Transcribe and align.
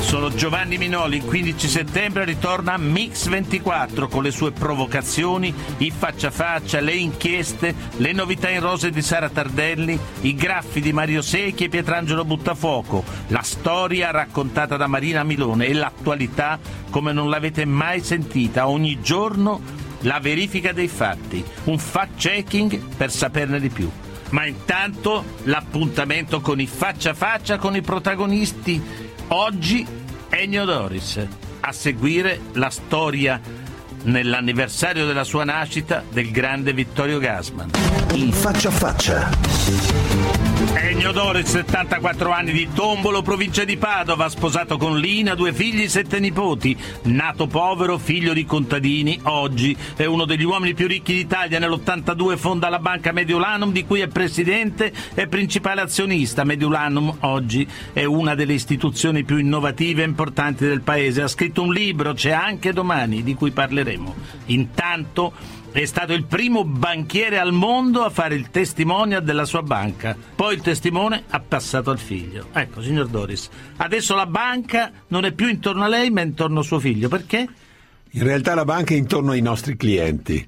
Sono 0.00 0.32
Giovanni 0.32 0.78
Minoli, 0.78 1.16
il 1.16 1.24
15 1.24 1.66
settembre 1.66 2.24
ritorna 2.24 2.76
Mix 2.76 3.26
24 3.26 4.06
con 4.06 4.22
le 4.22 4.30
sue 4.30 4.52
provocazioni, 4.52 5.52
i 5.78 5.90
faccia 5.90 6.28
a 6.28 6.30
faccia, 6.30 6.78
le 6.78 6.92
inchieste, 6.92 7.74
le 7.96 8.12
novità 8.12 8.50
in 8.50 8.60
rose 8.60 8.90
di 8.90 9.02
Sara 9.02 9.28
Tardelli, 9.28 9.98
i 10.20 10.34
graffi 10.34 10.80
di 10.80 10.92
Mario 10.92 11.22
Secchi 11.22 11.64
e 11.64 11.68
Pietrangelo 11.68 12.24
Buttafuoco, 12.24 13.02
la 13.28 13.42
storia 13.42 14.12
raccontata 14.12 14.76
da 14.76 14.86
Marina 14.86 15.24
Milone 15.24 15.66
e 15.66 15.72
l'attualità 15.72 16.60
come 16.90 17.12
non 17.12 17.28
l'avete 17.28 17.64
mai 17.64 18.00
sentita, 18.00 18.68
ogni 18.68 19.00
giorno 19.00 19.60
la 20.00 20.20
verifica 20.20 20.72
dei 20.72 20.88
fatti, 20.88 21.44
un 21.64 21.78
fact-checking 21.78 22.78
per 22.96 23.10
saperne 23.10 23.58
di 23.58 23.70
più. 23.70 23.90
Ma 24.34 24.46
intanto 24.46 25.24
l'appuntamento 25.44 26.40
con 26.40 26.60
i 26.60 26.66
faccia 26.66 27.10
a 27.10 27.14
faccia 27.14 27.56
con 27.56 27.76
i 27.76 27.82
protagonisti. 27.82 28.82
Oggi 29.28 29.86
Ennio 30.28 30.64
Doris. 30.64 31.24
A 31.60 31.70
seguire 31.70 32.40
la 32.54 32.68
storia 32.68 33.40
nell'anniversario 34.02 35.06
della 35.06 35.22
sua 35.22 35.44
nascita 35.44 36.02
del 36.10 36.32
grande 36.32 36.72
Vittorio 36.72 37.20
Gasman. 37.20 37.70
Il 38.14 38.32
faccia 38.32 38.70
a 38.70 38.72
faccia. 38.72 40.53
Ennio 40.72 41.12
Doris, 41.12 41.50
74 41.50 42.30
anni 42.30 42.52
di 42.52 42.68
Tombolo, 42.72 43.20
provincia 43.20 43.64
di 43.64 43.76
Padova, 43.76 44.28
sposato 44.28 44.78
con 44.78 44.98
Lina, 44.98 45.34
due 45.34 45.52
figli, 45.52 45.88
sette 45.88 46.18
nipoti. 46.18 46.76
Nato 47.04 47.46
povero, 47.46 47.98
figlio 47.98 48.32
di 48.32 48.46
contadini, 48.46 49.20
oggi 49.24 49.76
è 49.94 50.06
uno 50.06 50.24
degli 50.24 50.44
uomini 50.44 50.72
più 50.72 50.86
ricchi 50.86 51.12
d'Italia. 51.12 51.58
Nell'82 51.58 52.36
fonda 52.36 52.70
la 52.70 52.78
banca 52.78 53.12
Mediolanum, 53.12 53.72
di 53.72 53.84
cui 53.84 54.00
è 54.00 54.08
presidente 54.08 54.92
e 55.14 55.26
principale 55.26 55.82
azionista. 55.82 56.44
Mediolanum 56.44 57.14
oggi 57.20 57.68
è 57.92 58.04
una 58.04 58.34
delle 58.34 58.54
istituzioni 58.54 59.24
più 59.24 59.36
innovative 59.36 60.02
e 60.02 60.06
importanti 60.06 60.66
del 60.66 60.80
paese. 60.80 61.22
Ha 61.22 61.28
scritto 61.28 61.62
un 61.62 61.72
libro, 61.72 62.14
c'è 62.14 62.30
anche 62.30 62.72
domani, 62.72 63.22
di 63.22 63.34
cui 63.34 63.50
parleremo. 63.50 64.14
Intanto 64.46 65.62
è 65.82 65.86
stato 65.86 66.12
il 66.12 66.24
primo 66.24 66.64
banchiere 66.64 67.38
al 67.38 67.52
mondo 67.52 68.04
a 68.04 68.10
fare 68.10 68.36
il 68.36 68.50
testimonial 68.50 69.24
della 69.24 69.44
sua 69.44 69.62
banca. 69.62 70.16
Poi 70.34 70.54
il 70.54 70.60
testimone 70.60 71.24
ha 71.28 71.40
passato 71.40 71.90
al 71.90 71.98
figlio. 71.98 72.46
Ecco, 72.52 72.80
signor 72.80 73.08
Doris, 73.08 73.48
adesso 73.78 74.14
la 74.14 74.26
banca 74.26 74.92
non 75.08 75.24
è 75.24 75.32
più 75.32 75.48
intorno 75.48 75.82
a 75.82 75.88
lei, 75.88 76.10
ma 76.10 76.20
intorno 76.20 76.60
a 76.60 76.62
suo 76.62 76.78
figlio. 76.78 77.08
Perché? 77.08 77.48
In 78.10 78.22
realtà 78.22 78.54
la 78.54 78.64
banca 78.64 78.94
è 78.94 78.96
intorno 78.96 79.32
ai 79.32 79.40
nostri 79.40 79.76
clienti. 79.76 80.46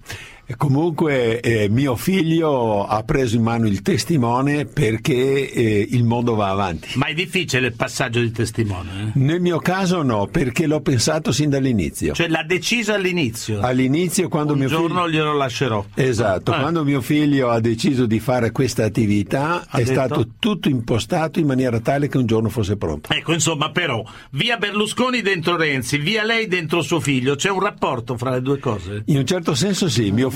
E 0.49 0.55
comunque 0.57 1.41
eh, 1.41 1.69
mio 1.69 1.97
figlio 1.97 2.87
ha 2.87 3.03
preso 3.03 3.35
in 3.35 3.43
mano 3.43 3.67
il 3.67 3.83
testimone 3.83 4.65
perché 4.65 5.51
eh, 5.53 5.89
il 5.91 6.05
mondo 6.05 6.37
va 6.37 6.51
avanti. 6.51 6.91
Ma 6.95 7.07
è 7.07 7.15
difficile 7.15 7.67
il 7.67 7.73
passaggio 7.75 8.21
di 8.21 8.31
testimone? 8.31 9.13
Eh? 9.15 9.19
Nel 9.19 9.41
mio 9.41 9.59
caso 9.59 10.03
no, 10.03 10.29
perché 10.29 10.69
l'ho 10.69 10.81
pensato 10.81 11.33
sin 11.33 11.51
dall'inizio. 11.51 12.15
Cioè 12.15 12.29
l'ha 12.29 12.45
deciso 12.45 12.93
all'inizio? 12.93 13.59
All'inizio 13.61 14.29
quando 14.29 14.53
Un 14.53 14.61
mio 14.61 14.69
figlio... 14.69 14.81
giorno 14.83 15.09
glielo 15.11 15.33
lascerò. 15.35 15.85
Esatto, 15.95 16.53
Ah. 16.53 16.61
quando 16.61 16.85
mio 16.85 17.01
figlio 17.01 17.51
ha 17.51 17.59
deciso 17.59 18.07
di 18.07 18.21
fare 18.21 18.53
questa 18.53 18.85
attività 18.85 19.65
Ha 19.69 19.79
è 19.79 19.83
detto? 19.83 19.93
stato 19.93 20.29
tutto 20.39 20.69
impostato 20.69 21.41
in 21.41 21.47
maniera 21.47 21.81
tale 21.81 22.07
che 22.07 22.19
un 22.19 22.27
giorno 22.27 22.51
fosse 22.51 22.77
pronto. 22.77 23.11
Ecco, 23.13 23.33
insomma, 23.33 23.71
però, 23.73 24.01
via 24.31 24.59
Berlusconi 24.59 25.23
dentro 25.23 25.57
Renzi, 25.57 25.99
via 25.99 26.23
lei 26.25 26.47
dentro 26.47 26.83
suo 26.83 27.01
figlio, 27.01 27.35
c'è 27.35 27.51
un 27.51 27.59
rapporto 27.61 28.17
fra 28.17 28.31
le 28.31 28.43
due 28.43 28.61
cose? 28.61 29.03
In 29.06 29.17
un 29.17 29.27
certo 29.27 29.53
senso 29.56 29.89
sì, 29.89 30.12
mio 30.12 30.29
figlio 30.31 30.35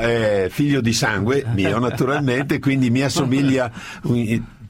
è 0.00 0.46
figlio 0.50 0.80
di 0.80 0.92
sangue, 0.92 1.44
mio 1.54 1.78
naturalmente, 1.78 2.58
quindi 2.58 2.90
mi 2.90 3.02
assomiglia 3.02 3.70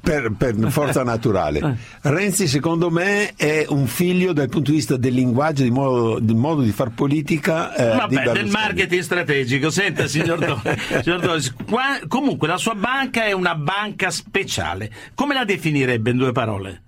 per, 0.07 0.33
per 0.39 0.55
forza 0.71 1.03
naturale. 1.03 1.79
Renzi 2.03 2.47
secondo 2.47 2.91
me 2.91 3.35
è 3.35 3.65
un 3.69 3.89
figlio 3.89 4.33
dal 4.33 4.49
punto 4.49 4.71
di 4.71 4.77
vista 4.77 4.97
del 4.97 5.15
linguaggio, 5.15 5.65
di 5.65 5.71
modo, 5.71 6.21
del 6.21 6.37
modo 6.37 6.63
di 6.63 6.71
far 6.71 6.91
politica. 6.91 7.75
eh, 7.75 7.97
Vabbè, 7.97 8.33
del 8.33 8.47
marketing 8.47 9.03
strategico. 9.03 9.69
Senta, 9.71 10.07
signor 10.07 10.39
Doris, 10.39 11.53
comunque 12.07 12.47
la 12.47 12.57
sua 12.57 12.75
banca 12.75 13.25
è 13.25 13.33
una 13.33 13.57
banca 13.57 14.11
speciale. 14.11 14.93
Come 15.15 15.35
la 15.35 15.45
definirebbe 15.45 16.11
in 16.11 16.19
due 16.19 16.31
parole? 16.31 16.83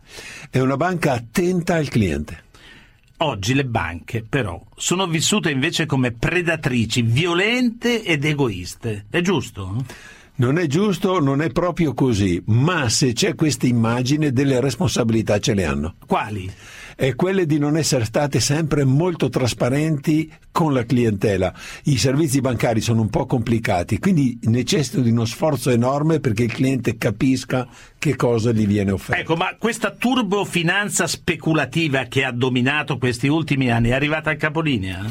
È 0.49 0.61
una 0.61 0.77
banca 0.77 1.15
attenta 1.15 1.75
al 1.75 1.89
cliente. 1.89 2.45
Oggi 3.21 3.55
le 3.55 3.65
banche, 3.65 4.23
però, 4.23 4.65
sono 4.77 5.09
vissute 5.09 5.51
invece 5.51 5.87
come 5.87 6.13
predatrici, 6.13 7.03
violente 7.03 8.05
ed 8.05 8.25
egoiste. 8.25 9.07
È 9.11 9.21
giusto? 9.23 9.85
Non 10.37 10.57
è 10.57 10.67
giusto, 10.67 11.19
non 11.19 11.43
è 11.43 11.51
proprio 11.51 11.95
così, 11.95 12.41
ma 12.47 12.89
se 12.89 13.15
c'è 13.15 13.35
questa 13.35 13.67
immagine 13.67 14.31
delle 14.31 14.61
responsabilità 14.61 15.41
ce 15.41 15.55
le 15.55 15.65
hanno. 15.65 15.95
Quali? 16.07 16.49
È 17.01 17.15
quelle 17.15 17.47
di 17.47 17.61
non 17.61 17.77
essere 17.77 18.05
state 18.05 18.41
sempre 18.41 18.83
molto 18.83 19.29
trasparenti 19.29 20.33
con 20.51 20.73
la 20.73 20.85
clientela. 20.85 21.55
I 21.85 21.97
servizi 21.97 22.41
bancari 22.41 22.81
sono 22.81 23.03
un 23.03 23.09
po' 23.09 23.25
complicati, 23.25 24.01
quindi 24.01 24.37
necessitano 24.43 25.05
di 25.05 25.11
uno 25.13 25.25
sforzo 25.25 25.71
enorme 25.71 26.19
perché 26.19 26.43
il 26.43 26.53
cliente 26.53 26.99
capisca 26.99 27.69
che 27.97 28.17
cosa 28.17 28.51
gli 28.51 28.67
viene 28.67 28.91
offerto. 28.91 29.21
Ecco, 29.21 29.37
ma 29.37 29.55
questa 29.57 29.93
turbofinanza 29.93 31.07
speculativa 31.07 32.03
che 32.07 32.25
ha 32.25 32.33
dominato 32.33 32.99
questi 32.99 33.29
ultimi 33.29 33.71
anni 33.71 33.91
è 33.91 33.93
arrivata 33.93 34.31
al 34.31 34.37
capolinea? 34.37 35.05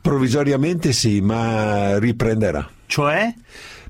Provvisoriamente 0.00 0.92
sì, 0.92 1.20
ma 1.20 1.98
riprenderà. 1.98 2.70
Cioè? 2.86 3.34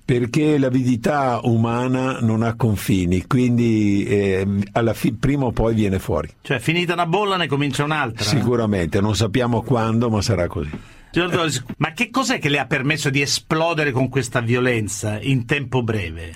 Perché 0.04 0.58
l'avidità 0.58 1.40
umana 1.44 2.18
non 2.20 2.42
ha 2.42 2.54
confini, 2.56 3.26
quindi 3.26 4.04
eh, 4.04 4.46
alla 4.72 4.92
fi- 4.92 5.14
prima 5.14 5.46
o 5.46 5.52
poi 5.52 5.74
viene 5.74 5.98
fuori. 5.98 6.28
Cioè, 6.42 6.58
finita 6.58 6.92
una 6.92 7.06
bolla 7.06 7.36
ne 7.36 7.46
comincia 7.46 7.84
un'altra? 7.84 8.22
Sicuramente, 8.22 9.00
non 9.00 9.16
sappiamo 9.16 9.62
quando, 9.62 10.10
ma 10.10 10.20
sarà 10.20 10.46
così. 10.46 10.70
Ma 11.78 11.92
che 11.92 12.10
cos'è 12.10 12.38
che 12.38 12.48
le 12.48 12.58
ha 12.58 12.66
permesso 12.66 13.08
di 13.08 13.20
esplodere 13.20 13.92
con 13.92 14.08
questa 14.08 14.40
violenza 14.40 15.20
in 15.20 15.46
tempo 15.46 15.82
breve? 15.82 16.34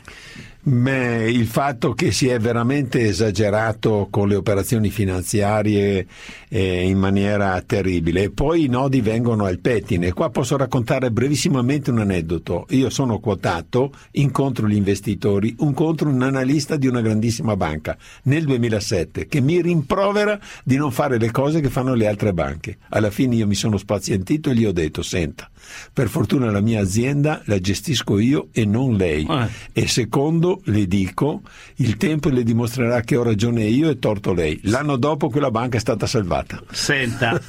Beh, 0.69 1.31
il 1.31 1.47
fatto 1.47 1.95
che 1.95 2.13
si 2.13 2.29
è 2.29 2.39
veramente 2.39 3.01
esagerato 3.01 4.09
con 4.11 4.29
le 4.29 4.35
operazioni 4.35 4.91
finanziarie 4.91 6.07
eh, 6.51 6.83
in 6.83 6.99
maniera 6.99 7.59
terribile 7.63 8.25
e 8.25 8.31
poi 8.31 8.65
i 8.65 8.69
nodi 8.69 9.01
vengono 9.01 9.47
al 9.47 9.61
pettine. 9.61 10.13
Qua 10.13 10.29
posso 10.29 10.59
raccontare 10.59 11.11
brevissimamente 11.11 11.91
un 11.91 12.01
aneddoto. 12.01 12.67
Io 12.71 12.91
sono 12.91 13.19
quotato, 13.19 13.93
incontro 14.13 14.69
gli 14.69 14.77
investitori, 14.77 15.57
incontro 15.61 16.11
un 16.11 16.21
analista 16.21 16.77
di 16.77 16.87
una 16.87 17.01
grandissima 17.01 17.57
banca 17.57 17.97
nel 18.25 18.45
2007 18.45 19.27
che 19.27 19.41
mi 19.41 19.63
rimprovera 19.63 20.39
di 20.65 20.77
non 20.77 20.91
fare 20.91 21.17
le 21.17 21.31
cose 21.31 21.61
che 21.61 21.71
fanno 21.71 21.95
le 21.95 22.07
altre 22.07 22.35
banche. 22.35 22.77
Alla 22.91 23.11
fine 23.11 23.37
io 23.37 23.47
mi 23.47 23.55
sono 23.55 23.79
spazientito 23.79 24.51
e 24.51 24.55
gli 24.55 24.67
ho 24.67 24.73
detto, 24.73 25.01
senta, 25.01 25.51
per 25.95 26.09
fortuna 26.09 26.51
la 26.51 26.61
mia 26.61 26.83
azienda 26.83 27.41
la 27.47 27.59
gestisco 27.59 28.19
io 28.19 28.49
e 28.53 28.67
non 28.67 28.97
lei. 28.97 29.27
Eh. 29.27 29.49
E 29.73 29.87
secondo, 29.87 30.58
le 30.65 30.87
dico, 30.87 31.43
il 31.77 31.97
tempo 31.97 32.29
le 32.29 32.43
dimostrerà 32.43 33.01
che 33.01 33.17
ho 33.17 33.23
ragione 33.23 33.65
io 33.65 33.89
e 33.89 33.99
torto 33.99 34.33
lei. 34.33 34.59
L'anno 34.65 34.97
dopo 34.97 35.29
quella 35.29 35.51
banca 35.51 35.77
è 35.77 35.81
stata 35.81 36.07
salvata. 36.07 36.63
Senta, 36.71 37.41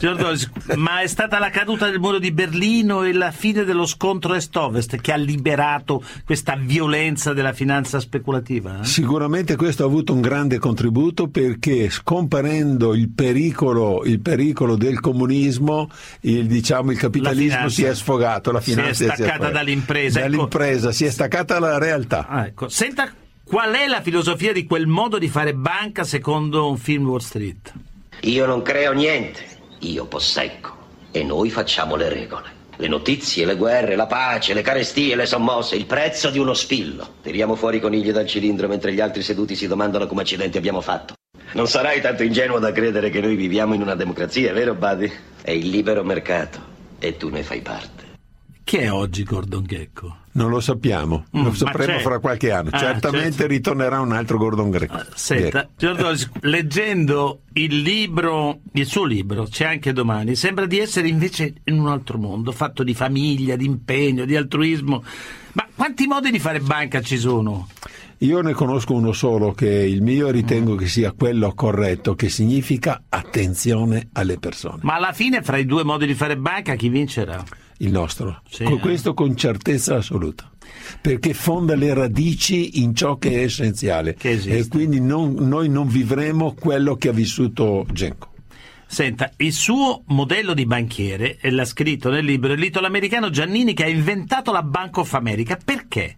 ma 0.75 1.01
è 1.01 1.07
stata 1.07 1.39
la 1.39 1.49
caduta 1.49 1.89
del 1.89 1.99
muro 1.99 2.19
di 2.19 2.31
Berlino 2.31 3.03
e 3.03 3.13
la 3.13 3.31
fine 3.31 3.63
dello 3.63 3.85
scontro 3.85 4.33
est-ovest 4.33 4.97
che 4.97 5.11
ha 5.11 5.17
liberato 5.17 6.03
questa 6.25 6.55
violenza 6.55 7.33
della 7.33 7.53
finanza 7.53 7.99
speculativa? 7.99 8.81
eh? 8.81 8.85
Sicuramente 8.85 9.55
questo 9.55 9.83
ha 9.83 9.87
avuto 9.87 10.13
un 10.13 10.21
grande 10.21 10.57
contributo 10.59 11.27
perché 11.27 11.89
scomparendo 11.89 12.93
il 12.93 13.09
pericolo, 13.09 14.03
il 14.05 14.19
pericolo 14.19 14.75
del 14.75 14.99
comunismo, 14.99 15.89
il, 16.21 16.47
diciamo, 16.47 16.91
il 16.91 16.97
capitalismo 16.97 17.47
finanza 17.49 17.69
si 17.69 17.83
è 17.83 17.95
sfogato, 17.95 18.51
la 18.51 18.61
si 18.61 18.71
è 18.71 18.73
finanza 18.73 19.03
staccata 19.03 19.23
sfogata. 19.23 19.49
dall'impresa, 19.51 20.19
ecco. 20.19 20.29
Dall'impresa, 20.29 20.91
si 20.91 21.05
è 21.05 21.09
staccata 21.09 21.59
dalla 21.59 21.77
realtà. 21.77 22.27
Ah, 22.27 22.45
ecco. 22.45 22.69
Senta, 22.69 22.98
qual 23.43 23.73
è 23.73 23.87
la 23.87 24.01
filosofia 24.01 24.53
di 24.53 24.65
quel 24.65 24.87
modo 24.87 25.17
di 25.17 25.27
fare 25.27 25.53
banca 25.53 26.03
secondo 26.03 26.69
un 26.69 26.77
film 26.77 27.07
Wall 27.07 27.19
Street? 27.19 27.73
Io 28.21 28.45
non 28.45 28.61
creo 28.61 28.93
niente, 28.93 29.43
io 29.79 30.05
possecco. 30.05 30.77
E 31.11 31.23
noi 31.23 31.49
facciamo 31.49 31.95
le 31.95 32.09
regole. 32.09 32.57
Le 32.77 32.87
notizie, 32.87 33.45
le 33.45 33.55
guerre, 33.55 33.95
la 33.95 34.05
pace, 34.05 34.53
le 34.53 34.61
carestie, 34.61 35.15
le 35.15 35.25
sommosse, 35.25 35.75
il 35.75 35.85
prezzo 35.85 36.29
di 36.29 36.39
uno 36.39 36.53
spillo. 36.53 37.15
Tiriamo 37.21 37.55
fuori 37.55 37.77
i 37.77 37.81
conigli 37.81 38.11
dal 38.11 38.27
cilindro 38.27 38.67
mentre 38.67 38.93
gli 38.93 39.01
altri 39.01 39.21
seduti 39.23 39.55
si 39.55 39.67
domandano 39.67 40.07
come 40.07 40.21
accidenti 40.21 40.57
abbiamo 40.57 40.79
fatto. 40.81 41.15
Non 41.53 41.67
sarai 41.67 41.99
tanto 41.99 42.23
ingenuo 42.23 42.59
da 42.59 42.71
credere 42.71 43.09
che 43.09 43.19
noi 43.19 43.35
viviamo 43.35 43.73
in 43.73 43.81
una 43.81 43.95
democrazia, 43.95 44.53
vero, 44.53 44.75
Buddy? 44.75 45.11
È 45.41 45.51
il 45.51 45.69
libero 45.69 46.03
mercato 46.03 46.59
e 46.99 47.17
tu 47.17 47.29
ne 47.29 47.41
fai 47.41 47.61
parte. 47.61 47.98
Chi 48.69 48.77
è 48.77 48.91
oggi 48.91 49.23
Gordon 49.23 49.63
Gecko? 49.65 50.17
Non 50.33 50.51
lo 50.51 50.59
sappiamo, 50.59 51.25
Mm, 51.35 51.43
lo 51.43 51.53
sapremo 51.55 51.97
fra 51.97 52.19
qualche 52.19 52.51
anno. 52.51 52.69
Ah, 52.71 52.77
Certamente 52.77 53.31
certo. 53.31 53.47
ritornerà 53.47 53.99
un 53.99 54.11
altro 54.11 54.37
Gordon 54.37 54.69
Greco. 54.69 54.93
Ah, 54.93 55.07
Senta, 55.15 55.67
Doris, 55.75 56.29
leggendo 56.41 57.41
il 57.53 57.81
libro, 57.81 58.59
il 58.73 58.85
suo 58.85 59.05
libro, 59.05 59.45
c'è 59.45 59.65
anche 59.65 59.91
domani, 59.91 60.35
sembra 60.35 60.67
di 60.67 60.77
essere 60.77 61.07
invece 61.07 61.55
in 61.63 61.79
un 61.79 61.87
altro 61.87 62.19
mondo, 62.19 62.51
fatto 62.51 62.83
di 62.83 62.93
famiglia, 62.93 63.55
di 63.55 63.65
impegno, 63.65 64.23
di 64.25 64.35
altruismo. 64.35 65.03
Ma 65.53 65.67
quanti 65.75 66.05
modi 66.05 66.29
di 66.29 66.37
fare 66.37 66.59
banca 66.59 67.01
ci 67.01 67.17
sono? 67.17 67.69
Io 68.19 68.41
ne 68.41 68.53
conosco 68.53 68.93
uno 68.93 69.13
solo 69.13 69.51
che 69.53 69.67
è 69.67 69.83
il 69.83 70.03
mio 70.03 70.27
e 70.27 70.31
ritengo 70.31 70.75
che 70.75 70.85
sia 70.87 71.11
quello 71.13 71.53
corretto, 71.55 72.13
che 72.13 72.29
significa 72.29 73.01
attenzione 73.09 74.09
alle 74.13 74.37
persone. 74.37 74.81
Ma 74.83 74.93
alla 74.93 75.11
fine, 75.13 75.41
fra 75.41 75.57
i 75.57 75.65
due 75.65 75.83
modi 75.83 76.05
di 76.05 76.13
fare 76.13 76.37
banca, 76.37 76.75
chi 76.75 76.89
vincerà? 76.89 77.43
Il 77.81 77.91
nostro. 77.91 78.41
Sì, 78.49 78.63
con 78.63 78.77
eh. 78.77 78.79
questo 78.79 79.13
con 79.13 79.35
certezza 79.35 79.95
assoluta. 79.95 80.49
Perché 81.01 81.33
fonda 81.33 81.75
le 81.75 81.93
radici 81.93 82.81
in 82.81 82.95
ciò 82.95 83.17
che 83.17 83.31
è 83.31 83.43
essenziale. 83.43 84.15
Che 84.15 84.31
e 84.31 84.67
quindi 84.67 84.99
non- 84.99 85.33
noi 85.33 85.69
non 85.69 85.87
vivremo 85.87 86.53
quello 86.53 86.95
che 86.95 87.09
ha 87.09 87.13
vissuto 87.13 87.85
Genco. 87.91 88.33
Senta, 88.91 89.31
il 89.37 89.53
suo 89.53 90.01
modello 90.07 90.55
di 90.55 90.65
banchiere, 90.65 91.37
e 91.39 91.51
l'ha 91.51 91.63
scritto 91.63 92.09
nel 92.09 92.25
libro, 92.25 92.55
l'italo-americano 92.55 93.29
Giannini 93.29 93.73
che 93.75 93.83
ha 93.83 93.87
inventato 93.87 94.51
la 94.51 94.63
Bank 94.63 94.97
of 94.97 95.13
America. 95.13 95.59
Perché? 95.63 96.17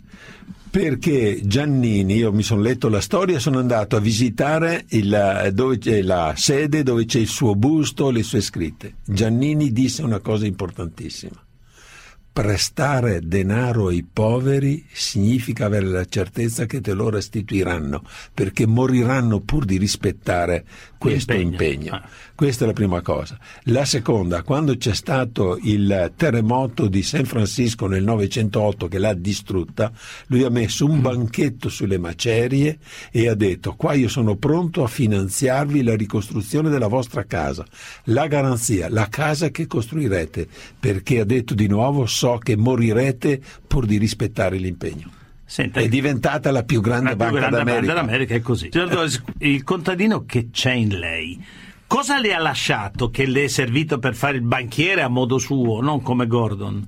Perché 0.71 1.41
Giannini, 1.43 2.15
io 2.15 2.31
mi 2.31 2.43
sono 2.43 2.61
letto 2.61 2.87
la 2.87 3.01
storia, 3.01 3.39
sono 3.39 3.59
andato 3.59 3.97
a 3.97 3.99
visitare 3.99 4.85
il, 4.91 5.49
dove 5.51 5.77
c'è 5.79 6.01
la 6.01 6.33
sede 6.37 6.81
dove 6.81 7.03
c'è 7.03 7.19
il 7.19 7.27
suo 7.27 7.55
busto, 7.55 8.09
le 8.09 8.23
sue 8.23 8.39
scritte. 8.39 8.95
Giannini 9.03 9.73
disse 9.73 10.01
una 10.01 10.19
cosa 10.19 10.45
importantissima. 10.45 11.43
Prestare 12.33 13.19
denaro 13.21 13.87
ai 13.87 14.03
poveri 14.03 14.85
significa 14.91 15.65
avere 15.65 15.87
la 15.87 16.05
certezza 16.05 16.65
che 16.65 16.79
te 16.79 16.93
lo 16.93 17.09
restituiranno, 17.09 18.03
perché 18.33 18.65
moriranno 18.65 19.41
pur 19.41 19.65
di 19.65 19.77
rispettare 19.77 20.63
questo 20.97 21.33
L'impegno. 21.33 21.73
impegno. 21.73 21.93
Ah. 21.95 22.07
Questa 22.35 22.63
è 22.63 22.67
la 22.67 22.73
prima 22.73 23.01
cosa. 23.01 23.37
La 23.65 23.85
seconda, 23.85 24.41
quando 24.43 24.75
c'è 24.77 24.95
stato 24.95 25.59
il 25.61 26.13
terremoto 26.15 26.87
di 26.87 27.03
San 27.03 27.25
Francisco 27.25 27.85
nel 27.85 28.03
908 28.03 28.87
che 28.87 28.97
l'ha 28.97 29.13
distrutta, 29.13 29.91
lui 30.27 30.43
ha 30.43 30.49
messo 30.49 30.85
un 30.85 31.01
banchetto 31.01 31.69
sulle 31.69 31.99
macerie 31.99 32.79
e 33.11 33.27
ha 33.27 33.35
detto 33.35 33.73
qua 33.75 33.93
io 33.93 34.07
sono 34.07 34.37
pronto 34.37 34.83
a 34.83 34.87
finanziarvi 34.87 35.83
la 35.83 35.95
ricostruzione 35.95 36.69
della 36.69 36.87
vostra 36.87 37.25
casa, 37.25 37.65
la 38.05 38.25
garanzia, 38.27 38.89
la 38.89 39.07
casa 39.07 39.49
che 39.49 39.67
costruirete, 39.67 40.47
perché 40.79 41.19
ha 41.19 41.25
detto 41.25 41.53
di 41.53 41.67
nuovo 41.67 42.05
so 42.21 42.37
che 42.37 42.55
morirete 42.55 43.41
pur 43.67 43.87
di 43.87 43.97
rispettare 43.97 44.57
l'impegno. 44.57 45.09
Senta, 45.43 45.79
È 45.79 45.87
diventata 45.87 46.51
la 46.51 46.63
più 46.63 46.79
grande 46.79 47.09
la 47.09 47.15
più 47.15 47.25
banca 47.25 47.39
grande 47.39 47.57
banca 47.57 47.71
d'America. 47.71 47.93
d'America 47.93 48.35
è 48.35 48.41
così. 48.41 48.69
Signor 48.71 48.89
Doris, 48.89 49.23
il 49.39 49.63
contadino 49.63 50.23
che 50.25 50.49
c'è 50.51 50.71
in 50.73 50.99
lei, 50.99 51.43
cosa 51.87 52.19
le 52.19 52.33
ha 52.33 52.39
lasciato 52.39 53.09
che 53.09 53.25
le 53.25 53.45
è 53.45 53.47
servito 53.47 53.97
per 53.97 54.13
fare 54.15 54.37
il 54.37 54.43
banchiere 54.43 55.01
a 55.01 55.07
modo 55.07 55.39
suo, 55.39 55.81
non 55.81 56.01
come 56.03 56.27
Gordon? 56.27 56.87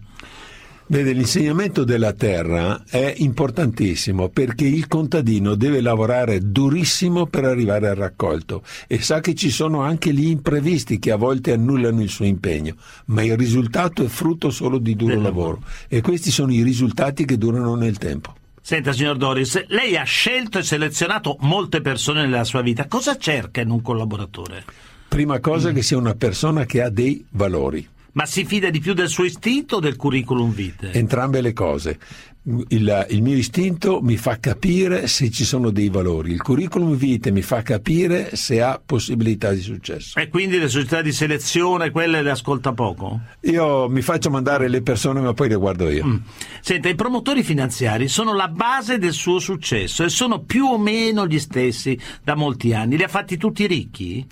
Vede, 0.93 1.11
l'insegnamento 1.13 1.83
della 1.83 2.13
terra 2.13 2.83
è 2.87 3.15
importantissimo 3.17 4.29
perché 4.29 4.65
il 4.67 4.87
contadino 4.87 5.55
deve 5.55 5.81
lavorare 5.81 6.51
durissimo 6.51 7.25
per 7.25 7.45
arrivare 7.45 7.87
al 7.89 7.95
raccolto 7.95 8.61
e 8.85 9.01
sa 9.01 9.19
che 9.19 9.33
ci 9.33 9.49
sono 9.49 9.81
anche 9.81 10.13
gli 10.13 10.27
imprevisti 10.27 10.99
che 10.99 11.09
a 11.09 11.15
volte 11.15 11.51
annullano 11.53 11.99
il 11.99 12.09
suo 12.09 12.25
impegno, 12.25 12.75
ma 13.05 13.23
il 13.23 13.35
risultato 13.35 14.03
è 14.03 14.07
frutto 14.07 14.51
solo 14.51 14.77
di 14.77 14.95
duro 14.95 15.19
lavoro. 15.19 15.63
e 15.87 15.99
questi 16.01 16.29
sono 16.29 16.53
i 16.53 16.61
risultati 16.61 17.25
che 17.25 17.39
durano 17.39 17.73
nel 17.73 17.97
tempo. 17.97 18.35
Senta, 18.61 18.93
signor 18.93 19.17
Doris, 19.17 19.65
lei 19.69 19.97
ha 19.97 20.03
scelto 20.03 20.59
e 20.59 20.63
selezionato 20.63 21.37
molte 21.39 21.81
persone 21.81 22.21
nella 22.21 22.43
sua 22.43 22.61
vita. 22.61 22.85
Cosa 22.85 23.17
cerca 23.17 23.61
in 23.61 23.71
un 23.71 23.81
collaboratore? 23.81 24.63
Prima 25.07 25.39
cosa 25.39 25.71
Mm. 25.71 25.73
che 25.73 25.81
sia 25.81 25.97
una 25.97 26.13
persona 26.13 26.65
che 26.65 26.83
ha 26.83 26.89
dei 26.89 27.25
valori. 27.31 27.87
Ma 28.13 28.25
si 28.25 28.45
fida 28.45 28.69
di 28.69 28.79
più 28.79 28.93
del 28.93 29.09
suo 29.09 29.23
istinto 29.23 29.77
o 29.77 29.79
del 29.79 29.95
curriculum 29.95 30.51
vitae? 30.51 30.93
Entrambe 30.93 31.41
le 31.41 31.53
cose. 31.53 31.99
Il, 32.45 33.05
il 33.09 33.21
mio 33.21 33.37
istinto 33.37 34.01
mi 34.01 34.17
fa 34.17 34.37
capire 34.37 35.07
se 35.07 35.31
ci 35.31 35.45
sono 35.45 35.69
dei 35.69 35.87
valori, 35.87 36.33
il 36.33 36.41
curriculum 36.41 36.93
vitae 36.95 37.31
mi 37.31 37.41
fa 37.41 37.61
capire 37.61 38.35
se 38.35 38.61
ha 38.61 38.81
possibilità 38.85 39.51
di 39.51 39.61
successo. 39.61 40.19
E 40.19 40.27
quindi 40.27 40.59
le 40.59 40.67
società 40.67 41.01
di 41.01 41.13
selezione, 41.13 41.89
quelle 41.89 42.21
le 42.21 42.31
ascolta 42.31 42.73
poco? 42.73 43.21
Io 43.41 43.87
mi 43.87 44.01
faccio 44.01 44.29
mandare 44.29 44.67
le 44.67 44.81
persone, 44.81 45.21
ma 45.21 45.33
poi 45.33 45.47
le 45.47 45.55
guardo 45.55 45.89
io. 45.89 46.05
Mm. 46.05 46.15
Senta, 46.59 46.89
i 46.89 46.95
promotori 46.95 47.43
finanziari 47.43 48.09
sono 48.09 48.33
la 48.33 48.49
base 48.49 48.97
del 48.97 49.13
suo 49.13 49.39
successo 49.39 50.03
e 50.03 50.09
sono 50.09 50.41
più 50.41 50.65
o 50.65 50.77
meno 50.77 51.25
gli 51.25 51.39
stessi 51.39 51.97
da 52.23 52.35
molti 52.35 52.73
anni. 52.73 52.97
Li 52.97 53.03
ha 53.03 53.07
fatti 53.07 53.37
tutti 53.37 53.65
ricchi? 53.67 54.25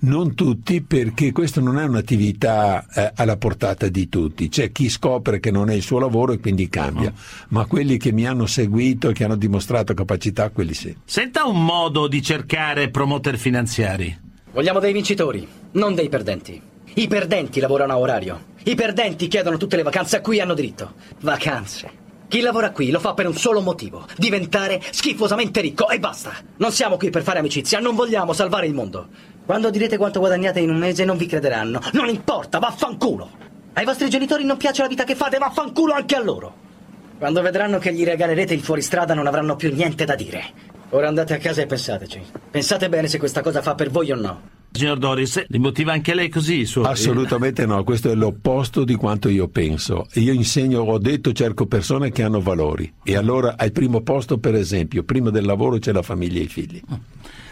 Non 0.00 0.34
tutti, 0.34 0.80
perché 0.80 1.32
questa 1.32 1.60
non 1.60 1.78
è 1.78 1.84
un'attività 1.84 2.86
eh, 2.94 3.12
alla 3.14 3.36
portata 3.36 3.88
di 3.88 4.08
tutti. 4.08 4.48
C'è 4.48 4.72
chi 4.72 4.88
scopre 4.88 5.38
che 5.38 5.50
non 5.50 5.68
è 5.68 5.74
il 5.74 5.82
suo 5.82 5.98
lavoro 5.98 6.32
e 6.32 6.38
quindi 6.38 6.68
cambia, 6.70 7.12
ma 7.58 7.66
quelli 7.66 7.96
che 7.96 8.12
mi 8.12 8.24
hanno 8.24 8.46
seguito 8.46 9.08
e 9.08 9.12
che 9.12 9.24
hanno 9.24 9.34
dimostrato 9.34 9.92
capacità, 9.92 10.50
quelli 10.50 10.74
sì. 10.74 10.96
Senta 11.04 11.44
un 11.44 11.64
modo 11.64 12.06
di 12.06 12.22
cercare 12.22 12.88
promoter 12.88 13.36
finanziari. 13.36 14.16
Vogliamo 14.52 14.78
dei 14.78 14.92
vincitori, 14.92 15.44
non 15.72 15.96
dei 15.96 16.08
perdenti. 16.08 16.62
I 16.94 17.08
perdenti 17.08 17.58
lavorano 17.58 17.94
a 17.94 17.98
orario. 17.98 18.54
I 18.62 18.76
perdenti 18.76 19.26
chiedono 19.26 19.56
tutte 19.56 19.74
le 19.74 19.82
vacanze 19.82 20.18
a 20.18 20.20
cui 20.20 20.38
hanno 20.38 20.54
diritto. 20.54 20.92
Vacanze. 21.22 21.90
Chi 22.28 22.38
lavora 22.42 22.70
qui 22.70 22.92
lo 22.92 23.00
fa 23.00 23.14
per 23.14 23.26
un 23.26 23.34
solo 23.34 23.60
motivo: 23.60 24.06
diventare 24.16 24.80
schifosamente 24.92 25.60
ricco 25.60 25.88
e 25.88 25.98
basta. 25.98 26.34
Non 26.58 26.70
siamo 26.70 26.96
qui 26.96 27.10
per 27.10 27.24
fare 27.24 27.40
amicizia, 27.40 27.80
non 27.80 27.96
vogliamo 27.96 28.34
salvare 28.34 28.68
il 28.68 28.74
mondo. 28.74 29.08
Quando 29.44 29.70
direte 29.70 29.96
quanto 29.96 30.20
guadagnate 30.20 30.60
in 30.60 30.70
un 30.70 30.78
mese 30.78 31.04
non 31.04 31.16
vi 31.16 31.26
crederanno. 31.26 31.80
Non 31.94 32.08
importa, 32.08 32.60
vaffanculo. 32.60 33.28
Ai 33.72 33.84
vostri 33.84 34.08
genitori 34.08 34.44
non 34.44 34.56
piace 34.56 34.82
la 34.82 34.88
vita 34.88 35.02
che 35.02 35.16
fate, 35.16 35.38
vaffanculo 35.38 35.92
anche 35.92 36.14
a 36.14 36.22
loro. 36.22 36.66
Quando 37.18 37.42
vedranno 37.42 37.78
che 37.78 37.92
gli 37.92 38.04
regalerete 38.04 38.54
il 38.54 38.60
fuoristrada 38.60 39.12
non 39.12 39.26
avranno 39.26 39.56
più 39.56 39.74
niente 39.74 40.04
da 40.04 40.14
dire. 40.14 40.76
Ora 40.90 41.08
andate 41.08 41.34
a 41.34 41.38
casa 41.38 41.62
e 41.62 41.66
pensateci. 41.66 42.22
Pensate 42.48 42.88
bene 42.88 43.08
se 43.08 43.18
questa 43.18 43.42
cosa 43.42 43.60
fa 43.60 43.74
per 43.74 43.90
voi 43.90 44.12
o 44.12 44.14
no. 44.14 44.40
Signor 44.70 44.98
Doris, 44.98 45.44
li 45.48 45.58
motiva 45.58 45.92
anche 45.92 46.14
lei 46.14 46.28
così? 46.28 46.60
i 46.60 46.64
suoi? 46.64 46.86
Assolutamente 46.86 47.66
no, 47.66 47.82
questo 47.82 48.08
è 48.10 48.14
l'opposto 48.14 48.84
di 48.84 48.94
quanto 48.94 49.28
io 49.28 49.48
penso. 49.48 50.06
Io 50.14 50.32
insegno, 50.32 50.82
ho 50.82 50.98
detto, 50.98 51.32
cerco 51.32 51.66
persone 51.66 52.12
che 52.12 52.22
hanno 52.22 52.40
valori. 52.40 52.90
E 53.02 53.16
allora 53.16 53.56
al 53.56 53.72
primo 53.72 54.02
posto, 54.02 54.38
per 54.38 54.54
esempio, 54.54 55.02
prima 55.02 55.30
del 55.30 55.44
lavoro 55.44 55.78
c'è 55.78 55.90
la 55.90 56.02
famiglia 56.02 56.38
e 56.38 56.44
i 56.44 56.48
figli. 56.48 56.80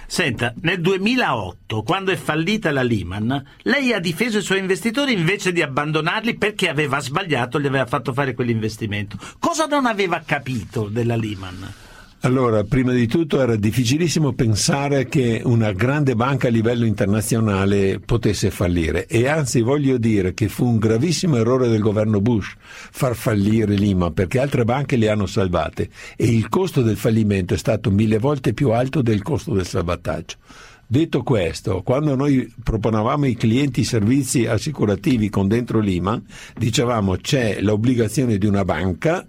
Senta, 0.06 0.54
nel 0.60 0.80
2008, 0.80 1.82
quando 1.82 2.12
è 2.12 2.16
fallita 2.16 2.70
la 2.70 2.82
Lehman, 2.82 3.44
lei 3.62 3.92
ha 3.92 3.98
difeso 3.98 4.38
i 4.38 4.42
suoi 4.42 4.60
investitori 4.60 5.12
invece 5.12 5.52
di 5.52 5.62
abbandonarli 5.62 6.36
perché 6.36 6.68
aveva 6.68 7.00
sbagliato, 7.00 7.60
gli 7.60 7.66
aveva 7.66 7.86
fatto 7.86 8.12
fare 8.12 8.34
quell'investimento. 8.34 9.18
Cosa 9.38 9.66
non 9.66 9.84
aveva 9.84 10.22
capito 10.24 10.88
della 10.88 11.16
Lehman? 11.16 11.85
Allora, 12.20 12.64
prima 12.64 12.92
di 12.92 13.06
tutto 13.06 13.40
era 13.40 13.56
difficilissimo 13.56 14.32
pensare 14.32 15.06
che 15.06 15.42
una 15.44 15.72
grande 15.72 16.16
banca 16.16 16.48
a 16.48 16.50
livello 16.50 16.86
internazionale 16.86 18.00
potesse 18.00 18.50
fallire 18.50 19.06
e 19.06 19.28
anzi 19.28 19.60
voglio 19.60 19.98
dire 19.98 20.32
che 20.32 20.48
fu 20.48 20.66
un 20.66 20.78
gravissimo 20.78 21.36
errore 21.36 21.68
del 21.68 21.80
governo 21.80 22.20
Bush 22.20 22.56
far 22.58 23.14
fallire 23.14 23.76
Lehman 23.76 24.14
perché 24.14 24.40
altre 24.40 24.64
banche 24.64 24.96
le 24.96 25.10
hanno 25.10 25.26
salvate 25.26 25.90
e 26.16 26.26
il 26.26 26.48
costo 26.48 26.80
del 26.80 26.96
fallimento 26.96 27.54
è 27.54 27.58
stato 27.58 27.90
mille 27.90 28.18
volte 28.18 28.54
più 28.54 28.70
alto 28.70 29.02
del 29.02 29.22
costo 29.22 29.52
del 29.52 29.66
salvataggio. 29.66 30.36
Detto 30.88 31.22
questo, 31.22 31.82
quando 31.82 32.16
noi 32.16 32.52
proponevamo 32.62 33.24
ai 33.24 33.34
clienti 33.34 33.84
servizi 33.84 34.46
assicurativi 34.46 35.28
con 35.28 35.48
dentro 35.48 35.80
Lehman, 35.80 36.24
dicevamo 36.56 37.16
c'è 37.16 37.60
l'obbligazione 37.60 38.38
di 38.38 38.46
una 38.46 38.64
banca 38.64 39.26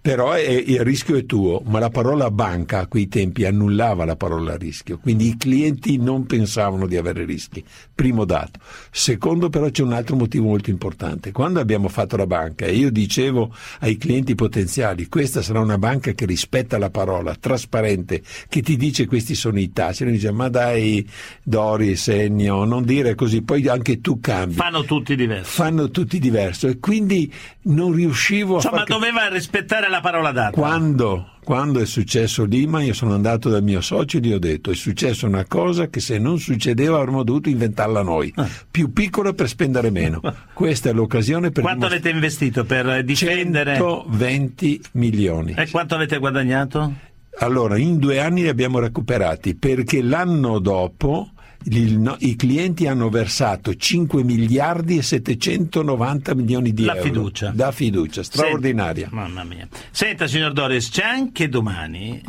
però 0.00 0.32
è- 0.32 0.40
il 0.66 0.80
rischio 0.84 1.16
è 1.16 1.26
tuo, 1.26 1.62
ma 1.66 1.78
la 1.78 1.90
parola 1.90 2.30
banca 2.30 2.78
a 2.80 2.86
quei 2.86 3.08
tempi 3.08 3.44
annullava 3.44 4.04
la 4.04 4.16
parola 4.16 4.56
rischio, 4.56 4.98
quindi 4.98 5.28
i 5.28 5.36
clienti 5.36 5.98
non 5.98 6.24
pensavano 6.24 6.86
di 6.86 6.96
avere 6.96 7.24
rischi, 7.24 7.62
primo 7.94 8.24
dato. 8.24 8.60
Secondo 8.90 9.48
però 9.50 9.68
c'è 9.70 9.82
un 9.82 9.92
altro 9.92 10.16
motivo 10.16 10.46
molto 10.46 10.70
importante, 10.70 11.32
quando 11.32 11.60
abbiamo 11.60 11.88
fatto 11.88 12.16
la 12.16 12.26
banca 12.26 12.64
e 12.64 12.74
io 12.74 12.90
dicevo 12.90 13.54
ai 13.80 13.96
clienti 13.96 14.34
potenziali 14.34 15.08
questa 15.08 15.42
sarà 15.42 15.60
una 15.60 15.78
banca 15.78 16.12
che 16.12 16.24
rispetta 16.26 16.78
la 16.78 16.90
parola, 16.90 17.34
trasparente, 17.34 18.22
che 18.48 18.62
ti 18.62 18.76
dice 18.76 19.06
questi 19.06 19.34
sono 19.34 19.58
i 19.58 19.72
tassi, 19.72 20.04
noi 20.04 20.12
diciamo 20.12 20.36
ma 20.38 20.48
dai 20.48 21.06
Doris, 21.42 22.08
Ennio, 22.08 22.64
non 22.64 22.84
dire 22.84 23.14
così, 23.14 23.42
poi 23.42 23.66
anche 23.68 24.00
tu 24.00 24.20
cambi. 24.20 24.54
Fanno 24.54 24.84
tutti 24.84 25.16
diversi. 25.16 25.50
Fanno 25.50 25.90
tutti 25.90 26.18
diverso 26.18 26.68
e 26.68 26.78
quindi 26.78 27.32
non 27.62 27.92
riuscivo 27.92 28.54
a 28.54 28.56
Insomma, 28.56 28.76
far 28.78 28.86
doveva 28.86 29.28
rispettare 29.28 29.88
la 29.88 29.97
parola 30.00 30.32
data. 30.32 30.50
quando, 30.50 31.30
quando 31.44 31.80
è 31.80 31.86
successo 31.86 32.44
Lima, 32.44 32.82
io 32.82 32.92
sono 32.94 33.14
andato 33.14 33.48
dal 33.48 33.62
mio 33.62 33.80
socio 33.80 34.18
e 34.18 34.20
gli 34.20 34.32
ho 34.32 34.38
detto: 34.38 34.70
è 34.70 34.74
successa 34.74 35.26
una 35.26 35.44
cosa 35.46 35.88
che 35.88 36.00
se 36.00 36.18
non 36.18 36.38
succedeva 36.38 36.98
avremmo 36.98 37.22
dovuto 37.22 37.48
inventarla 37.48 38.02
noi, 38.02 38.32
Ah. 38.36 38.48
più 38.70 38.92
piccola 38.92 39.32
per 39.32 39.48
spendere 39.48 39.90
meno. 39.90 40.20
Questa 40.52 40.90
è 40.90 40.92
l'occasione 40.92 41.50
per 41.50 41.62
Quanto 41.62 41.86
dimostra- 41.86 41.98
avete 41.98 42.14
investito 42.14 42.64
per 42.64 42.88
eh, 42.88 43.04
difendere? 43.04 43.76
120 43.76 44.80
milioni. 44.92 45.54
E 45.56 45.68
quanto 45.70 45.94
avete 45.94 46.18
guadagnato? 46.18 46.92
Allora, 47.40 47.78
in 47.78 47.98
due 47.98 48.18
anni 48.18 48.42
li 48.42 48.48
abbiamo 48.48 48.80
recuperati 48.80 49.54
perché 49.54 50.02
l'anno 50.02 50.58
dopo 50.58 51.30
il- 51.64 51.98
no- 51.98 52.16
i 52.20 52.36
clienti 52.36 52.86
hanno 52.86 53.08
versato 53.08 53.74
5 53.74 54.22
miliardi 54.24 54.98
e 54.98 55.02
790 55.02 56.34
milioni 56.34 56.72
di 56.72 56.84
La 56.84 56.92
euro. 56.94 57.04
fiducia. 57.04 57.50
Da 57.54 57.72
fiducia, 57.72 58.22
straordinaria. 58.22 59.08
Senta- 59.08 59.16
mamma 59.22 59.44
mia. 59.44 59.68
Senta, 59.90 60.26
signor 60.26 60.52
Doris, 60.52 60.88
c'è 60.90 61.02
anche 61.04 61.48
domani 61.48 62.22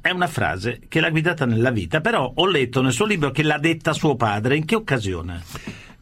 è 0.00 0.10
una 0.10 0.26
frase 0.26 0.80
che 0.86 1.00
l'ha 1.00 1.08
guidata 1.08 1.46
nella 1.46 1.70
vita, 1.70 2.02
però 2.02 2.30
ho 2.34 2.46
letto 2.46 2.82
nel 2.82 2.92
suo 2.92 3.06
libro 3.06 3.30
che 3.30 3.42
l'ha 3.42 3.56
detta 3.58 3.94
suo 3.94 4.16
padre. 4.16 4.54
In 4.56 4.66
che 4.66 4.74
occasione? 4.74 5.40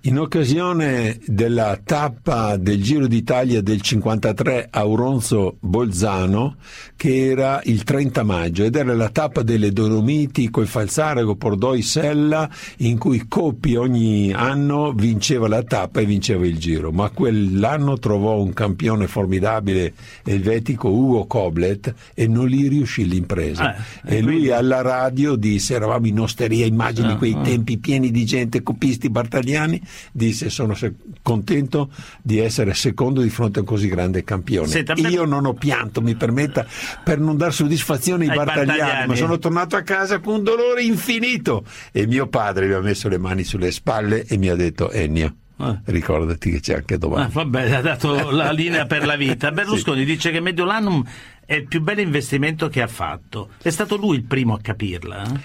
In 0.04 0.18
occasione 0.18 1.20
della 1.26 1.78
tappa 1.80 2.56
del 2.56 2.82
Giro 2.82 3.06
d'Italia 3.06 3.62
del 3.62 3.80
53 3.80 4.66
a 4.68 4.80
Auronzo 4.80 5.58
Bolzano, 5.60 6.56
che 6.96 7.26
era 7.30 7.60
il 7.66 7.84
30 7.84 8.24
maggio, 8.24 8.64
ed 8.64 8.74
era 8.74 8.96
la 8.96 9.10
tappa 9.10 9.42
delle 9.42 9.72
Dolomiti 9.72 10.50
col 10.50 10.66
Falzarego, 10.66 11.36
Pordoi, 11.36 11.82
Sella, 11.82 12.50
in 12.78 12.98
cui 12.98 13.28
Coppi 13.28 13.76
ogni 13.76 14.32
anno 14.32 14.90
vinceva 14.92 15.46
la 15.46 15.62
tappa 15.62 16.00
e 16.00 16.04
vinceva 16.04 16.44
il 16.46 16.58
Giro. 16.58 16.90
Ma 16.90 17.08
quell'anno 17.10 17.96
trovò 18.00 18.40
un 18.42 18.52
campione 18.52 19.06
formidabile 19.06 19.94
elvetico, 20.24 20.88
Ugo 20.88 21.26
Koblet, 21.26 21.94
e 22.12 22.26
non 22.26 22.48
gli 22.48 22.68
riuscì 22.68 23.06
l'impresa. 23.06 23.76
Eh, 24.04 24.16
e 24.16 24.20
lui 24.20 24.32
quindi- 24.32 24.50
alla 24.50 24.80
radio 24.80 25.36
disse, 25.36 25.74
eravamo 25.74 26.08
in 26.08 26.18
osteria, 26.18 26.66
immagini 26.66 27.12
Ah, 27.12 27.16
quei 27.16 27.34
ah. 27.34 27.42
tempi 27.42 27.78
pieni 27.78 28.10
di 28.10 28.24
gente, 28.24 28.64
copisti, 28.64 29.08
bartagliani, 29.08 29.80
disse 30.12 30.50
sono 30.50 30.76
contento 31.22 31.90
di 32.22 32.38
essere 32.38 32.74
secondo 32.74 33.20
di 33.20 33.28
fronte 33.30 33.58
a 33.58 33.62
un 33.62 33.68
così 33.68 33.88
grande 33.88 34.24
campione. 34.24 34.68
Senta, 34.68 34.94
Io 34.94 35.24
non 35.24 35.46
ho 35.46 35.54
pianto, 35.54 36.00
mi 36.00 36.14
permetta, 36.14 36.66
per 37.04 37.18
non 37.18 37.36
dar 37.36 37.52
soddisfazione 37.52 38.24
ai, 38.24 38.30
Ai 38.30 38.36
bartagliani, 38.36 38.66
bartagliani. 38.78 39.06
ma 39.08 39.14
sono 39.16 39.38
tornato 39.38 39.76
a 39.76 39.82
casa 39.82 40.18
con 40.20 40.34
un 40.34 40.42
dolore 40.44 40.82
infinito 40.82 41.64
e 41.92 42.06
mio 42.06 42.26
padre 42.28 42.66
mi 42.66 42.74
ha 42.74 42.80
messo 42.80 43.08
le 43.08 43.18
mani 43.18 43.44
sulle 43.44 43.70
spalle 43.70 44.24
e 44.26 44.36
mi 44.36 44.48
ha 44.48 44.54
detto 44.54 44.90
Ennio, 44.90 45.34
Ah. 45.58 45.80
ricordati 45.84 46.50
che 46.50 46.60
c'è 46.60 46.74
anche 46.74 46.94
Ah, 46.94 46.98
domani. 46.98 47.30
vabbè, 47.32 47.70
ha 47.72 47.80
dato 47.82 48.30
la 48.30 48.50
linea 48.52 48.86
per 48.86 49.04
la 49.06 49.14
vita. 49.16 49.52
Berlusconi 49.52 50.04
dice 50.04 50.30
che 50.32 50.40
Mediolanum 50.40 51.04
è 51.44 51.54
il 51.54 51.66
più 51.68 51.80
bello 51.82 52.00
investimento 52.00 52.68
che 52.68 52.82
ha 52.82 52.88
fatto. 52.88 53.50
È 53.62 53.70
stato 53.70 53.96
lui 53.96 54.16
il 54.16 54.24
primo 54.24 54.54
a 54.54 54.60
capirla. 54.60 55.22
eh? 55.22 55.40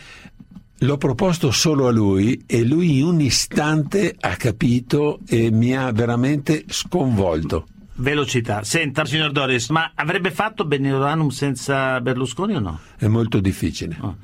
L'ho 0.81 0.97
proposto 0.97 1.49
solo 1.49 1.87
a 1.87 1.91
lui 1.91 2.43
e 2.45 2.63
lui 2.63 2.99
in 2.99 3.05
un 3.05 3.19
istante 3.19 4.15
ha 4.19 4.35
capito 4.35 5.19
e 5.27 5.49
mi 5.49 5.75
ha 5.75 5.91
veramente 5.91 6.65
sconvolto. 6.67 7.65
Velocità. 7.95 8.63
Senta, 8.63 9.03
signor 9.05 9.31
Doris, 9.31 9.69
ma 9.69 9.91
avrebbe 9.95 10.29
fatto 10.29 10.65
Mediolanum 10.65 11.29
senza 11.29 11.99
Berlusconi 11.99 12.53
o 12.53 12.59
no? 12.59 12.79
È 12.95 13.07
molto 13.07 13.39
difficile. 13.39 13.97
Oh. 14.01 14.17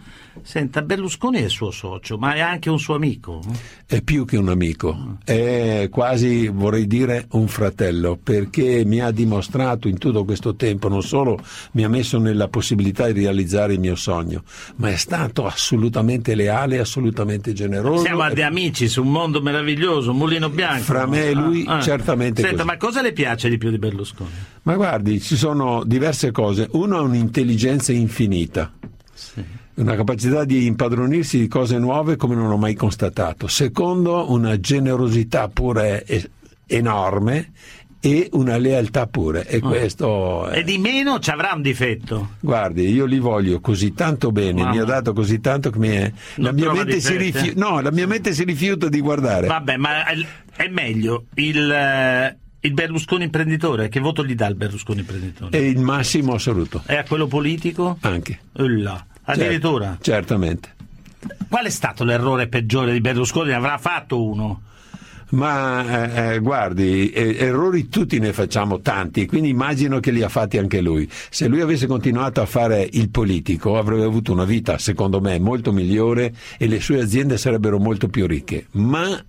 Senta, 0.44 0.82
Berlusconi 0.82 1.42
è 1.42 1.48
suo 1.48 1.72
socio, 1.72 2.18
ma 2.18 2.34
è 2.34 2.42
anche 2.42 2.70
un 2.70 2.78
suo 2.78 2.96
amico. 2.96 3.42
È 3.86 4.02
più 4.02 4.26
che 4.26 4.38
un 4.38 4.50
amico, 4.50 5.18
è 5.24 5.88
quasi, 5.90 6.50
vorrei 6.50 6.86
dire, 6.86 7.28
un 7.32 7.48
fratello, 7.48 8.20
perché 8.22 8.84
mi 8.86 9.00
ha 9.00 9.12
dimostrato 9.12 9.88
in 9.88 9.98
tutto 9.98 10.26
questo 10.26 10.56
tempo, 10.56 10.90
non 10.90 11.02
solo 11.02 11.40
mi 11.72 11.84
ha 11.84 11.90
messo 11.90 12.20
nella 12.20 12.50
possibilità 12.50 13.10
di 13.10 13.22
realizzare 13.22 13.74
il 13.74 13.80
mio 13.80 13.96
sogno, 13.96 14.44
ma 14.76 14.90
è 14.90 14.98
stato 14.98 15.46
assolutamente 15.46 16.36
leale, 16.36 16.80
assolutamente 16.80 17.54
generoso. 17.54 18.04
Siamo 18.04 18.28
e- 18.28 18.42
amici 18.44 18.90
su 18.90 19.02
un 19.02 19.12
mondo 19.12 19.42
meraviglioso, 19.42 20.12
un 20.12 20.18
mulino 20.18 20.50
bianco. 20.50 20.84
Fra 20.84 21.08
me 21.08 21.28
e 21.28 21.34
lui, 21.34 21.66
certamente 21.82 22.42
Senta, 22.42 22.58
così. 22.58 22.68
ma 22.68 22.78
cosa 22.78 23.02
le 23.02 23.14
piace 23.14 23.48
di 23.48 23.58
più 23.58 23.70
di 23.70 23.78
Berlusconi? 23.78 24.30
Ma 24.64 24.76
guardi, 24.76 25.22
ci 25.22 25.38
sono 25.38 25.84
diverse 25.86 26.32
cose. 26.32 26.68
Uno 26.72 26.98
ha 26.98 27.02
un'intelligenza 27.02 27.94
infinita. 27.94 28.72
Una 29.75 29.96
capacità 29.96 30.44
di 30.46 30.65
impadronirsi 30.68 31.39
di 31.39 31.48
cose 31.48 31.80
nuove 31.80 32.15
come 32.15 32.36
non 32.36 32.51
ho 32.51 32.58
mai 32.58 32.75
constatato. 32.75 33.48
Secondo, 33.48 34.32
una 34.32 34.60
generosità 34.60 35.48
pure 35.48 36.06
enorme 36.68 37.51
e 38.00 38.30
una 38.34 38.58
lealtà 38.58 39.08
pure. 39.08 39.48
E 39.48 39.60
questo 39.62 40.48
è... 40.48 40.60
E 40.60 40.63
di 40.63 40.77
meno 40.77 41.20
ci 41.20 41.30
avrà 41.32 41.53
un 41.56 41.62
difetto. 41.62 42.32
Guardi, 42.42 42.88
io 42.92 43.06
li 43.06 43.18
voglio 43.18 43.62
così 43.62 43.94
tanto 43.94 44.32
bene, 44.32 44.62
Mamma. 44.62 44.72
mi 44.74 44.80
ha 44.80 44.84
dato 44.84 45.13
così 45.13 45.39
tanto 45.39 45.70
che 45.72 45.80
mi 45.80 45.88
è... 45.89 46.12
La 46.36 46.51
mia, 46.51 46.72
mente 46.74 47.00
rifiu- 47.18 47.56
eh? 47.56 47.60
no, 47.60 47.80
la 47.80 47.92
mia 47.92 48.06
mente 48.06 48.34
si 48.34 48.44
rifiuta 48.44 48.89
di 48.89 49.00
guardare. 49.00 49.48
Vabbè, 49.48 49.77
ma 49.77 50.06
è- 50.06 50.25
è 50.56 50.68
meglio 50.68 51.25
il, 51.36 51.72
eh, 51.72 52.38
il 52.60 52.74
Berlusconi 52.74 53.24
imprenditore. 53.24 53.89
Che 53.89 54.00
voto 54.00 54.24
gli 54.25 54.36
dà 54.36 54.48
il 54.48 54.56
Berlusconi 54.56 55.00
imprenditore? 55.00 55.58
È 55.58 55.62
il 55.62 55.80
massimo 55.80 56.34
assoluto, 56.34 56.84
E 56.86 56.98
a 56.98 57.03
quello 57.06 57.25
politico? 57.27 57.98
anche. 58.01 58.38
Ulla. 58.58 59.03
Addirittura. 59.24 59.98
Certo, 60.00 60.03
certamente. 60.03 60.75
Qual 61.48 61.65
è 61.65 61.70
stato 61.70 62.03
l'errore 62.03 62.48
peggiore 62.48 62.92
di 62.92 63.01
Berlusconi? 63.01 63.50
Ne 63.50 63.56
avrà 63.56 63.77
fatto 63.77 64.24
uno. 64.24 64.62
Ma 65.34 66.13
eh, 66.13 66.36
eh, 66.36 66.39
guardi, 66.39 67.10
eh, 67.10 67.38
errori 67.39 67.89
tutti 67.89 68.20
ne 68.20 68.34
facciamo 68.34 68.82
tanti, 68.82 69.25
quindi 69.25 69.50
immagino 69.50 70.00
che 70.00 70.12
li 70.12 70.22
ha 70.22 70.30
fatti 70.30 70.60
anche 70.60 70.80
lui. 70.80 71.10
Se 71.30 71.48
lui 71.48 71.62
avesse 71.62 71.88
continuato 71.88 72.39
a 72.39 72.46
fare 72.46 72.88
il 72.92 73.10
politico 73.10 73.77
avrebbe 73.77 74.03
avuto 74.03 74.32
una 74.32 74.46
vita, 74.46 74.77
secondo 74.77 75.20
me, 75.22 75.39
molto 75.39 75.72
migliore 75.72 76.34
e 76.58 76.68
le 76.68 76.80
sue 76.80 77.01
aziende 77.01 77.38
sarebbero 77.38 77.80
molto 77.80 78.10
più 78.10 78.27
ricche. 78.27 78.68
Ma 78.74 79.24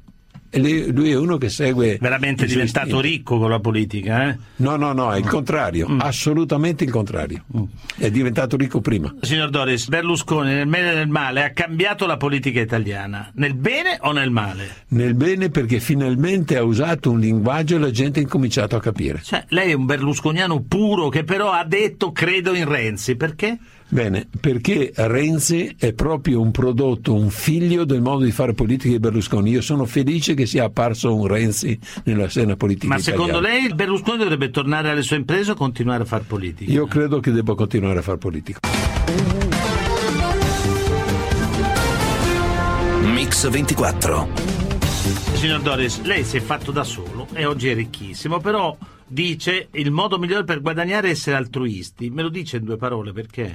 lui 0.61 1.11
è 1.11 1.17
uno 1.17 1.37
che 1.39 1.49
segue... 1.49 1.99
Veramente 2.01 2.47
diventato 2.47 2.87
istinti. 2.99 3.09
ricco 3.09 3.39
con 3.39 3.51
la 3.51 3.61
politica, 3.61 4.29
eh? 4.29 4.39
No, 4.57 4.77
no, 4.77 4.93
no, 4.93 5.13
è 5.13 5.19
il 5.19 5.27
contrario, 5.27 5.89
Mm. 5.89 6.01
assolutamente 6.01 6.85
il 6.85 6.91
contrario. 6.91 7.45
È 7.97 8.11
diventato 8.11 8.57
ricco 8.57 8.81
prima. 8.81 9.15
Signor 9.21 9.51
Doris, 9.51 9.89
Berlusconi 9.89 10.53
nel 10.53 10.67
bene 10.67 10.93
e 10.93 10.95
nel 10.95 11.09
male 11.09 11.45
ha 11.45 11.51
cambiato 11.51 12.07
la 12.07 12.17
politica 12.17 12.61
italiana. 12.61 13.31
Nel 13.35 13.55
bene 13.55 13.99
o 14.01 14.13
nel 14.13 14.31
male? 14.31 14.85
Nel 14.89 15.15
bene 15.15 15.51
perché 15.51 15.81
finalmente 15.81 16.57
ha 16.57 16.63
usato 16.63 17.11
un 17.11 17.19
linguaggio 17.21 17.77
e 17.77 17.79
la 17.79 17.91
gente 17.91 18.19
ha 18.19 18.23
incominciato 18.23 18.77
a 18.77 18.81
capire. 18.81 19.21
Cioè, 19.23 19.45
lei 19.49 19.71
è 19.71 19.75
un 19.75 19.87
berlusconiano 19.87 20.63
puro 20.63 21.09
che 21.09 21.25
però 21.25 21.51
ha 21.53 21.65
detto 21.65 22.13
credo 22.13 22.55
in 22.55 22.67
Renzi. 22.69 23.17
Perché? 23.17 23.59
Bene, 23.89 24.27
perché 24.41 24.93
Renzi 24.95 25.75
è 25.79 25.93
proprio 25.93 26.41
un 26.41 26.51
prodotto, 26.51 27.15
un 27.15 27.31
figlio 27.31 27.85
del 27.85 28.01
modo 28.01 28.25
di 28.25 28.33
fare 28.33 28.53
politica 28.53 28.89
di 28.89 28.99
Berlusconi. 28.99 29.51
Io 29.51 29.61
sono 29.61 29.85
felice 29.85 30.35
che 30.35 30.47
sia 30.47 30.65
apparso 30.65 31.15
un 31.15 31.27
Renzi 31.27 31.79
nella 32.05 32.27
scena 32.27 32.57
politica 32.57 32.89
Ma 32.95 32.99
secondo 32.99 33.39
italiana. 33.39 33.57
lei 33.57 33.67
il 33.67 33.75
Berlusconi 33.75 34.19
dovrebbe 34.19 34.51
tornare 34.51 34.91
alle 34.91 35.03
sue 35.03 35.17
imprese 35.17 35.53
o 35.53 35.55
continuare 35.55 36.03
a 36.03 36.07
fare 36.07 36.25
politica? 36.27 36.71
Io 36.73 36.87
credo 36.87 37.21
che 37.21 37.31
debba 37.31 37.55
continuare 37.55 37.99
a 37.99 38.03
fare 38.03 38.19
politica. 38.19 38.59
Mix 43.03 43.49
24. 43.49 44.29
Signor 45.35 45.61
Doris, 45.61 46.01
lei 46.03 46.25
si 46.25 46.39
è 46.39 46.41
fatto 46.41 46.73
da 46.73 46.85
solo 46.85 47.29
e 47.35 47.45
oggi 47.45 47.69
è 47.69 47.75
ricchissimo, 47.75 48.41
però 48.41 48.77
dice 49.15 49.69
il 49.71 49.91
modo 49.91 50.19
migliore 50.19 50.45
per 50.45 50.61
guadagnare 50.61 51.09
è 51.09 51.11
essere 51.13 51.37
altruisti. 51.37 52.11
Me 52.11 52.21
lo 52.21 52.29
dice 52.29 52.59
in 52.59 52.65
due 52.65 52.77
parole 52.77 53.13
perché? 53.13 53.51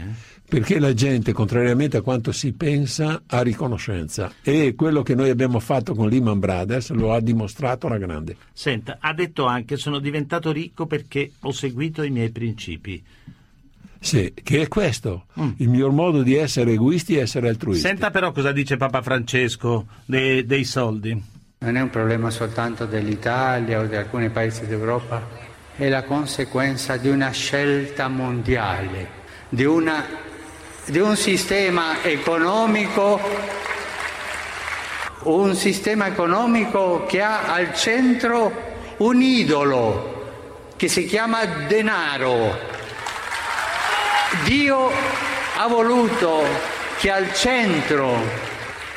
Perché 0.48 0.80
la 0.80 0.94
gente, 0.94 1.34
contrariamente 1.34 1.98
a 1.98 2.02
quanto 2.02 2.32
si 2.32 2.54
pensa, 2.54 3.22
ha 3.28 3.42
riconoscenza. 3.42 4.32
E 4.42 4.74
quello 4.74 5.04
che 5.04 5.14
noi 5.14 5.30
abbiamo 5.30 5.60
fatto 5.60 5.94
con 5.94 6.10
Lehman 6.10 6.40
Brothers 6.40 6.90
lo 6.92 7.14
ha 7.14 7.20
dimostrato 7.20 7.86
alla 7.86 8.00
grande. 8.00 8.38
Senta, 8.54 8.98
ha 9.00 9.14
detto 9.14 9.46
anche 9.46 9.78
sono 9.78 10.00
diventato 10.00 10.52
ricco 10.52 10.88
perché 10.88 11.34
ho 11.42 11.52
seguito 11.52 12.02
i 12.02 12.10
miei 12.10 12.32
principi. 12.32 13.04
Sì, 14.00 14.34
che 14.34 14.62
è 14.62 14.68
questo. 14.70 15.26
Mm. 15.40 15.50
Il 15.58 15.68
miglior 15.68 15.92
modo 15.92 16.24
di 16.24 16.36
essere 16.36 16.72
egoisti 16.72 17.18
è 17.18 17.22
essere 17.22 17.50
altruisti. 17.50 17.86
Senta 17.86 18.10
però 18.12 18.32
cosa 18.32 18.54
dice 18.54 18.78
Papa 18.78 19.02
Francesco 19.02 19.88
de- 20.06 20.46
dei 20.46 20.64
soldi. 20.64 21.38
Non 21.62 21.76
è 21.76 21.82
un 21.82 21.90
problema 21.90 22.30
soltanto 22.30 22.86
dell'Italia 22.86 23.82
o 23.82 23.86
di 23.86 23.96
alcuni 23.98 24.30
paesi 24.30 24.66
d'Europa, 24.66 25.49
è 25.80 25.88
la 25.88 26.04
conseguenza 26.04 26.98
di 26.98 27.08
una 27.08 27.32
scelta 27.32 28.10
mondiale, 28.10 29.08
di, 29.48 29.64
una- 29.64 30.06
di 30.84 31.00
un 31.00 31.16
sistema 31.16 32.04
economico, 32.04 33.18
un 35.24 35.56
sistema 35.56 36.08
economico 36.08 37.06
che 37.06 37.22
ha 37.22 37.54
al 37.54 37.74
centro 37.74 38.52
un 38.98 39.22
idolo 39.22 40.72
che 40.76 40.90
si 40.90 41.06
chiama 41.06 41.46
denaro. 41.46 42.60
Dio 44.44 44.92
ha 45.56 45.68
voluto 45.68 46.44
che 46.98 47.10
al 47.10 47.34
centro, 47.34 48.18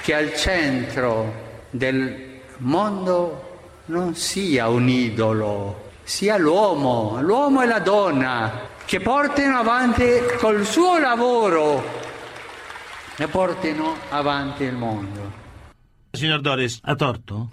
che 0.00 0.14
al 0.14 0.34
centro 0.34 1.60
del 1.70 2.40
mondo 2.56 3.60
non 3.84 4.16
sia 4.16 4.68
un 4.68 4.88
idolo, 4.88 5.90
sia 6.02 6.36
l'uomo, 6.36 7.20
l'uomo 7.20 7.62
e 7.62 7.66
la 7.66 7.80
donna 7.80 8.70
che 8.84 9.00
portino 9.00 9.56
avanti 9.56 10.04
col 10.38 10.64
suo 10.66 10.98
lavoro 10.98 11.82
e 13.16 13.26
portino 13.28 13.96
avanti 14.10 14.64
il 14.64 14.74
mondo. 14.74 15.32
Signor 16.10 16.40
Doris, 16.40 16.78
ha 16.82 16.94
torto? 16.94 17.50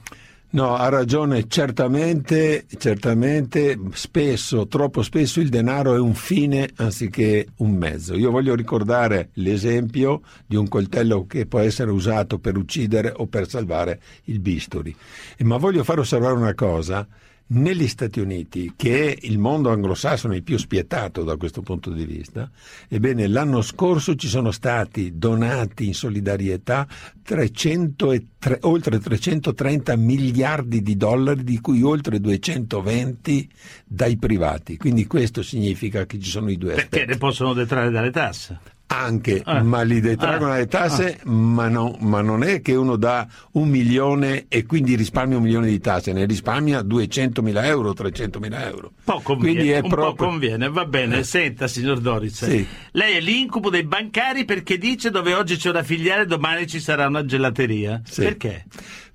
No, 0.51 0.75
ha 0.75 0.89
ragione, 0.89 1.47
certamente, 1.47 2.65
certamente, 2.79 3.79
spesso, 3.93 4.67
troppo 4.67 5.03
spesso 5.03 5.39
il 5.39 5.49
denaro 5.49 5.93
è 5.93 5.99
un 5.99 6.15
fine 6.15 6.67
anziché 6.77 7.49
un 7.57 7.73
mezzo. 7.73 8.15
Io 8.15 8.31
voglio 8.31 8.55
ricordare 8.55 9.29
l'esempio 9.33 10.21
di 10.47 10.55
un 10.55 10.67
coltello 10.67 11.27
che 11.27 11.45
può 11.45 11.59
essere 11.59 11.91
usato 11.91 12.39
per 12.39 12.57
uccidere 12.57 13.13
o 13.15 13.27
per 13.27 13.47
salvare 13.47 14.01
il 14.23 14.39
bisturi. 14.39 14.95
Ma 15.41 15.57
voglio 15.57 15.83
far 15.83 15.99
osservare 15.99 16.33
una 16.33 16.55
cosa, 16.55 17.07
Negli 17.51 17.87
Stati 17.87 18.19
Uniti, 18.19 18.73
che 18.75 19.11
è 19.11 19.17
il 19.21 19.39
mondo 19.39 19.71
anglosassone 19.71 20.35
il 20.35 20.43
più 20.43 20.57
spietato 20.57 21.23
da 21.23 21.35
questo 21.35 21.63
punto 21.63 21.89
di 21.89 22.05
vista, 22.05 22.47
ebbene 22.87 23.25
l'anno 23.25 23.63
scorso 23.63 24.13
ci 24.15 24.27
sono 24.27 24.51
stati 24.51 25.17
donati 25.17 25.87
in 25.87 25.95
solidarietà 25.95 26.87
303, 27.23 28.59
oltre 28.61 28.99
330 28.99 29.95
miliardi 29.95 30.83
di 30.83 30.95
dollari, 30.95 31.43
di 31.43 31.59
cui 31.59 31.81
oltre 31.81 32.19
220 32.19 33.49
dai 33.83 34.17
privati. 34.17 34.77
Quindi 34.77 35.07
questo 35.07 35.41
significa 35.41 36.05
che 36.05 36.19
ci 36.19 36.29
sono 36.29 36.51
i 36.51 36.57
due 36.57 36.75
Perché 36.75 36.97
aspetti. 36.97 37.11
ne 37.13 37.17
possono 37.17 37.53
detrarre 37.53 37.89
dalle 37.89 38.11
tasse. 38.11 38.59
Anche, 38.91 39.43
Ah. 39.45 39.61
ma 39.61 39.83
li 39.83 39.99
detraggono 39.99 40.53
Ah. 40.53 40.57
le 40.57 40.65
tasse, 40.67 41.19
ma, 41.25 41.67
no- 41.67 41.95
ma 41.99 42.21
non 42.21 42.41
è 42.41 42.59
che 42.59 42.73
uno 42.73 42.95
dà 42.95 43.27
un 43.51 43.69
milione 43.69 44.45
e 44.47 44.65
quindi 44.65 44.95
risparmia 44.95 45.37
un 45.37 45.43
milione 45.43 45.67
di 45.67 45.79
tasse, 45.79 46.11
ne 46.11 46.25
risparmia 46.25 46.81
200.000 46.81 47.67
euro, 47.67 47.93
300.000 47.93 48.65
euro. 48.67 48.91
Po' 49.03 49.21
conviene, 49.21 49.87
proprio... 49.87 50.13
po' 50.15 50.25
conviene, 50.25 50.69
va 50.69 50.85
bene. 50.85 51.21
Senta, 51.23 51.67
signor 51.67 51.99
Doris, 51.99 52.43
Sì. 52.43 52.65
lei 52.93 53.13
è 53.17 53.19
l'incubo 53.19 53.69
dei 53.69 53.83
bancari 53.83 54.43
perché 54.45 54.79
dice 54.79 55.11
dove 55.11 55.35
oggi 55.35 55.55
c'è 55.55 55.69
una 55.69 55.83
filiale, 55.83 56.25
domani 56.25 56.65
ci 56.65 56.79
sarà 56.79 57.05
una 57.05 57.23
gelateria. 57.23 58.01
Sì. 58.05 58.23
Perché? 58.23 58.65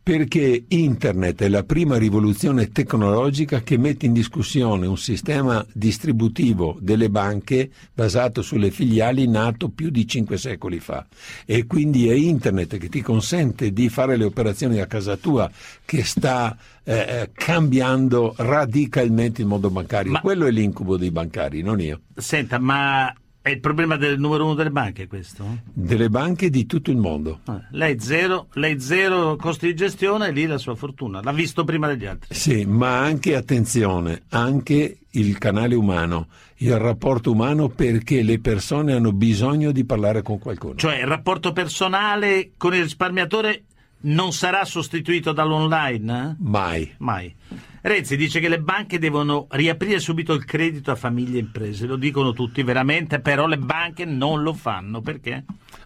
Perché 0.05 0.67
Internet 0.69 1.41
è 1.45 1.49
la 1.49 1.63
prima 1.63 1.97
rivoluzione 1.97 2.69
tecnologica 2.69 3.63
che 3.63 3.79
mette 3.79 4.05
in 4.05 4.13
discussione 4.13 4.87
un 4.87 4.99
sistema 4.99 5.65
distributivo 5.73 6.77
delle 6.79 7.09
banche 7.09 7.71
basato 7.95 8.43
sulle 8.43 8.71
filiali 8.71 9.27
nato 9.27 9.71
più 9.71 9.89
di 9.89 10.07
cinque 10.07 10.37
secoli 10.37 10.79
fa. 10.79 11.07
E 11.47 11.65
quindi 11.65 12.11
è 12.11 12.13
Internet 12.13 12.77
che 12.77 12.91
ti 12.91 13.01
consente 13.01 13.73
di 13.73 13.89
fare 13.89 14.19
le 14.19 14.25
operazioni 14.25 14.79
a 14.79 14.87
casa 14.87 15.17
tua 15.17 15.51
che 15.87 16.05
sta 16.05 16.55
eh, 16.85 17.31
cambiando 17.33 18.35
radicalmente 18.37 19.41
il 19.41 19.47
mondo 19.47 19.71
bancario. 19.71 20.13
Ma- 20.13 20.21
Quello 20.21 20.45
è 20.45 20.51
l'incubo 20.51 20.99
dei 20.99 21.11
bancari, 21.11 21.63
non 21.63 21.81
io. 21.81 22.03
Senta, 22.15 22.59
ma 22.59 23.11
è 23.45 23.51
il 23.51 23.61
problema 23.61 23.97
del 23.97 24.19
numero 24.19 24.45
uno 24.47 24.55
delle 24.55 24.71
banche 24.71 25.07
questo? 25.07 25.45
Delle 25.71 26.09
banche 26.09 26.49
di 26.49 26.65
tutto 26.65 26.91
il 26.91 26.97
mondo. 26.97 27.41
Ah, 27.45 27.61
Lei 27.73 28.01
zero, 28.01 28.47
lei 28.55 28.81
zero 28.81 29.37
costi 29.37 29.67
di 29.67 29.75
gestione 29.75 30.29
e 30.29 30.33
lì 30.33 30.47
la 30.47 30.57
sua 30.57 30.75
fortuna. 30.75 31.21
L'ha 31.23 31.31
visto 31.33 31.63
prima 31.63 31.87
degli 31.87 32.07
altri. 32.07 32.35
Sì, 32.35 32.65
ma 32.65 33.01
anche 33.01 33.37
attenzione, 33.37 34.23
anche 34.31 34.97
il 35.11 35.37
canale 35.37 35.75
umano, 35.75 36.29
il 36.57 36.79
rapporto 36.79 37.33
umano 37.33 37.69
perché 37.69 38.23
le 38.23 38.39
persone 38.41 38.95
hanno 38.95 39.13
bisogno 39.13 39.73
di 39.73 39.85
parlare 39.85 40.23
con 40.23 40.39
qualcuno. 40.39 40.77
Cioè 40.77 41.01
il 41.01 41.07
rapporto 41.07 41.53
personale 41.53 42.53
con 42.57 42.73
il 42.75 42.81
risparmiatore 42.85 43.65
non 44.07 44.33
sarà 44.33 44.65
sostituito 44.65 45.33
dall'online? 45.33 46.31
eh? 46.31 46.37
Mai. 46.39 46.95
Mai. 46.97 47.35
Renzi 47.87 48.17
dice 48.17 48.41
che 48.41 48.49
le 48.49 48.61
banche 48.61 48.99
devono 48.99 49.47
riaprire 49.51 49.99
subito 49.99 50.33
il 50.33 50.47
credito 50.47 50.91
a 50.91 50.95
famiglie 50.95 51.37
e 51.37 51.43
imprese, 51.43 51.85
lo 51.85 51.97
dicono 51.97 52.33
tutti 52.33 52.63
veramente, 52.63 53.21
però 53.21 53.47
le 53.47 53.59
banche 53.59 54.07
non 54.07 54.43
lo 54.43 54.55
fanno 54.55 55.03
perché? 55.03 55.45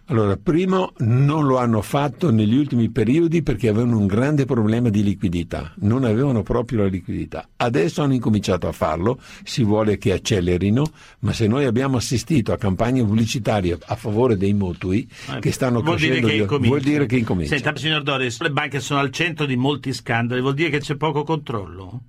Allora, 0.09 0.37
primo, 0.37 0.93
non 0.99 1.45
lo 1.45 1.59
hanno 1.59 1.83
fatto 1.83 2.31
negli 2.31 2.55
ultimi 2.55 2.89
periodi 2.89 3.43
perché 3.43 3.67
avevano 3.67 3.99
un 3.99 4.07
grande 4.07 4.45
problema 4.45 4.89
di 4.89 5.03
liquidità, 5.03 5.71
non 5.81 6.03
avevano 6.03 6.41
proprio 6.41 6.79
la 6.79 6.87
liquidità. 6.87 7.47
Adesso 7.55 8.01
hanno 8.01 8.15
incominciato 8.15 8.67
a 8.67 8.71
farlo, 8.71 9.21
si 9.43 9.63
vuole 9.63 9.99
che 9.99 10.11
accelerino, 10.11 10.83
ma 11.19 11.31
se 11.31 11.45
noi 11.45 11.65
abbiamo 11.65 11.97
assistito 11.97 12.51
a 12.51 12.57
campagne 12.57 13.03
pubblicitarie 13.03 13.77
a 13.85 13.95
favore 13.95 14.35
dei 14.35 14.53
mutui 14.53 15.07
che 15.39 15.51
stanno 15.51 15.81
vuol 15.81 15.97
dire 15.97 16.19
crescendo, 16.19 16.27
che 16.27 16.33
di- 16.33 16.39
incomincia. 16.41 16.69
vuol 16.69 16.81
dire 16.81 17.05
che 17.05 17.17
incomincia. 17.17 17.55
Senta, 17.55 17.75
signor 17.75 18.01
Doris, 18.01 18.41
le 18.41 18.49
banche 18.49 18.79
sono 18.79 18.99
al 19.01 19.11
centro 19.11 19.45
di 19.45 19.57
molti 19.57 19.93
scandali, 19.93 20.41
vuol 20.41 20.55
dire 20.55 20.71
che 20.71 20.79
c'è 20.79 20.95
poco 20.95 21.21
controllo? 21.23 22.01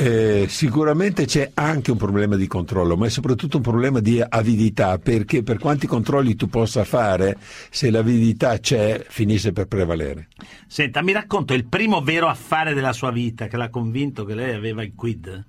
Eh, 0.00 0.46
sicuramente 0.48 1.24
c'è 1.24 1.50
anche 1.54 1.90
un 1.90 1.96
problema 1.96 2.36
di 2.36 2.46
controllo, 2.46 2.96
ma 2.96 3.06
è 3.06 3.10
soprattutto 3.10 3.56
un 3.56 3.64
problema 3.64 3.98
di 3.98 4.22
avidità, 4.26 4.96
perché 4.98 5.42
per 5.42 5.58
quanti 5.58 5.88
controlli 5.88 6.36
tu 6.36 6.46
possa 6.46 6.84
fare, 6.84 7.36
se 7.68 7.90
l'avidità 7.90 8.60
c'è, 8.60 9.04
finisce 9.08 9.50
per 9.50 9.66
prevalere. 9.66 10.28
Senta, 10.68 11.02
mi 11.02 11.10
racconta 11.10 11.52
il 11.54 11.66
primo 11.66 12.00
vero 12.00 12.28
affare 12.28 12.74
della 12.74 12.92
sua 12.92 13.10
vita 13.10 13.48
che 13.48 13.56
l'ha 13.56 13.70
convinto 13.70 14.24
che 14.24 14.36
lei 14.36 14.54
aveva 14.54 14.84
il 14.84 14.92
quid? 14.94 15.44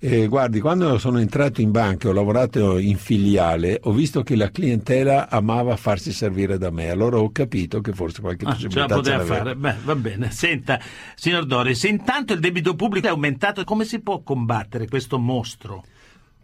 Eh, 0.00 0.28
guardi, 0.28 0.60
quando 0.60 0.96
sono 0.98 1.18
entrato 1.18 1.60
in 1.60 1.72
banca 1.72 2.06
e 2.06 2.10
ho 2.10 2.14
lavorato 2.14 2.78
in 2.78 2.96
filiale, 2.96 3.80
ho 3.82 3.90
visto 3.90 4.22
che 4.22 4.36
la 4.36 4.48
clientela 4.48 5.28
amava 5.28 5.74
farsi 5.76 6.12
servire 6.12 6.56
da 6.56 6.70
me, 6.70 6.88
allora 6.88 7.18
ho 7.18 7.32
capito 7.32 7.80
che 7.80 7.92
forse 7.92 8.20
qualche 8.20 8.44
Ah, 8.44 8.54
ce 8.54 8.68
la 8.68 8.86
possibilità 8.86 8.94
poteva 8.94 9.24
fare, 9.24 9.56
beh, 9.56 9.76
va 9.82 9.96
bene. 9.96 10.30
Senta, 10.30 10.80
signor 11.16 11.46
Doris, 11.46 11.82
intanto 11.82 12.32
il 12.32 12.38
debito 12.38 12.76
pubblico 12.76 13.08
è 13.08 13.10
aumentato, 13.10 13.64
come 13.64 13.84
si 13.84 13.98
può 13.98 14.20
combattere 14.22 14.86
questo 14.86 15.18
mostro? 15.18 15.84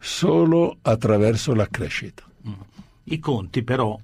Solo 0.00 0.78
attraverso 0.82 1.54
la 1.54 1.68
crescita. 1.68 2.24
I 3.04 3.18
conti 3.20 3.62
però 3.62 3.96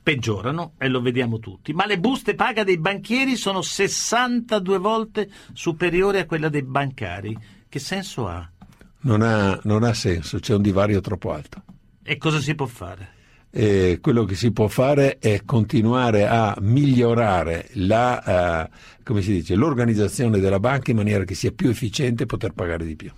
peggiorano 0.00 0.74
e 0.78 0.86
lo 0.86 1.00
vediamo 1.00 1.40
tutti, 1.40 1.72
ma 1.72 1.86
le 1.86 1.98
buste 1.98 2.36
paga 2.36 2.62
dei 2.62 2.78
banchieri 2.78 3.34
sono 3.34 3.62
62 3.62 4.78
volte 4.78 5.28
superiori 5.52 6.18
a 6.18 6.26
quella 6.26 6.48
dei 6.48 6.62
bancari. 6.62 7.36
Che 7.68 7.78
senso 7.80 8.28
ha? 8.28 8.51
Non 9.04 9.22
ha, 9.22 9.58
non 9.64 9.82
ha 9.82 9.94
senso, 9.94 10.38
c'è 10.38 10.54
un 10.54 10.62
divario 10.62 11.00
troppo 11.00 11.32
alto. 11.32 11.62
E 12.04 12.16
cosa 12.18 12.38
si 12.40 12.54
può 12.54 12.66
fare? 12.66 13.08
E 13.50 13.98
quello 14.00 14.24
che 14.24 14.34
si 14.34 14.50
può 14.52 14.66
fare 14.68 15.18
è 15.18 15.42
continuare 15.44 16.26
a 16.26 16.56
migliorare 16.60 17.68
la, 17.74 18.64
eh, 18.64 18.70
come 19.02 19.20
si 19.20 19.32
dice, 19.32 19.56
l'organizzazione 19.56 20.38
della 20.38 20.58
banca 20.60 20.90
in 20.90 20.96
maniera 20.96 21.24
che 21.24 21.34
sia 21.34 21.50
più 21.52 21.68
efficiente 21.68 22.22
e 22.22 22.26
poter 22.26 22.52
pagare 22.52 22.86
di 22.86 22.96
più. 22.96 23.10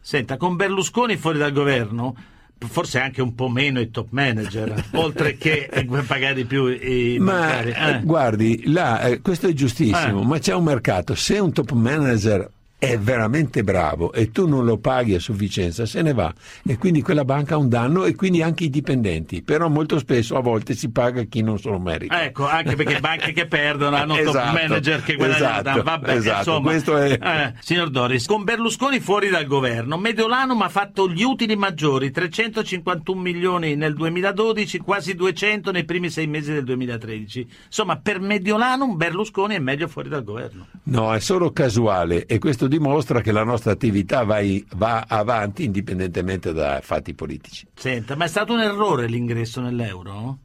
Senta, 0.00 0.36
con 0.36 0.56
Berlusconi 0.56 1.16
fuori 1.16 1.38
dal 1.38 1.52
governo, 1.52 2.14
forse 2.58 2.98
anche 3.00 3.22
un 3.22 3.34
po' 3.34 3.48
meno 3.48 3.80
i 3.80 3.90
top 3.90 4.08
manager, 4.10 4.84
oltre 4.92 5.36
che 5.38 5.68
eh, 5.70 5.84
pagare 6.06 6.34
di 6.34 6.44
più 6.44 6.66
i 6.66 7.18
Ma 7.20 7.60
eh, 7.62 7.70
Eh. 7.70 8.00
guardi, 8.02 8.64
là, 8.70 9.00
eh, 9.02 9.20
questo 9.20 9.46
è 9.46 9.52
giustissimo, 9.52 10.22
Eh. 10.22 10.26
ma 10.26 10.38
c'è 10.38 10.54
un 10.54 10.64
mercato. 10.64 11.14
Se 11.14 11.38
un 11.38 11.52
top 11.52 11.70
manager 11.72 12.50
è 12.80 12.96
veramente 12.98 13.62
bravo 13.62 14.10
e 14.10 14.30
tu 14.30 14.48
non 14.48 14.64
lo 14.64 14.78
paghi 14.78 15.14
a 15.14 15.20
sufficienza, 15.20 15.84
se 15.84 16.00
ne 16.00 16.14
va. 16.14 16.32
E 16.66 16.78
quindi 16.78 17.02
quella 17.02 17.26
banca 17.26 17.54
ha 17.54 17.58
un 17.58 17.68
danno 17.68 18.06
e 18.06 18.14
quindi 18.14 18.40
anche 18.42 18.64
i 18.64 18.70
dipendenti. 18.70 19.42
Però 19.42 19.68
molto 19.68 19.98
spesso 19.98 20.34
a 20.36 20.40
volte 20.40 20.74
si 20.74 20.90
paga 20.90 21.22
chi 21.24 21.42
non 21.42 21.58
se 21.58 21.68
lo 21.68 21.78
merita. 21.78 22.24
Ecco, 22.24 22.48
anche 22.48 22.76
perché 22.76 22.98
banche 23.00 23.32
che 23.32 23.46
perdono 23.46 23.96
hanno 23.96 24.14
top 24.16 24.28
Esatto, 24.28 24.52
manager 24.52 25.02
che 25.02 25.14
guadagnano. 25.16 25.60
esatto, 25.60 25.82
Vabbè, 25.82 26.10
esatto, 26.14 26.38
insomma, 26.38 26.70
questo 26.70 26.96
è- 26.96 27.18
eh, 27.20 27.54
signor 27.60 27.90
Doris, 27.90 28.24
con 28.26 28.44
Berlusconi 28.44 28.98
fuori 29.00 29.28
dal 29.28 29.44
governo, 29.44 29.98
Mediolanum 29.98 30.62
ha 30.62 30.68
fatto 30.70 31.06
gli 31.10 31.22
utili 31.22 31.56
maggiori, 31.56 32.10
351 32.10 33.20
milioni 33.20 33.76
nel 33.76 33.92
2012, 33.94 34.78
quasi 34.78 35.14
200 35.14 35.70
nei 35.70 35.84
primi 35.84 36.08
sei 36.08 36.26
mesi 36.26 36.50
del 36.50 36.64
2013. 36.64 37.46
Insomma, 37.66 37.96
per 37.98 38.20
Mediolanum 38.20 38.96
Berlusconi 38.96 39.54
è 39.54 39.58
meglio 39.58 39.86
fuori 39.86 40.08
dal 40.08 40.24
governo. 40.24 40.66
No, 40.84 41.12
è 41.14 41.20
solo 41.20 41.52
casuale 41.52 42.24
e 42.24 42.38
questo 42.38 42.68
dimostra 42.70 43.20
che 43.20 43.32
la 43.32 43.44
nostra 43.44 43.72
attività 43.72 44.24
va, 44.24 44.38
i- 44.38 44.64
va 44.76 45.04
avanti 45.06 45.64
indipendentemente 45.64 46.52
da 46.54 46.80
fatti 46.82 47.12
politici. 47.12 47.66
Senta, 47.74 48.16
ma 48.16 48.24
è 48.24 48.28
stato 48.28 48.54
un 48.54 48.60
errore 48.60 49.06
l'ingresso 49.08 49.60
nell'euro? 49.60 50.38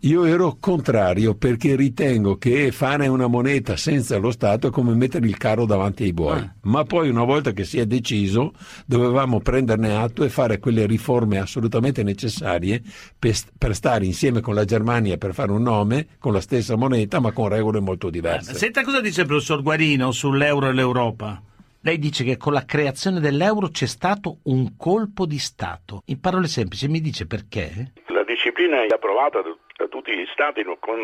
Io 0.00 0.26
ero 0.26 0.58
contrario 0.60 1.34
perché 1.34 1.76
ritengo 1.76 2.36
che 2.36 2.72
fare 2.72 3.08
una 3.08 3.26
moneta 3.26 3.74
senza 3.74 4.18
lo 4.18 4.32
Stato 4.32 4.66
è 4.66 4.70
come 4.70 4.92
mettere 4.94 5.26
il 5.26 5.38
carro 5.38 5.64
davanti 5.64 6.02
ai 6.02 6.12
buoi. 6.12 6.40
Ah. 6.40 6.54
Ma 6.64 6.84
poi 6.84 7.08
una 7.08 7.24
volta 7.24 7.52
che 7.52 7.64
si 7.64 7.78
è 7.78 7.86
deciso 7.86 8.52
dovevamo 8.84 9.40
prenderne 9.40 9.96
atto 9.96 10.22
e 10.22 10.28
fare 10.28 10.58
quelle 10.58 10.84
riforme 10.84 11.38
assolutamente 11.38 12.02
necessarie 12.02 12.82
per, 13.18 13.34
per 13.56 13.74
stare 13.74 14.04
insieme 14.04 14.42
con 14.42 14.54
la 14.54 14.66
Germania 14.66 15.16
per 15.16 15.32
fare 15.32 15.52
un 15.52 15.62
nome 15.62 16.08
con 16.18 16.34
la 16.34 16.40
stessa 16.42 16.76
moneta 16.76 17.18
ma 17.18 17.32
con 17.32 17.48
regole 17.48 17.80
molto 17.80 18.10
diverse. 18.10 18.52
Senta 18.52 18.82
cosa 18.82 19.00
dice 19.00 19.22
il 19.22 19.26
professor 19.26 19.62
Guarino 19.62 20.12
sull'euro 20.12 20.68
e 20.68 20.72
l'Europa. 20.74 21.40
Lei 21.84 21.98
dice 21.98 22.24
che 22.24 22.38
con 22.38 22.54
la 22.54 22.64
creazione 22.64 23.20
dell'euro 23.20 23.68
c'è 23.68 23.84
stato 23.84 24.38
un 24.44 24.74
colpo 24.78 25.26
di 25.26 25.38
Stato. 25.38 26.00
In 26.06 26.18
parole 26.18 26.46
semplici, 26.46 26.88
mi 26.88 27.02
dice 27.02 27.26
perché? 27.26 27.92
La 28.06 28.24
disciplina 28.24 28.82
è 28.82 28.86
approvata 28.88 29.42
da 29.42 29.86
tutti 29.88 30.16
gli 30.16 30.24
Stati 30.32 30.64
con 30.80 30.96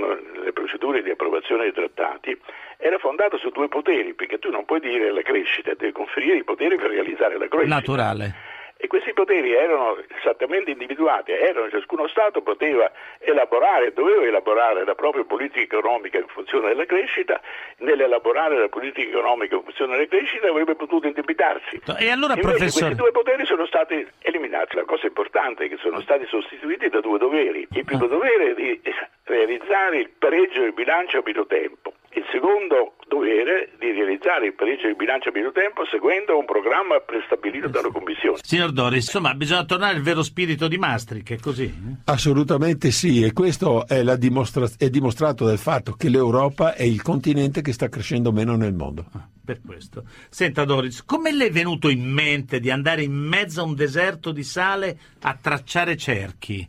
le 0.42 0.52
procedure 0.54 1.02
di 1.02 1.10
approvazione 1.10 1.64
dei 1.64 1.74
trattati 1.74 2.34
era 2.78 2.96
fondata 2.96 3.36
su 3.36 3.50
due 3.50 3.68
poteri, 3.68 4.14
perché 4.14 4.38
tu 4.38 4.48
non 4.48 4.64
puoi 4.64 4.80
dire 4.80 5.12
la 5.12 5.20
crescita, 5.20 5.74
devi 5.74 5.92
conferire 5.92 6.38
i 6.38 6.44
poteri 6.44 6.76
per 6.76 6.88
realizzare 6.88 7.36
la 7.36 7.46
crescita. 7.46 7.74
Naturale. 7.74 8.34
E 8.82 8.86
questi 8.86 9.12
poteri 9.12 9.52
erano 9.52 9.98
esattamente 10.18 10.70
individuati, 10.70 11.32
erano, 11.32 11.68
ciascuno 11.68 12.08
Stato 12.08 12.40
poteva 12.40 12.90
elaborare, 13.18 13.92
doveva 13.92 14.22
elaborare 14.22 14.86
la 14.86 14.94
propria 14.94 15.22
politica 15.24 15.60
economica 15.76 16.16
in 16.16 16.26
funzione 16.28 16.68
della 16.68 16.86
crescita, 16.86 17.42
nell'elaborare 17.80 18.58
la 18.58 18.68
politica 18.68 19.06
economica 19.06 19.56
in 19.56 19.64
funzione 19.64 19.96
della 19.96 20.08
crescita 20.08 20.48
avrebbe 20.48 20.76
potuto 20.76 21.06
indebitarsi. 21.06 21.82
E 21.98 22.08
allora, 22.08 22.32
Invece 22.32 22.56
professore... 22.56 22.86
questi 22.86 22.94
due 22.94 23.10
poteri 23.10 23.44
sono 23.44 23.66
stati 23.66 24.06
eliminati. 24.20 24.76
La 24.76 24.84
cosa 24.84 25.06
importante 25.06 25.64
è 25.66 25.68
che 25.68 25.76
sono 25.76 26.00
stati 26.00 26.24
sostituiti 26.24 26.88
da 26.88 27.00
due 27.00 27.18
doveri. 27.18 27.68
Il 27.72 27.84
primo 27.84 28.06
dovere 28.06 28.52
è 28.52 28.54
di 28.54 28.80
realizzare 29.24 29.98
il 29.98 30.10
pareggio 30.18 30.62
del 30.62 30.72
bilancio 30.72 31.18
a 31.18 31.22
pieno 31.22 31.44
tempo. 31.44 31.92
Il 32.12 32.24
secondo 32.32 32.94
dovere 33.06 33.70
di 33.78 33.92
realizzare 33.92 34.46
il 34.46 34.54
pareggio 34.54 34.88
di 34.88 34.94
bilancio 34.94 35.28
a 35.28 35.32
pieno 35.32 35.52
tempo 35.52 35.84
seguendo 35.86 36.36
un 36.38 36.44
programma 36.44 36.98
prestabilito 36.98 37.68
dalla 37.68 37.90
Commissione. 37.90 38.38
Signor 38.42 38.72
Doris, 38.72 39.04
insomma, 39.04 39.34
bisogna 39.34 39.64
tornare 39.64 39.96
al 39.96 40.02
vero 40.02 40.22
spirito 40.22 40.66
di 40.66 40.76
Maastricht, 40.76 41.32
è 41.32 41.38
così? 41.38 41.64
eh? 41.64 41.96
Assolutamente 42.04 42.90
sì, 42.90 43.22
e 43.22 43.32
questo 43.32 43.86
è, 43.86 44.02
la 44.02 44.16
dimostra- 44.16 44.68
è 44.76 44.88
dimostrato 44.90 45.44
dal 45.44 45.58
fatto 45.58 45.92
che 45.92 46.08
l'Europa 46.08 46.74
è 46.74 46.82
il 46.82 47.02
continente 47.02 47.62
che 47.62 47.72
sta 47.72 47.88
crescendo 47.88 48.32
meno 48.32 48.56
nel 48.56 48.74
mondo. 48.74 49.06
Ah, 49.12 49.28
per 49.44 49.60
questo. 49.64 50.04
Senta 50.28 50.64
Doris, 50.64 51.04
come 51.04 51.32
le 51.32 51.46
è 51.46 51.50
venuto 51.50 51.88
in 51.88 52.04
mente 52.10 52.58
di 52.58 52.70
andare 52.70 53.02
in 53.02 53.14
mezzo 53.14 53.60
a 53.60 53.64
un 53.64 53.74
deserto 53.74 54.32
di 54.32 54.42
sale 54.42 54.98
a 55.22 55.38
tracciare 55.40 55.96
cerchi? 55.96 56.68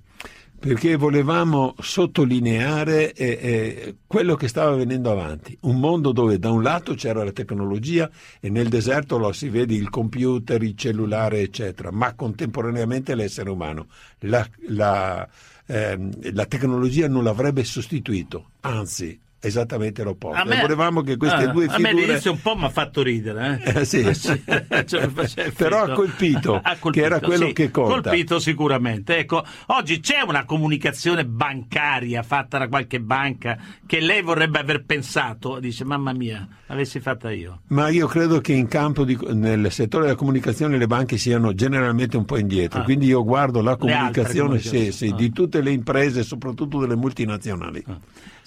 Perché 0.62 0.95
volevamo 0.95 1.74
sottolineare 1.80 3.13
eh, 3.13 3.39
eh, 3.41 3.95
quello 4.06 4.36
che 4.36 4.47
stava 4.47 4.76
venendo 4.76 5.10
avanti. 5.10 5.58
Un 5.62 5.80
mondo 5.80 6.12
dove 6.12 6.38
da 6.38 6.52
un 6.52 6.62
lato 6.62 6.93
c'era 6.93 7.24
la 7.24 7.32
tecnologia 7.32 8.08
e 8.39 8.47
nel 8.52 8.69
deserto 8.69 9.17
lo 9.17 9.32
si 9.32 9.50
vede 9.50 9.74
il 9.74 9.89
computer, 9.89 10.62
il 10.62 10.78
cellulare, 10.78 11.39
eccetera, 11.39 11.89
ma 11.89 12.13
contemporaneamente 12.13 13.15
l'essere 13.15 13.50
umano. 13.50 13.88
La, 14.19 14.47
la, 14.67 15.28
ehm, 15.65 16.32
la 16.32 16.45
tecnologia 16.45 17.08
non 17.08 17.24
l'avrebbe 17.24 17.63
sostituito, 17.63 18.52
anzi 18.60 19.19
esattamente 19.41 20.04
l'opposto. 20.04 20.39
A 20.41 20.45
me- 20.45 20.62
volevamo 20.62 21.01
che 21.01 21.17
queste 21.17 21.43
ah, 21.45 21.47
due 21.47 21.65
A 21.65 21.77
me 21.80 21.88
figure... 21.89 22.04
all'inizio 22.06 22.32
un 22.32 22.41
po' 22.41 22.56
mi 22.56 22.63
ha 22.65 22.69
fatto 22.69 23.01
ridere. 23.01 23.62
Eh? 23.63 23.80
Eh, 23.80 23.86
sì. 23.86 24.04
Cioè, 24.86 25.08
faceva 25.10 25.51
Però 25.58 25.84
ha 25.84 25.91
colpito, 25.93 26.60
Ha 26.63 26.77
che 26.91 27.01
era 27.01 27.19
quello 27.19 27.47
sì, 27.47 27.54
che 27.54 27.71
conta. 27.71 28.10
colpito 28.10 28.39
sicuramente. 28.39 29.17
Ecco, 29.17 29.43
oggi 29.67 29.99
c'è 29.99 30.21
una 30.21 30.45
comunicazione 30.45 31.25
bancaria 31.25 32.23
fatta 32.23 32.58
da 32.58 32.67
qualche 32.67 32.99
banca 32.99 33.58
che 33.86 33.99
lei 33.99 34.21
vorrebbe 34.21 34.60
aver 34.60 34.84
pensato, 34.86 35.60
dice 35.60 35.84
mamma 35.86 36.13
mia, 36.13 36.47
l'avessi 36.67 36.99
fatta 36.99 37.32
io. 37.32 37.62
Ma 37.67 37.89
io 37.89 38.08
credo 38.08 38.39
che 38.41 38.54
in 38.54 38.67
campo 38.67 39.04
di- 39.04 39.17
nel 39.32 39.71
settore 39.71 40.06
della 40.06 40.15
comunicazione 40.15 40.77
le 40.77 40.88
banche 40.88 41.17
siano 41.17 41.54
generalmente 41.54 42.15
un 42.17 42.25
po' 42.25 42.38
indietro, 42.38 42.82
Ah. 42.82 42.84
quindi 42.84 43.08
io 43.08 43.23
guardo 43.23 43.62
la 43.62 43.75
comunicazione 43.75 44.60
sì, 44.60 44.91
sì, 44.91 45.08
Ah. 45.08 45.15
di 45.15 45.32
tutte 45.32 45.62
le 45.62 45.71
imprese, 45.71 46.23
soprattutto 46.23 46.80
delle 46.80 46.95
multinazionali. 46.95 47.84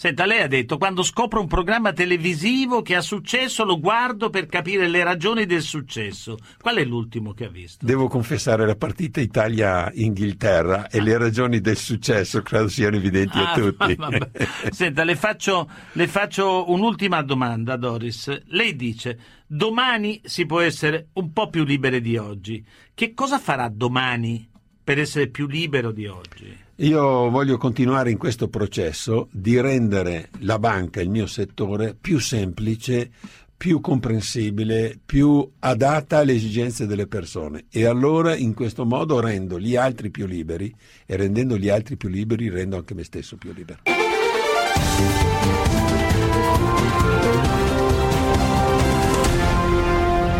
Senta, 0.04 0.26
lei 0.26 0.42
ha 0.42 0.46
detto 0.48 0.76
quando 0.76 1.02
scopro 1.02 1.40
un 1.40 1.46
programma 1.46 1.94
televisivo 1.94 2.82
che 2.82 2.94
ha 2.94 3.00
successo 3.00 3.64
lo 3.64 3.80
guardo 3.80 4.28
per 4.28 4.44
capire 4.44 4.86
le 4.86 5.02
ragioni 5.02 5.46
del 5.46 5.62
successo. 5.62 6.36
Qual 6.60 6.76
è 6.76 6.84
l'ultimo 6.84 7.32
che 7.32 7.46
ha 7.46 7.48
visto? 7.48 7.86
Devo 7.86 8.06
confessare 8.06 8.66
la 8.66 8.76
partita 8.76 9.22
Italia-Inghilterra 9.22 10.88
e 10.90 11.00
le 11.00 11.16
ragioni 11.16 11.62
del 11.62 11.78
successo 11.78 12.42
credo 12.42 12.68
siano 12.68 12.96
evidenti 12.96 13.38
a 13.38 13.52
Ah, 13.52 13.54
tutti. 13.58 13.94
vabbè. 13.94 14.30
Senta, 14.72 15.04
le 15.04 15.16
faccio, 15.16 15.70
le 15.92 16.06
faccio 16.06 16.70
un'ultima 16.70 17.22
domanda, 17.22 17.76
Doris. 17.76 18.42
Lei 18.48 18.76
dice, 18.76 19.18
domani 19.46 20.20
si 20.22 20.44
può 20.44 20.60
essere 20.60 21.08
un 21.14 21.32
po' 21.32 21.48
più 21.48 21.64
liberi 21.64 22.02
di 22.02 22.18
oggi. 22.18 22.62
Che 22.92 23.14
cosa 23.14 23.38
farà 23.38 23.70
domani 23.70 24.46
per 24.84 24.98
essere 24.98 25.28
più 25.28 25.46
libero 25.46 25.92
di 25.92 26.06
oggi? 26.06 26.62
Io 26.78 27.30
voglio 27.30 27.56
continuare 27.56 28.10
in 28.10 28.18
questo 28.18 28.48
processo 28.48 29.28
di 29.30 29.60
rendere 29.60 30.30
la 30.40 30.58
banca, 30.58 31.00
il 31.00 31.08
mio 31.08 31.28
settore, 31.28 31.94
più 31.98 32.18
semplice, 32.18 33.12
più 33.56 33.80
comprensibile, 33.80 34.98
più 35.06 35.48
adatta 35.60 36.18
alle 36.18 36.32
esigenze 36.32 36.86
delle 36.86 37.06
persone. 37.06 37.66
E 37.70 37.84
allora 37.86 38.34
in 38.34 38.54
questo 38.54 38.84
modo 38.84 39.20
rendo 39.20 39.60
gli 39.60 39.76
altri 39.76 40.10
più 40.10 40.26
liberi 40.26 40.74
e 41.06 41.14
rendendo 41.14 41.56
gli 41.56 41.68
altri 41.68 41.96
più 41.96 42.08
liberi 42.08 42.48
rendo 42.48 42.76
anche 42.76 42.94
me 42.94 43.04
stesso 43.04 43.36
più 43.36 43.52
libero. 43.52 43.82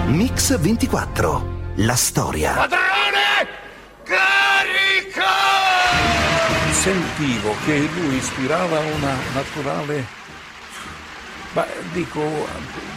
Mix 0.09 0.59
24. 0.59 1.53
La 1.77 1.95
storia. 1.95 2.67
Sentivo 6.85 7.55
che 7.65 7.89
lui 7.95 8.17
ispirava 8.17 8.79
una 8.79 9.15
naturale, 9.33 10.05
ma 11.55 11.65
dico, 11.95 12.21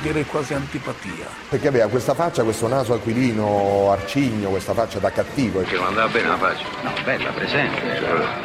direi 0.01 0.25
quasi 0.25 0.53
antipatia. 0.53 1.25
Perché 1.47 1.69
aveva 1.69 1.87
questa 1.87 2.13
faccia, 2.13 2.43
questo 2.43 2.67
naso 2.67 2.95
aquilino, 2.95 3.89
arcigno, 3.89 4.49
questa 4.49 4.73
faccia 4.73 4.99
da 4.99 5.09
cattivo. 5.09 5.61
Che 5.61 5.77
non 5.77 5.85
andava 5.85 6.09
bene 6.09 6.27
la 6.27 6.37
faccia. 6.37 6.65
No, 6.81 6.91
bella, 7.05 7.29
presente. 7.29 7.79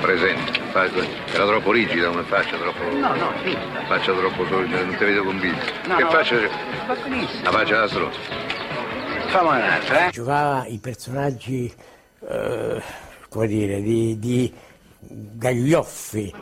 Presente. 0.01 0.61
Fa- 0.71 0.85
Era 1.33 1.45
troppo 1.45 1.73
rigida 1.73 2.07
come 2.07 2.23
faccia, 2.23 2.57
troppo. 2.57 2.85
No, 2.85 3.13
no, 3.17 3.33
finta. 3.43 3.85
Faccia 3.89 4.13
troppo 4.13 4.47
solida, 4.47 4.85
non 4.85 4.95
ti 4.97 5.05
vedo 5.05 5.25
convinto. 5.25 5.65
No, 5.89 5.97
che 5.97 6.03
no, 6.05 6.11
faccia 6.11 6.37
c'è? 6.37 6.51
Va 6.87 6.95
benissimo. 6.95 7.43
La 7.43 7.51
faccia 7.51 7.79
da 7.79 7.89
stronzo. 7.89 8.19
Fammi 9.27 9.49
un'altra, 9.49 10.07
eh. 10.07 10.11
giocava 10.13 10.67
i 10.69 10.79
personaggi, 10.79 11.75
eh, 12.29 12.83
come 13.29 13.47
dire, 13.49 13.83
di, 13.83 14.17
di 14.21 14.55
gaglioffi. 15.12 16.35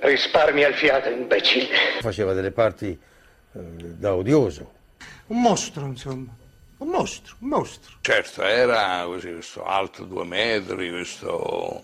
Risparmia 0.00 0.68
il 0.68 0.74
fiato, 0.74 1.08
imbecille. 1.08 2.00
Faceva 2.00 2.32
delle 2.32 2.50
parti 2.50 2.90
eh, 2.90 3.58
da 3.58 4.14
odioso. 4.14 4.72
Un 5.26 5.40
mostro, 5.40 5.86
insomma. 5.86 6.34
Un 6.78 6.88
mostro, 6.88 7.36
un 7.38 7.48
mostro. 7.48 7.96
Certo, 8.00 8.42
era 8.42 9.04
così, 9.04 9.32
questo 9.32 9.64
alto 9.64 10.04
due 10.04 10.24
metri, 10.24 10.90
questo 10.90 11.82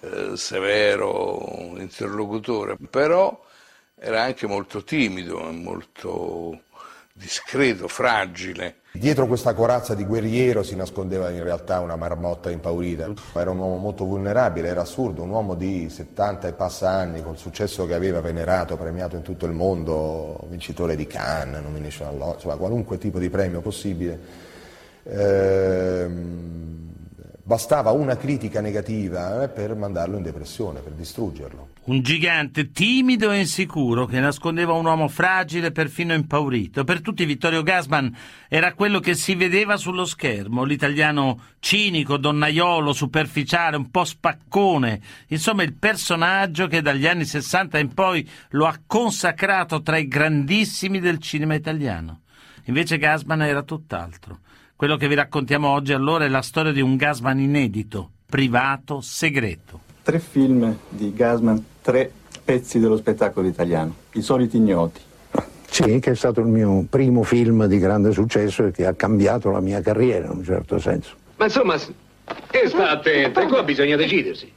eh, 0.00 0.36
severo 0.36 1.74
interlocutore, 1.76 2.76
però 2.88 3.44
era 3.96 4.22
anche 4.22 4.46
molto 4.46 4.82
timido, 4.82 5.40
molto 5.52 6.62
discreto, 7.12 7.86
fragile. 7.86 8.79
Dietro 8.92 9.28
questa 9.28 9.54
corazza 9.54 9.94
di 9.94 10.04
guerriero 10.04 10.64
si 10.64 10.74
nascondeva 10.74 11.30
in 11.30 11.44
realtà 11.44 11.78
una 11.78 11.94
marmotta 11.94 12.50
impaurita. 12.50 13.12
Era 13.34 13.50
un 13.50 13.58
uomo 13.58 13.76
molto 13.76 14.04
vulnerabile, 14.04 14.66
era 14.66 14.80
assurdo, 14.80 15.22
un 15.22 15.30
uomo 15.30 15.54
di 15.54 15.88
70 15.88 16.48
e 16.48 16.52
passa 16.54 16.90
anni, 16.90 17.22
col 17.22 17.38
successo 17.38 17.86
che 17.86 17.94
aveva, 17.94 18.20
venerato, 18.20 18.76
premiato 18.76 19.14
in 19.14 19.22
tutto 19.22 19.46
il 19.46 19.52
mondo, 19.52 20.40
vincitore 20.48 20.96
di 20.96 21.06
Cannes, 21.06 21.62
nomination 21.62 22.08
all'Oscar, 22.08 22.58
qualunque 22.58 22.98
tipo 22.98 23.20
di 23.20 23.30
premio 23.30 23.60
possibile. 23.60 24.18
Ehm, 25.04 26.89
bastava 27.50 27.90
una 27.90 28.16
critica 28.16 28.60
negativa 28.60 29.42
eh, 29.42 29.48
per 29.48 29.74
mandarlo 29.74 30.16
in 30.16 30.22
depressione, 30.22 30.78
per 30.78 30.92
distruggerlo. 30.92 31.70
Un 31.86 32.00
gigante 32.00 32.70
timido 32.70 33.32
e 33.32 33.40
insicuro 33.40 34.06
che 34.06 34.20
nascondeva 34.20 34.74
un 34.74 34.84
uomo 34.84 35.08
fragile, 35.08 35.72
perfino 35.72 36.14
impaurito. 36.14 36.84
Per 36.84 37.00
tutti 37.00 37.24
Vittorio 37.24 37.64
Gassman 37.64 38.16
era 38.48 38.72
quello 38.74 39.00
che 39.00 39.14
si 39.14 39.34
vedeva 39.34 39.76
sullo 39.76 40.04
schermo, 40.04 40.62
l'italiano 40.62 41.40
cinico, 41.58 42.18
donnaiolo, 42.18 42.92
superficiale, 42.92 43.76
un 43.76 43.90
po' 43.90 44.04
spaccone, 44.04 45.00
insomma 45.26 45.64
il 45.64 45.74
personaggio 45.74 46.68
che 46.68 46.80
dagli 46.82 47.08
anni 47.08 47.24
60 47.24 47.80
in 47.80 47.92
poi 47.92 48.30
lo 48.50 48.66
ha 48.66 48.78
consacrato 48.86 49.82
tra 49.82 49.96
i 49.96 50.06
grandissimi 50.06 51.00
del 51.00 51.18
cinema 51.18 51.54
italiano. 51.54 52.20
Invece 52.66 52.96
Gassman 52.96 53.42
era 53.42 53.64
tutt'altro. 53.64 54.38
Quello 54.80 54.96
che 54.96 55.08
vi 55.08 55.14
raccontiamo 55.14 55.68
oggi 55.68 55.92
allora 55.92 56.24
è 56.24 56.28
la 56.28 56.40
storia 56.40 56.72
di 56.72 56.80
un 56.80 56.96
Gassman 56.96 57.38
inedito, 57.38 58.12
privato, 58.24 59.02
segreto. 59.02 59.80
Tre 60.02 60.18
film 60.18 60.74
di 60.88 61.12
Gasman, 61.12 61.62
tre 61.82 62.10
pezzi 62.42 62.78
dello 62.78 62.96
spettacolo 62.96 63.46
italiano, 63.46 63.94
I 64.12 64.22
soliti 64.22 64.56
ignoti. 64.56 64.98
Sì, 65.68 65.98
che 66.00 66.12
è 66.12 66.14
stato 66.14 66.40
il 66.40 66.46
mio 66.46 66.86
primo 66.88 67.24
film 67.24 67.66
di 67.66 67.78
grande 67.78 68.12
successo 68.12 68.64
e 68.64 68.70
che 68.70 68.86
ha 68.86 68.94
cambiato 68.94 69.50
la 69.50 69.60
mia 69.60 69.82
carriera 69.82 70.24
in 70.24 70.38
un 70.38 70.44
certo 70.44 70.78
senso. 70.78 71.14
Ma 71.36 71.44
insomma, 71.44 71.76
s- 71.76 71.92
e 72.50 72.66
sta 72.66 72.88
attento, 72.92 73.46
qua 73.48 73.62
bisogna 73.62 73.96
decidersi. 73.96 74.50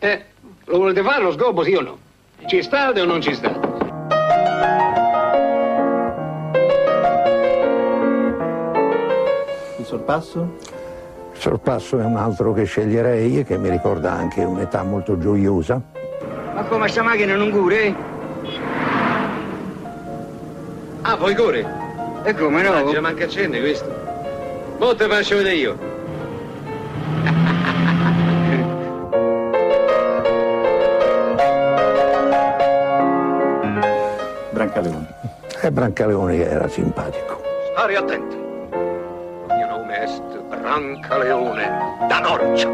Eh, 0.00 0.24
lo 0.64 0.78
volete 0.78 1.04
fare 1.04 1.22
lo 1.22 1.30
sgobo, 1.30 1.62
sì 1.62 1.72
o 1.72 1.82
no? 1.82 1.98
Ci 2.46 2.62
state 2.64 3.00
o 3.00 3.04
non 3.04 3.20
ci 3.22 3.32
state? 3.32 3.75
Sorpasso? 9.96 10.56
Il 11.32 11.40
sorpasso 11.40 11.98
è 11.98 12.04
un 12.04 12.16
altro 12.16 12.52
che 12.52 12.64
sceglierei 12.64 13.40
e 13.40 13.44
che 13.44 13.56
mi 13.56 13.70
ricorda 13.70 14.12
anche 14.12 14.44
un'età 14.44 14.82
molto 14.82 15.18
gioiosa. 15.18 15.80
Ma 16.54 16.62
come 16.64 16.88
sta 16.88 17.02
macchina 17.02 17.34
non 17.34 17.50
cure? 17.50 17.94
Ah, 21.02 21.16
poi 21.16 21.34
corre? 21.34 21.84
E 22.24 22.34
come 22.34 22.62
no? 22.62 22.90
Già 22.90 23.00
manca 23.00 23.24
accende 23.24 23.60
questo. 23.60 23.90
Mo 24.78 24.94
te 24.94 25.06
faccio 25.08 25.36
vedere 25.36 25.54
io. 25.54 25.78
Brancaleone. 34.50 35.14
E 35.60 35.70
Brancaleone 35.70 36.36
che 36.36 36.48
era 36.48 36.68
simpatico. 36.68 37.40
Stare 37.72 37.96
attenti. 37.96 38.45
Brancaleone 40.66 42.06
da 42.08 42.18
Norcia. 42.18 42.68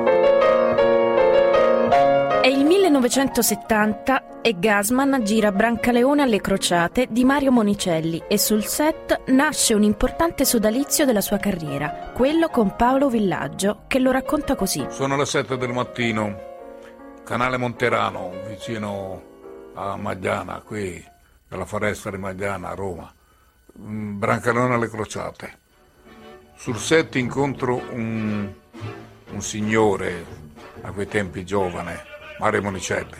È 2.41 2.47
il 2.47 2.65
1970 2.65 4.41
e 4.41 4.59
Gasman 4.59 5.23
gira 5.23 5.53
Brancaleone 5.53 6.23
alle 6.23 6.41
crociate 6.41 7.09
di 7.11 7.23
Mario 7.27 7.53
Monicelli 7.53 8.25
e 8.29 8.39
sul 8.39 8.65
set 8.65 9.25
nasce 9.27 9.75
un 9.75 9.83
importante 9.83 10.47
sodalizio 10.47 11.05
della 11.05 11.21
sua 11.21 11.37
carriera, 11.37 12.13
quello 12.15 12.49
con 12.49 12.77
Paolo 12.77 13.11
Villaggio, 13.11 13.83
che 13.89 13.99
lo 13.99 14.11
racconta 14.11 14.55
così. 14.55 14.87
Sono 14.89 15.15
le 15.19 15.27
7 15.27 15.59
del 15.59 15.73
mattino, 15.75 16.41
canale 17.25 17.59
Monterano, 17.59 18.33
vicino 18.49 19.23
a 19.75 19.97
Magliana, 19.99 20.63
qui 20.65 21.05
nella 21.49 21.67
foresta 21.67 22.09
di 22.09 22.17
Magliana 22.17 22.71
a 22.71 22.75
Roma. 22.75 23.13
Mm, 23.79 24.19
Brancaleone 24.19 24.77
alle 24.77 24.89
crociate. 24.89 25.61
Sul 26.63 26.79
set 26.79 27.17
incontro 27.17 27.83
un, 27.91 28.49
un 29.33 29.41
signore, 29.43 30.25
a 30.83 30.93
quei 30.93 31.09
tempi 31.09 31.45
giovane, 31.45 32.05
Mario 32.39 32.63
Monicelli. 32.63 33.17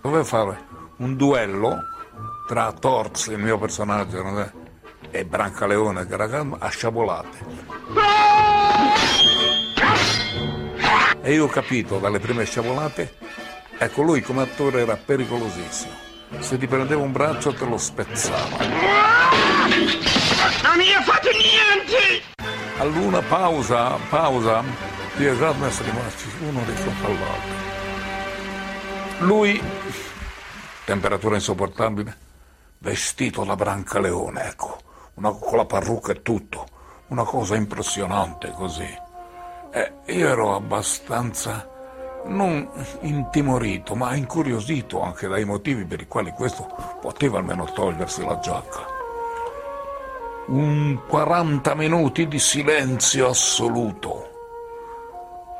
Doveva 0.00 0.24
fare 0.24 0.64
un 0.96 1.14
duello 1.14 1.76
tra 2.48 2.72
Torz, 2.72 3.26
il 3.26 3.38
mio 3.38 3.58
personaggio, 3.58 4.50
e 5.10 5.26
Brancaleone, 5.26 6.06
che 6.06 6.14
era 6.14 6.46
a 6.58 6.68
sciabolate. 6.70 7.38
E 11.20 11.34
io 11.34 11.44
ho 11.44 11.48
capito 11.48 11.98
dalle 11.98 12.18
prime 12.18 12.46
sciabolate, 12.46 13.14
ecco 13.76 14.00
lui 14.00 14.22
come 14.22 14.40
attore 14.40 14.80
era 14.80 14.96
pericolosissimo. 14.96 15.92
Se 16.38 16.56
ti 16.56 16.66
prendeva 16.66 17.02
un 17.02 17.12
braccio 17.12 17.52
te 17.52 17.66
lo 17.66 17.76
spezzava. 17.76 18.56
Non 20.62 20.76
mi 20.78 20.94
ha 20.94 21.02
fatto 21.02 21.28
niente! 21.32 22.35
All'una 22.78 23.22
pausa, 23.22 23.96
pausa, 24.10 24.62
e 25.16 25.38
Gasman 25.38 25.70
siamo 25.70 25.92
rimasti 25.92 26.28
uno 26.40 26.62
di 26.62 26.72
fronte 26.72 27.06
all'altro. 27.06 27.54
Lui, 29.20 29.62
temperatura 30.84 31.36
insopportabile, 31.36 32.16
vestito 32.78 33.44
da 33.44 33.56
Brancaleone, 33.56 34.44
ecco, 34.44 34.76
una, 35.14 35.30
con 35.30 35.56
la 35.56 35.64
parrucca 35.64 36.12
e 36.12 36.20
tutto, 36.20 36.66
una 37.06 37.24
cosa 37.24 37.56
impressionante 37.56 38.50
così. 38.50 38.94
E 39.72 39.92
io 40.12 40.28
ero 40.28 40.54
abbastanza, 40.54 41.66
non 42.26 42.68
intimorito, 43.00 43.94
ma 43.94 44.14
incuriosito 44.14 45.00
anche 45.00 45.28
dai 45.28 45.46
motivi 45.46 45.86
per 45.86 46.02
i 46.02 46.06
quali 46.06 46.30
questo 46.32 46.66
poteva 47.00 47.38
almeno 47.38 47.64
togliersi 47.64 48.22
la 48.22 48.38
giacca. 48.38 48.95
Un 50.48 51.00
40 51.08 51.74
minuti 51.74 52.28
di 52.28 52.38
silenzio 52.38 53.30
assoluto. 53.30 54.30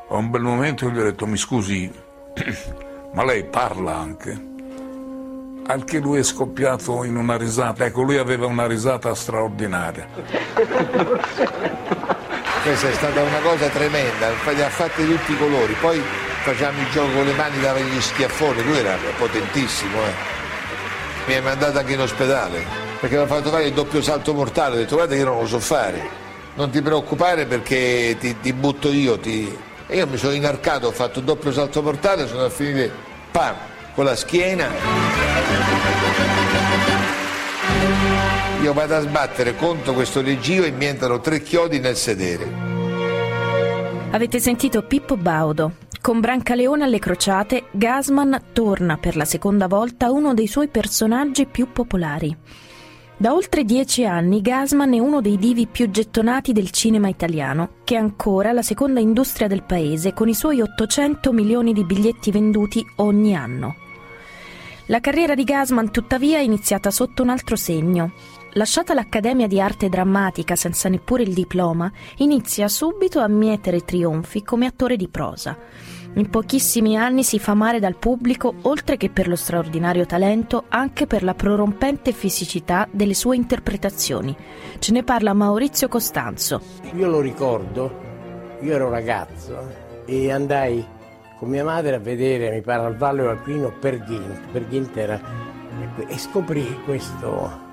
A 0.09 0.15
un 0.15 0.29
bel 0.29 0.41
momento 0.41 0.89
gli 0.89 0.97
ho 0.97 1.03
detto, 1.03 1.27
mi 1.27 1.35
scusi, 1.35 1.91
ma 3.11 3.25
lei 3.25 3.43
parla 3.43 3.97
anche? 3.97 4.45
Anche 5.67 5.99
lui 5.99 6.19
è 6.19 6.23
scoppiato 6.23 7.03
in 7.03 7.17
una 7.17 7.35
risata. 7.35 7.83
Ecco, 7.83 8.03
lui 8.03 8.17
aveva 8.17 8.45
una 8.45 8.65
risata 8.65 9.13
straordinaria. 9.13 10.07
Questa 12.63 12.87
è 12.87 12.93
stata 12.93 13.21
una 13.21 13.39
cosa 13.39 13.67
tremenda, 13.67 14.29
li 14.29 14.61
ha 14.61 14.69
fatti 14.69 15.05
tutti 15.05 15.33
i 15.33 15.37
colori. 15.37 15.73
Poi 15.81 16.01
facciamo 16.43 16.79
il 16.79 16.89
gioco 16.91 17.11
con 17.11 17.25
le 17.25 17.33
mani, 17.33 17.59
dava 17.59 17.79
gli 17.79 17.99
schiaffoni, 17.99 18.63
lui 18.63 18.77
era 18.77 18.95
potentissimo. 19.17 19.97
Eh. 19.97 20.36
Mi 21.27 21.35
ha 21.35 21.41
mandato 21.41 21.77
anche 21.77 21.93
in 21.93 21.99
ospedale, 21.99 22.63
perché 23.01 23.17
mi 23.17 23.23
ha 23.23 23.27
fatto 23.27 23.49
fare 23.49 23.65
il 23.65 23.73
doppio 23.73 24.01
salto 24.01 24.33
mortale. 24.33 24.75
Ho 24.75 24.77
detto 24.79 24.95
guarda 24.95 25.13
che 25.13 25.19
io 25.19 25.25
non 25.25 25.39
lo 25.39 25.45
so 25.45 25.59
fare. 25.59 26.01
Non 26.55 26.69
ti 26.69 26.81
preoccupare 26.81 27.45
perché 27.45 28.15
ti, 28.17 28.39
ti 28.39 28.53
butto 28.53 28.89
io, 28.89 29.19
ti, 29.19 29.55
e 29.87 29.97
io 29.97 30.07
mi 30.07 30.17
sono 30.17 30.33
inarcato, 30.33 30.87
ho 30.87 30.91
fatto 30.91 31.19
un 31.19 31.25
doppio 31.25 31.51
salto 31.51 31.81
mortale, 31.81 32.27
sono 32.27 32.45
a 32.45 32.49
finire 32.49 32.89
pam, 33.29 33.55
con 33.93 34.05
la 34.05 34.15
schiena. 34.15 34.69
Io 38.61 38.73
vado 38.73 38.95
a 38.95 39.01
sbattere 39.01 39.55
contro 39.55 39.93
questo 39.93 40.21
leggio 40.21 40.63
e 40.63 40.71
mi 40.71 40.85
entrano 40.85 41.19
tre 41.19 41.41
chiodi 41.41 41.79
nel 41.79 41.95
sedere. 41.95 42.49
Avete 44.11 44.39
sentito 44.39 44.81
Pippo 44.81 45.17
Baudo. 45.17 45.73
Con 46.07 46.21
Brancaleone 46.21 46.85
alle 46.85 46.99
crociate, 46.99 47.65
Gasman 47.69 48.43
torna 48.53 48.95
per 48.95 49.17
la 49.17 49.25
seconda 49.25 49.67
volta 49.67 50.09
uno 50.09 50.33
dei 50.33 50.47
suoi 50.47 50.69
personaggi 50.69 51.45
più 51.47 51.73
popolari. 51.73 52.33
Da 53.17 53.33
oltre 53.33 53.65
dieci 53.65 54.05
anni 54.05 54.39
Gasman 54.39 54.93
è 54.93 54.99
uno 54.99 55.19
dei 55.19 55.35
divi 55.37 55.67
più 55.67 55.89
gettonati 55.89 56.53
del 56.53 56.71
cinema 56.71 57.09
italiano, 57.09 57.71
che 57.83 57.95
è 57.95 57.97
ancora 57.97 58.53
la 58.53 58.61
seconda 58.61 59.01
industria 59.01 59.49
del 59.49 59.63
paese 59.63 60.13
con 60.13 60.29
i 60.29 60.33
suoi 60.33 60.61
800 60.61 61.33
milioni 61.33 61.73
di 61.73 61.83
biglietti 61.83 62.31
venduti 62.31 62.81
ogni 62.95 63.35
anno. 63.35 63.75
La 64.85 65.01
carriera 65.01 65.35
di 65.35 65.43
Gasman 65.43 65.91
tuttavia 65.91 66.37
è 66.37 66.41
iniziata 66.41 66.89
sotto 66.89 67.21
un 67.21 67.27
altro 67.27 67.57
segno. 67.57 68.13
Lasciata 68.53 68.93
l'Accademia 68.93 69.45
di 69.45 69.59
Arte 69.59 69.89
Drammatica 69.89 70.55
senza 70.55 70.87
neppure 70.87 71.23
il 71.23 71.33
diploma, 71.33 71.91
inizia 72.19 72.69
subito 72.69 73.19
a 73.19 73.27
mietere 73.27 73.83
trionfi 73.83 74.41
come 74.41 74.67
attore 74.67 74.95
di 74.95 75.09
prosa 75.09 75.96
in 76.17 76.31
pochissimi 76.31 76.97
anni 76.97 77.23
si 77.23 77.37
fa 77.37 77.51
amare 77.51 77.79
dal 77.79 77.95
pubblico, 77.95 78.55
oltre 78.63 78.97
che 78.97 79.09
per 79.09 79.27
lo 79.27 79.35
straordinario 79.35 80.07
talento, 80.07 80.63
anche 80.69 81.05
per 81.05 81.21
la 81.21 81.35
prorompente 81.35 82.11
fisicità 82.11 82.87
delle 82.89 83.13
sue 83.13 83.35
interpretazioni. 83.35 84.35
Ce 84.79 84.91
ne 84.91 85.03
parla 85.03 85.33
Maurizio 85.33 85.87
Costanzo. 85.87 86.59
Io 86.95 87.07
lo 87.07 87.19
ricordo, 87.19 87.99
io 88.61 88.73
ero 88.73 88.89
ragazzo 88.89 89.85
e 90.05 90.31
andai 90.31 90.83
con 91.37 91.49
mia 91.49 91.63
madre 91.63 91.95
a 91.95 91.99
vedere, 91.99 92.49
mi 92.49 92.61
pare, 92.61 92.85
al 92.85 92.97
Valle 92.97 93.27
Alpino 93.27 93.71
per 93.79 94.03
Ghint. 94.03 94.51
Per 94.51 94.67
Ghint 94.67 94.97
era, 94.97 95.21
e 96.07 96.17
scoprì 96.17 96.81
questo 96.83 97.65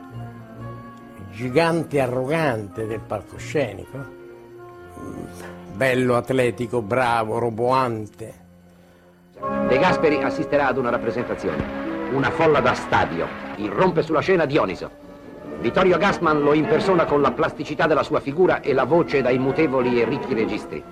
gigante 1.33 1.99
arrogante 1.99 2.87
del 2.87 3.01
palcoscenico 3.01 4.23
bello, 5.75 6.17
atletico, 6.17 6.83
bravo, 6.83 7.39
roboante. 7.39 8.43
De 9.69 9.79
Gasperi 9.79 10.23
assisterà 10.23 10.69
ad 10.69 10.79
una 10.79 10.91
rappresentazione. 10.91 11.83
Una 12.13 12.31
folla 12.31 12.61
da 12.61 12.75
stadio. 12.75 13.27
Irrompe 13.57 14.03
sulla 14.03 14.21
scena 14.21 14.47
Dioniso. 14.47 15.03
Vittorio 15.61 15.99
Gassman 15.99 16.41
lo 16.41 16.55
impersona 16.55 17.05
con 17.05 17.21
la 17.21 17.33
plasticità 17.33 17.87
della 17.87 18.03
sua 18.03 18.21
figura 18.21 18.61
e 18.61 18.73
la 18.73 18.85
voce 18.85 19.23
dai 19.23 19.39
mutevoli 19.39 20.01
e 20.01 20.05
ricchi 20.05 20.35
registri. 20.35 20.85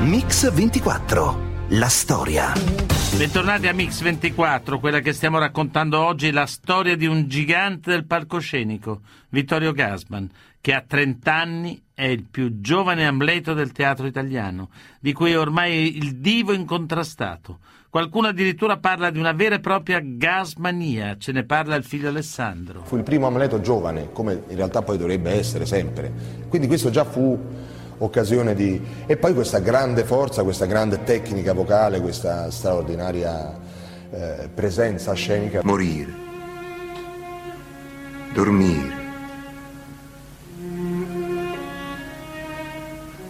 Mix 0.00 0.50
24. 0.50 1.36
La 1.68 1.88
storia. 1.88 2.87
Bentornati 3.18 3.66
a 3.66 3.74
Mix 3.74 4.00
24, 4.00 4.78
quella 4.78 5.00
che 5.00 5.12
stiamo 5.12 5.40
raccontando 5.40 5.98
oggi 5.98 6.28
è 6.28 6.30
la 6.30 6.46
storia 6.46 6.96
di 6.96 7.04
un 7.04 7.26
gigante 7.26 7.90
del 7.90 8.06
palcoscenico, 8.06 9.00
Vittorio 9.30 9.72
Gasman, 9.72 10.30
che 10.60 10.72
a 10.72 10.84
30 10.86 11.34
anni 11.34 11.82
è 11.92 12.04
il 12.04 12.22
più 12.22 12.60
giovane 12.60 13.04
Amleto 13.04 13.54
del 13.54 13.72
teatro 13.72 14.06
italiano, 14.06 14.70
di 15.00 15.12
cui 15.12 15.32
è 15.32 15.38
ormai 15.38 15.96
il 15.96 16.18
divo 16.18 16.52
incontrastato. 16.52 17.58
Qualcuno 17.90 18.28
addirittura 18.28 18.78
parla 18.78 19.10
di 19.10 19.18
una 19.18 19.32
vera 19.32 19.56
e 19.56 19.60
propria 19.60 19.98
gasmania, 20.00 21.16
ce 21.18 21.32
ne 21.32 21.42
parla 21.42 21.74
il 21.74 21.82
figlio 21.82 22.10
Alessandro. 22.10 22.82
Fu 22.84 22.96
il 22.96 23.02
primo 23.02 23.26
Amleto 23.26 23.60
giovane, 23.60 24.12
come 24.12 24.44
in 24.46 24.54
realtà 24.54 24.82
poi 24.82 24.96
dovrebbe 24.96 25.32
essere 25.32 25.66
sempre. 25.66 26.12
Quindi 26.48 26.68
questo 26.68 26.90
già 26.90 27.02
fu 27.02 27.36
occasione 27.98 28.54
di... 28.54 28.80
E 29.06 29.16
poi 29.16 29.34
questa 29.34 29.58
grande 29.58 30.04
forza, 30.04 30.42
questa 30.42 30.66
grande 30.66 31.04
tecnica 31.04 31.52
vocale, 31.52 32.00
questa 32.00 32.50
straordinaria 32.50 33.56
eh, 34.10 34.48
presenza 34.54 35.12
scenica. 35.12 35.60
Morire. 35.64 36.26
Dormire. 38.32 38.96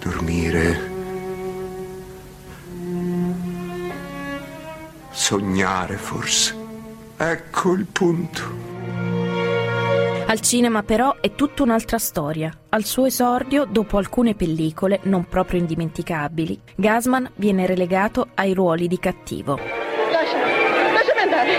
Dormire. 0.01 0.81
Sognare 5.11 5.97
forse. 5.97 6.55
Ecco 7.17 7.73
il 7.73 7.85
punto. 7.87 8.68
Al 10.31 10.41
cinema 10.41 10.83
però 10.83 11.17
è 11.23 11.35
tutta 11.35 11.63
un'altra 11.63 11.97
storia. 11.97 12.53
Al 12.69 12.85
suo 12.85 13.07
esordio, 13.07 13.65
dopo 13.65 13.97
alcune 13.97 14.35
pellicole 14.35 15.01
non 15.05 15.25
proprio 15.25 15.59
indimenticabili, 15.59 16.61
Gasman 16.75 17.31
viene 17.37 17.65
relegato 17.65 18.29
ai 18.35 18.53
ruoli 18.53 18.89
di 18.89 18.99
cattivo. 18.99 19.57
Lasciami, 19.57 20.53
lasciami 20.93 21.21
andare. 21.23 21.53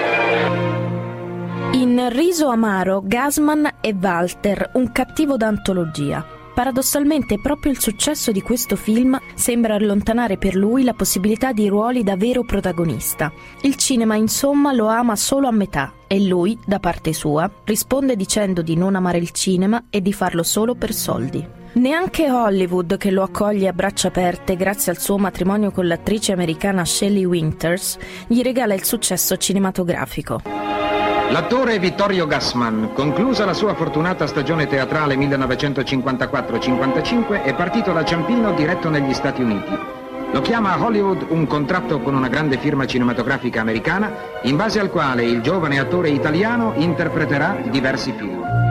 In 1.77 2.09
Riso 2.11 2.49
Amaro, 2.49 3.01
Gasman 3.03 3.77
è 3.81 3.91
Walter, 3.99 4.69
un 4.73 4.91
cattivo 4.91 5.35
d'antologia. 5.35 6.37
Paradossalmente 6.59 7.39
proprio 7.39 7.71
il 7.71 7.79
successo 7.79 8.33
di 8.33 8.41
questo 8.41 8.75
film 8.75 9.17
sembra 9.33 9.75
allontanare 9.75 10.37
per 10.37 10.55
lui 10.55 10.83
la 10.83 10.93
possibilità 10.93 11.53
di 11.53 11.69
ruoli 11.69 12.03
da 12.03 12.17
vero 12.17 12.43
protagonista. 12.43 13.31
Il 13.61 13.77
cinema 13.77 14.15
insomma 14.15 14.73
lo 14.73 14.87
ama 14.87 15.15
solo 15.15 15.47
a 15.47 15.53
metà 15.53 15.93
e 16.05 16.21
lui, 16.21 16.59
da 16.65 16.79
parte 16.79 17.13
sua, 17.13 17.49
risponde 17.63 18.17
dicendo 18.17 18.61
di 18.61 18.75
non 18.75 18.95
amare 18.95 19.19
il 19.19 19.31
cinema 19.31 19.85
e 19.89 20.01
di 20.01 20.11
farlo 20.11 20.43
solo 20.43 20.75
per 20.75 20.93
soldi. 20.93 21.47
Neanche 21.75 22.29
Hollywood, 22.29 22.97
che 22.97 23.09
lo 23.09 23.23
accoglie 23.23 23.69
a 23.69 23.73
braccia 23.73 24.09
aperte 24.09 24.57
grazie 24.57 24.91
al 24.91 24.99
suo 24.99 25.17
matrimonio 25.17 25.71
con 25.71 25.87
l'attrice 25.87 26.33
americana 26.33 26.83
Shelley 26.83 27.23
Winters, 27.23 27.97
gli 28.27 28.41
regala 28.41 28.73
il 28.73 28.83
successo 28.83 29.37
cinematografico. 29.37 30.41
L'attore 31.31 31.77
Vittorio 31.77 32.25
Gassman, 32.25 32.89
conclusa 32.93 33.45
la 33.45 33.53
sua 33.53 33.75
fortunata 33.75 34.25
stagione 34.25 34.65
teatrale 34.65 35.15
1954-55, 35.15 37.43
è 37.43 37.53
partito 37.53 37.93
da 37.93 38.03
Ciampino 38.03 38.51
diretto 38.53 38.89
negli 38.89 39.13
Stati 39.13 39.43
Uniti. 39.43 39.77
Lo 40.31 40.41
chiama 40.41 40.73
a 40.73 40.83
Hollywood 40.83 41.27
un 41.29 41.45
contratto 41.45 41.99
con 41.99 42.15
una 42.15 42.29
grande 42.29 42.57
firma 42.57 42.87
cinematografica 42.87 43.61
americana, 43.61 44.11
in 44.41 44.55
base 44.55 44.79
al 44.79 44.89
quale 44.89 45.23
il 45.23 45.41
giovane 45.41 45.77
attore 45.77 46.09
italiano 46.09 46.73
interpreterà 46.77 47.57
diversi 47.69 48.11
film. 48.11 48.68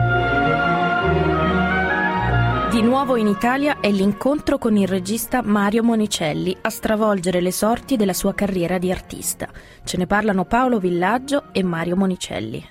Di 2.71 2.83
nuovo 2.83 3.15
in 3.15 3.25
Italia 3.25 3.79
è 3.79 3.89
l'incontro 3.89 4.59
con 4.59 4.77
il 4.77 4.87
regista 4.87 5.41
Mario 5.41 5.81
Monicelli 5.81 6.55
a 6.61 6.69
stravolgere 6.69 7.41
le 7.41 7.51
sorti 7.51 7.95
della 7.95 8.13
sua 8.13 8.35
carriera 8.35 8.77
di 8.77 8.91
artista. 8.91 9.49
Ce 9.83 9.97
ne 9.97 10.05
parlano 10.05 10.45
Paolo 10.45 10.77
Villaggio 10.77 11.45
e 11.51 11.63
Mario 11.63 11.95
Monicelli. 11.95 12.67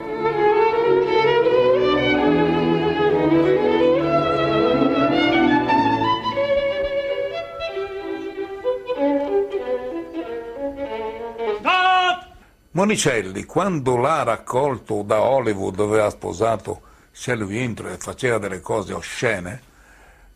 Monicelli, 12.70 13.44
quando 13.44 13.96
l'ha 13.96 14.22
raccolto 14.22 15.02
da 15.02 15.20
Hollywood 15.20 15.74
dove 15.74 15.94
aveva 15.94 16.10
sposato 16.10 16.82
Shelley 17.10 17.48
Winter 17.48 17.86
e 17.86 17.96
faceva 17.96 18.38
delle 18.38 18.60
cose 18.60 18.92
oscene, 18.92 19.67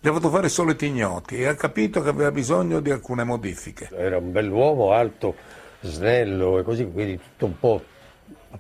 gli 0.05 0.09
ha 0.09 0.13
fatto 0.13 0.31
fare 0.31 0.49
i 0.49 0.51
soliti 0.51 0.87
ignoti 0.87 1.37
e 1.37 1.47
ha 1.47 1.55
capito 1.55 2.03
che 2.03 2.09
aveva 2.09 2.33
bisogno 2.33 2.81
di 2.81 2.91
alcune 2.91 3.23
modifiche. 3.23 3.89
Era 3.97 4.19
un 4.19 4.33
bell'uomo, 4.33 4.91
alto, 4.91 5.37
snello 5.81 6.59
e 6.59 6.65
così, 6.65 6.91
quindi 6.91 7.19
tutto 7.19 7.47
un 7.47 7.57
po'... 7.57 7.85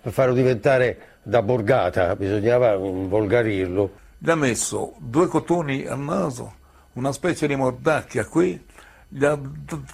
Per 0.01 0.13
farlo 0.13 0.35
diventare 0.35 1.19
da 1.21 1.43
borgata 1.43 2.15
bisognava 2.15 2.77
volgarirlo. 2.77 3.93
Gli 4.19 4.31
ha 4.31 4.37
messo 4.37 4.95
due 4.99 5.27
cotoni 5.27 5.85
al 5.85 5.99
naso, 5.99 6.55
una 6.93 7.11
specie 7.11 7.49
di 7.49 7.57
mordacchia 7.57 8.25
qui, 8.25 8.65
gli 9.09 9.25
ha 9.25 9.37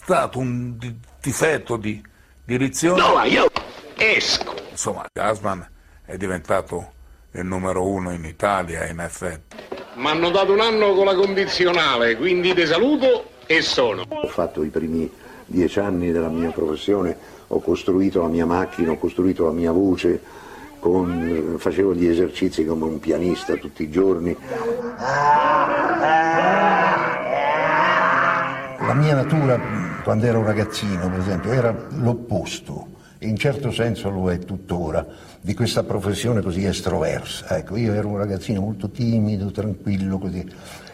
dato 0.06 0.38
un 0.38 0.76
di- 0.76 0.98
difetto 1.18 1.78
di 1.78 2.04
direzione. 2.44 3.00
No, 3.00 3.22
io 3.22 3.46
esco. 3.96 4.54
Insomma, 4.70 5.06
Gasman 5.10 5.66
è 6.04 6.18
diventato 6.18 6.92
il 7.30 7.46
numero 7.46 7.88
uno 7.88 8.12
in 8.12 8.26
Italia, 8.26 8.84
in 8.86 9.00
effetti. 9.00 9.77
Mi 9.98 10.06
hanno 10.06 10.30
dato 10.30 10.52
un 10.52 10.60
anno 10.60 10.94
con 10.94 11.06
la 11.06 11.14
condizionale, 11.16 12.16
quindi 12.16 12.54
ti 12.54 12.64
saluto 12.66 13.30
e 13.46 13.60
sono. 13.62 14.04
Ho 14.08 14.28
fatto 14.28 14.62
i 14.62 14.68
primi 14.68 15.10
dieci 15.44 15.80
anni 15.80 16.12
della 16.12 16.28
mia 16.28 16.50
professione, 16.50 17.16
ho 17.48 17.58
costruito 17.60 18.22
la 18.22 18.28
mia 18.28 18.46
macchina, 18.46 18.92
ho 18.92 18.96
costruito 18.96 19.46
la 19.46 19.50
mia 19.50 19.72
voce, 19.72 20.22
con- 20.78 21.56
facevo 21.58 21.94
gli 21.94 22.06
esercizi 22.06 22.64
come 22.64 22.84
un 22.84 23.00
pianista 23.00 23.56
tutti 23.56 23.82
i 23.82 23.90
giorni. 23.90 24.36
La 28.80 28.94
mia 28.94 29.14
natura, 29.16 29.60
quando 30.04 30.26
ero 30.26 30.44
ragazzino, 30.44 31.10
per 31.10 31.18
esempio, 31.18 31.50
era 31.50 31.74
l'opposto, 32.00 32.86
in 33.20 33.36
certo 33.36 33.70
senso 33.72 34.10
lo 34.10 34.30
è 34.30 34.38
tuttora, 34.38 35.06
di 35.40 35.54
questa 35.54 35.82
professione 35.82 36.40
così 36.40 36.64
estroversa. 36.64 37.56
Ecco, 37.56 37.76
io 37.76 37.92
ero 37.92 38.08
un 38.08 38.18
ragazzino 38.18 38.60
molto 38.60 38.90
timido, 38.90 39.50
tranquillo, 39.50 40.18
così. 40.18 40.46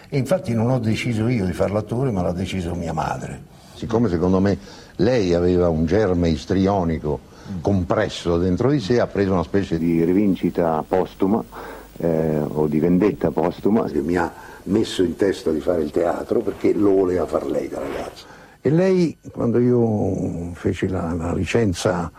E 0.08 0.18
infatti 0.18 0.54
non 0.54 0.70
ho 0.70 0.78
deciso 0.78 1.28
io 1.28 1.44
di 1.44 1.52
fare 1.52 1.72
l'attore, 1.72 2.10
ma 2.10 2.22
l'ha 2.22 2.32
deciso 2.32 2.74
mia 2.74 2.92
madre. 2.92 3.52
Siccome 3.74 4.08
secondo 4.08 4.40
me 4.40 4.56
lei 4.96 5.34
aveva 5.34 5.68
un 5.68 5.86
germe 5.86 6.28
istrionico 6.28 7.32
compresso 7.60 8.38
dentro 8.38 8.70
di 8.70 8.80
sé, 8.80 9.00
ha 9.00 9.06
preso 9.06 9.32
una 9.32 9.42
specie 9.42 9.76
di 9.76 10.02
rivincita 10.04 10.82
postuma 10.86 11.44
eh, 11.98 12.40
o 12.40 12.66
di 12.66 12.78
vendetta 12.78 13.30
postuma 13.30 13.84
che 13.84 14.00
mi 14.00 14.16
ha 14.16 14.32
messo 14.64 15.02
in 15.02 15.16
testa 15.16 15.50
di 15.50 15.60
fare 15.60 15.82
il 15.82 15.90
teatro 15.90 16.40
perché 16.40 16.72
lo 16.72 16.90
voleva 16.90 17.26
far 17.26 17.46
lei 17.46 17.68
da 17.68 17.80
ragazzo. 17.80 18.33
E 18.66 18.70
lei, 18.70 19.14
quando 19.30 19.58
io 19.58 20.54
feci 20.54 20.88
la, 20.88 21.12
la 21.12 21.34
licenza 21.34 22.10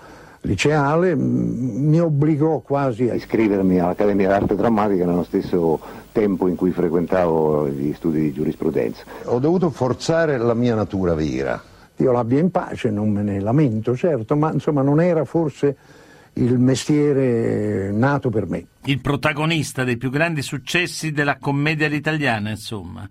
liceale, 0.41 1.15
mi 1.15 1.99
obbligò 1.99 2.59
quasi 2.59 3.09
a 3.09 3.15
iscrivermi 3.15 3.79
all'Accademia 3.79 4.27
d'Arte 4.27 4.55
Drammatica 4.55 5.05
nello 5.05 5.23
stesso 5.23 5.79
tempo 6.11 6.47
in 6.47 6.55
cui 6.55 6.69
frequentavo 6.69 7.67
gli 7.69 7.91
studi 7.95 8.19
di 8.19 8.31
giurisprudenza. 8.31 9.03
Ho 9.23 9.39
dovuto 9.39 9.71
forzare 9.71 10.37
la 10.37 10.53
mia 10.53 10.75
natura 10.75 11.15
vera. 11.15 11.59
Dio 11.95 12.11
l'abbia 12.11 12.41
in 12.41 12.51
pace, 12.51 12.91
non 12.91 13.09
me 13.09 13.23
ne 13.23 13.39
lamento, 13.39 13.95
certo, 13.95 14.35
ma 14.35 14.51
insomma 14.51 14.83
non 14.83 15.01
era 15.01 15.25
forse 15.25 15.75
il 16.33 16.59
mestiere 16.59 17.91
nato 17.91 18.29
per 18.29 18.45
me. 18.45 18.67
Il 18.83 19.01
protagonista 19.01 19.83
dei 19.83 19.97
più 19.97 20.11
grandi 20.11 20.43
successi 20.43 21.11
della 21.11 21.37
commedia 21.39 21.87
all'italiana, 21.87 22.51
insomma. 22.51 23.09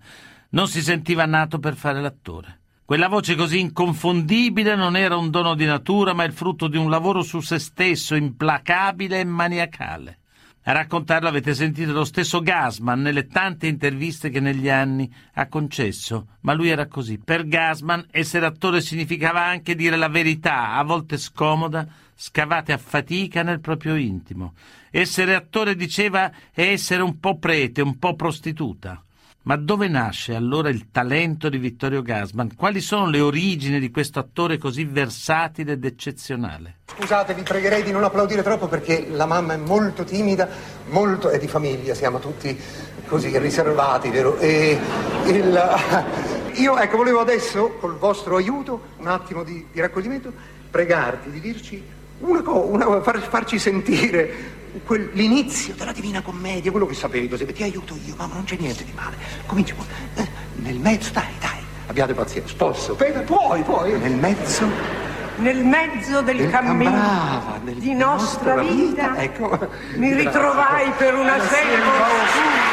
Non 0.51 0.69
si 0.69 0.79
sentiva 0.79 1.25
nato 1.25 1.59
per 1.59 1.75
fare 1.75 1.99
l'attore. 1.99 2.59
Quella 2.85 3.07
voce 3.07 3.33
così 3.33 3.61
inconfondibile 3.61 4.75
non 4.75 4.95
era 4.95 5.17
un 5.17 5.31
dono 5.31 5.55
di 5.55 5.65
natura, 5.65 6.13
ma 6.13 6.23
il 6.23 6.33
frutto 6.33 6.67
di 6.67 6.77
un 6.77 6.87
lavoro 6.87 7.23
su 7.23 7.39
se 7.39 7.57
stesso, 7.57 8.13
implacabile 8.13 9.21
e 9.21 9.23
maniacale. 9.25 10.19
A 10.65 10.71
raccontarlo 10.71 11.27
avete 11.27 11.55
sentito 11.55 11.91
lo 11.93 12.03
stesso 12.03 12.41
Gasman 12.41 13.01
nelle 13.01 13.25
tante 13.25 13.65
interviste 13.65 14.29
che 14.29 14.39
negli 14.39 14.69
anni 14.69 15.11
ha 15.33 15.47
concesso, 15.47 16.27
ma 16.41 16.53
lui 16.53 16.69
era 16.69 16.85
così. 16.85 17.17
Per 17.17 17.47
Gasman 17.47 18.05
essere 18.11 18.45
attore 18.45 18.81
significava 18.81 19.43
anche 19.43 19.73
dire 19.73 19.95
la 19.95 20.07
verità, 20.07 20.73
a 20.73 20.83
volte 20.83 21.17
scomoda, 21.17 21.87
scavate 22.13 22.71
a 22.71 22.77
fatica 22.77 23.41
nel 23.41 23.61
proprio 23.61 23.95
intimo. 23.95 24.53
Essere 24.91 25.33
attore, 25.33 25.75
diceva, 25.75 26.31
è 26.51 26.61
essere 26.61 27.01
un 27.01 27.19
po' 27.19 27.39
prete, 27.39 27.81
un 27.81 27.97
po' 27.97 28.13
prostituta. 28.13 29.03
Ma 29.45 29.57
dove 29.57 29.87
nasce 29.87 30.33
allora 30.33 30.69
il 30.69 30.89
talento 30.89 31.49
di 31.49 31.59
Vittorio 31.59 32.01
Gasman? 32.01 32.55
Quali 32.55 32.81
sono 32.81 33.07
le 33.07 33.19
origini 33.19 33.79
di 33.79 33.91
questo 33.91 34.17
attore 34.17 34.57
così 34.57 34.85
versatile 34.85 35.73
ed 35.73 35.85
eccezionale? 35.85 36.77
Scusate, 36.87 37.35
vi 37.35 37.43
pregherei 37.43 37.83
di 37.83 37.91
non 37.91 38.03
applaudire 38.03 38.41
troppo 38.41 38.67
perché 38.67 39.05
la 39.07 39.27
mamma 39.27 39.53
è 39.53 39.57
molto 39.57 40.03
timida, 40.03 40.49
molto 40.87 41.29
è 41.29 41.37
di 41.37 41.47
famiglia, 41.47 41.93
siamo 41.93 42.17
tutti 42.17 42.59
così 43.05 43.37
riservati, 43.37 44.09
vero? 44.09 44.35
E 44.39 44.79
il, 45.27 45.61
io, 46.57 46.79
ecco, 46.79 46.97
volevo 46.97 47.19
adesso, 47.19 47.75
col 47.79 47.99
vostro 47.99 48.37
aiuto, 48.37 48.93
un 48.97 49.07
attimo 49.07 49.43
di, 49.43 49.67
di 49.71 49.79
raccoglimento, 49.79 50.33
pregarti 50.71 51.29
di 51.29 51.39
dirci 51.39 51.83
una 52.21 52.41
cosa, 52.41 52.99
far, 53.03 53.19
farci 53.19 53.59
sentire 53.59 54.63
quel- 54.83 55.09
l'inizio 55.13 55.73
della 55.75 55.91
Divina 55.91 56.21
Commedia, 56.21 56.71
quello 56.71 56.85
che 56.85 56.93
sapevi 56.95 57.27
così, 57.29 57.45
ti 57.45 57.63
aiuto 57.63 57.97
io, 58.05 58.15
mamma, 58.17 58.33
non 58.35 58.43
c'è 58.43 58.57
niente 58.59 58.83
di 58.83 58.91
male. 58.93 59.15
Cominci 59.45 59.73
poi. 59.73 59.85
Eh, 60.15 60.27
nel 60.55 60.79
mezzo, 60.79 61.11
dai, 61.11 61.25
dai, 61.39 61.63
abbiate 61.87 62.13
pazienza, 62.13 62.53
posso? 62.57 62.91
Aspetta, 62.93 63.19
puoi, 63.21 63.61
puoi. 63.63 63.97
Nel 63.99 64.13
mezzo 64.15 65.03
Nel 65.37 65.65
mezzo 65.65 66.21
del 66.21 66.37
del- 66.37 66.49
cammino 66.49 66.89
ah, 66.89 66.93
brava, 67.41 67.59
del- 67.63 67.75
di 67.75 67.93
nostra 67.93 68.55
vita, 68.55 69.17
ecco. 69.17 69.67
mi 69.95 70.13
ritrovai 70.13 70.91
per 70.97 71.13
una 71.13 71.39
selva 71.41 72.63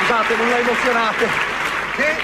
Scusate, 0.00 0.36
non 0.36 0.48
la 0.48 0.58
emozionate. 0.58 1.26
Che 1.96 2.16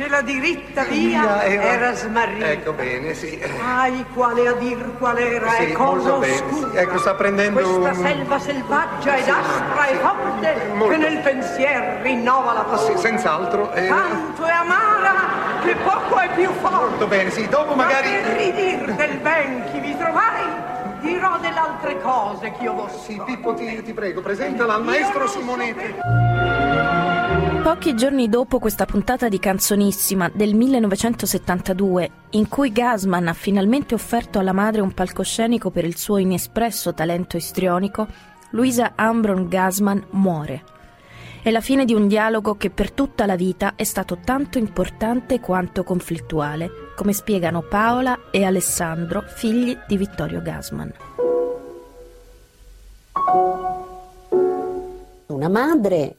che 0.00 0.08
la 0.08 0.22
diritta 0.22 0.84
Via 0.84 1.42
era- 1.44 1.62
era 1.62 1.92
smarrita. 1.94 2.46
Ecco 2.46 2.72
bene, 2.72 3.12
sì. 3.12 3.38
Ai, 3.62 4.02
quale 4.14 4.48
a 4.48 4.52
dir 4.52 4.96
qual 4.98 5.18
era 5.18 5.50
Sì, 5.50 5.62
e 5.64 5.72
cosa 5.72 6.10
molto 6.12 6.26
oscura. 6.32 6.70
sì. 6.70 6.76
Ecco, 6.78 6.98
sta 6.98 7.14
prendendo 7.14 7.60
Questa 7.60 7.94
selva 7.94 8.38
selvaggia 8.38 9.14
ed 9.16 9.28
aspra 9.28 9.86
e 9.88 9.94
forte 9.96 10.54
che 10.88 10.96
nel 10.96 11.18
pensier 11.18 12.00
rinnova 12.00 12.52
la 12.54 12.60
paura. 12.60 12.78
Sì, 12.78 12.96
senz'altro. 12.96 13.72
eh, 13.72 13.88
Tanto 13.88 14.44
è 14.46 14.50
amara 14.52 15.14
che 15.62 15.74
poco 15.76 16.18
è 16.18 16.30
più 16.34 16.50
forte. 16.60 16.76
Molto 16.88 17.06
bene, 17.06 17.30
sì, 17.30 17.46
dopo 17.48 17.74
magari- 17.74 18.08
Ma 18.10 18.20
per 18.28 18.36
ridir 18.36 18.94
del 18.94 19.16
ben 19.18 19.64
che 19.70 19.80
vi 19.80 19.96
trovai, 19.98 20.44
dirò 21.00 21.36
delle 21.40 21.58
altre 21.58 22.00
cose 22.00 22.50
che 22.52 22.62
io 22.64 22.72
vossi. 22.72 23.12
Sì, 23.12 23.22
Pippo, 23.22 23.52
ti, 23.52 23.82
ti 23.82 23.92
prego, 23.92 24.22
presentala 24.22 24.74
al 24.74 24.82
maestro 24.84 25.26
Simonetti. 25.26 25.98
Pochi 27.62 27.94
giorni 27.94 28.28
dopo 28.28 28.58
questa 28.58 28.86
puntata 28.86 29.28
di 29.28 29.38
Canzonissima 29.38 30.30
del 30.32 30.54
1972, 30.54 32.10
in 32.30 32.48
cui 32.48 32.72
Gasman 32.72 33.28
ha 33.28 33.32
finalmente 33.32 33.94
offerto 33.94 34.38
alla 34.38 34.52
madre 34.52 34.80
un 34.80 34.92
palcoscenico 34.92 35.70
per 35.70 35.84
il 35.84 35.96
suo 35.96 36.16
inespresso 36.16 36.94
talento 36.94 37.36
istrionico, 37.36 38.06
Luisa 38.50 38.92
Ambron 38.94 39.48
Gasman 39.48 40.06
muore. 40.10 40.64
È 41.42 41.50
la 41.50 41.60
fine 41.60 41.84
di 41.84 41.94
un 41.94 42.08
dialogo 42.08 42.56
che 42.56 42.70
per 42.70 42.92
tutta 42.92 43.26
la 43.26 43.36
vita 43.36 43.74
è 43.76 43.84
stato 43.84 44.18
tanto 44.24 44.58
importante 44.58 45.38
quanto 45.40 45.84
conflittuale, 45.84 46.92
come 46.96 47.12
spiegano 47.12 47.62
Paola 47.62 48.30
e 48.30 48.44
Alessandro, 48.44 49.22
figli 49.26 49.76
di 49.86 49.96
Vittorio 49.96 50.40
Gasman. 50.40 50.92
madre 55.50 56.16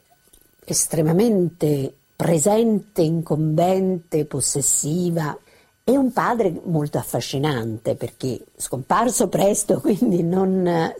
estremamente 0.71 1.93
presente, 2.15 3.01
incombente, 3.01 4.25
possessiva, 4.25 5.37
e 5.83 5.97
un 5.97 6.13
padre 6.13 6.53
molto 6.65 6.97
affascinante 6.97 7.95
perché 7.95 8.39
scomparso 8.55 9.27
presto, 9.27 9.79
quindi 9.81 10.23
non, 10.23 10.93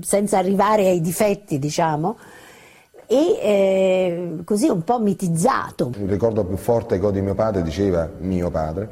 senza 0.00 0.38
arrivare 0.38 0.88
ai 0.88 1.00
difetti, 1.00 1.58
diciamo, 1.58 2.18
e 3.06 3.16
eh, 3.16 4.38
così 4.44 4.68
un 4.68 4.84
po' 4.84 5.00
mitizzato. 5.00 5.92
Il 5.96 6.08
ricordo 6.08 6.44
più 6.44 6.56
forte 6.56 7.00
che 7.00 7.06
ho 7.06 7.10
di 7.10 7.22
mio 7.22 7.34
padre, 7.34 7.62
diceva 7.62 8.08
mio 8.18 8.50
padre, 8.50 8.90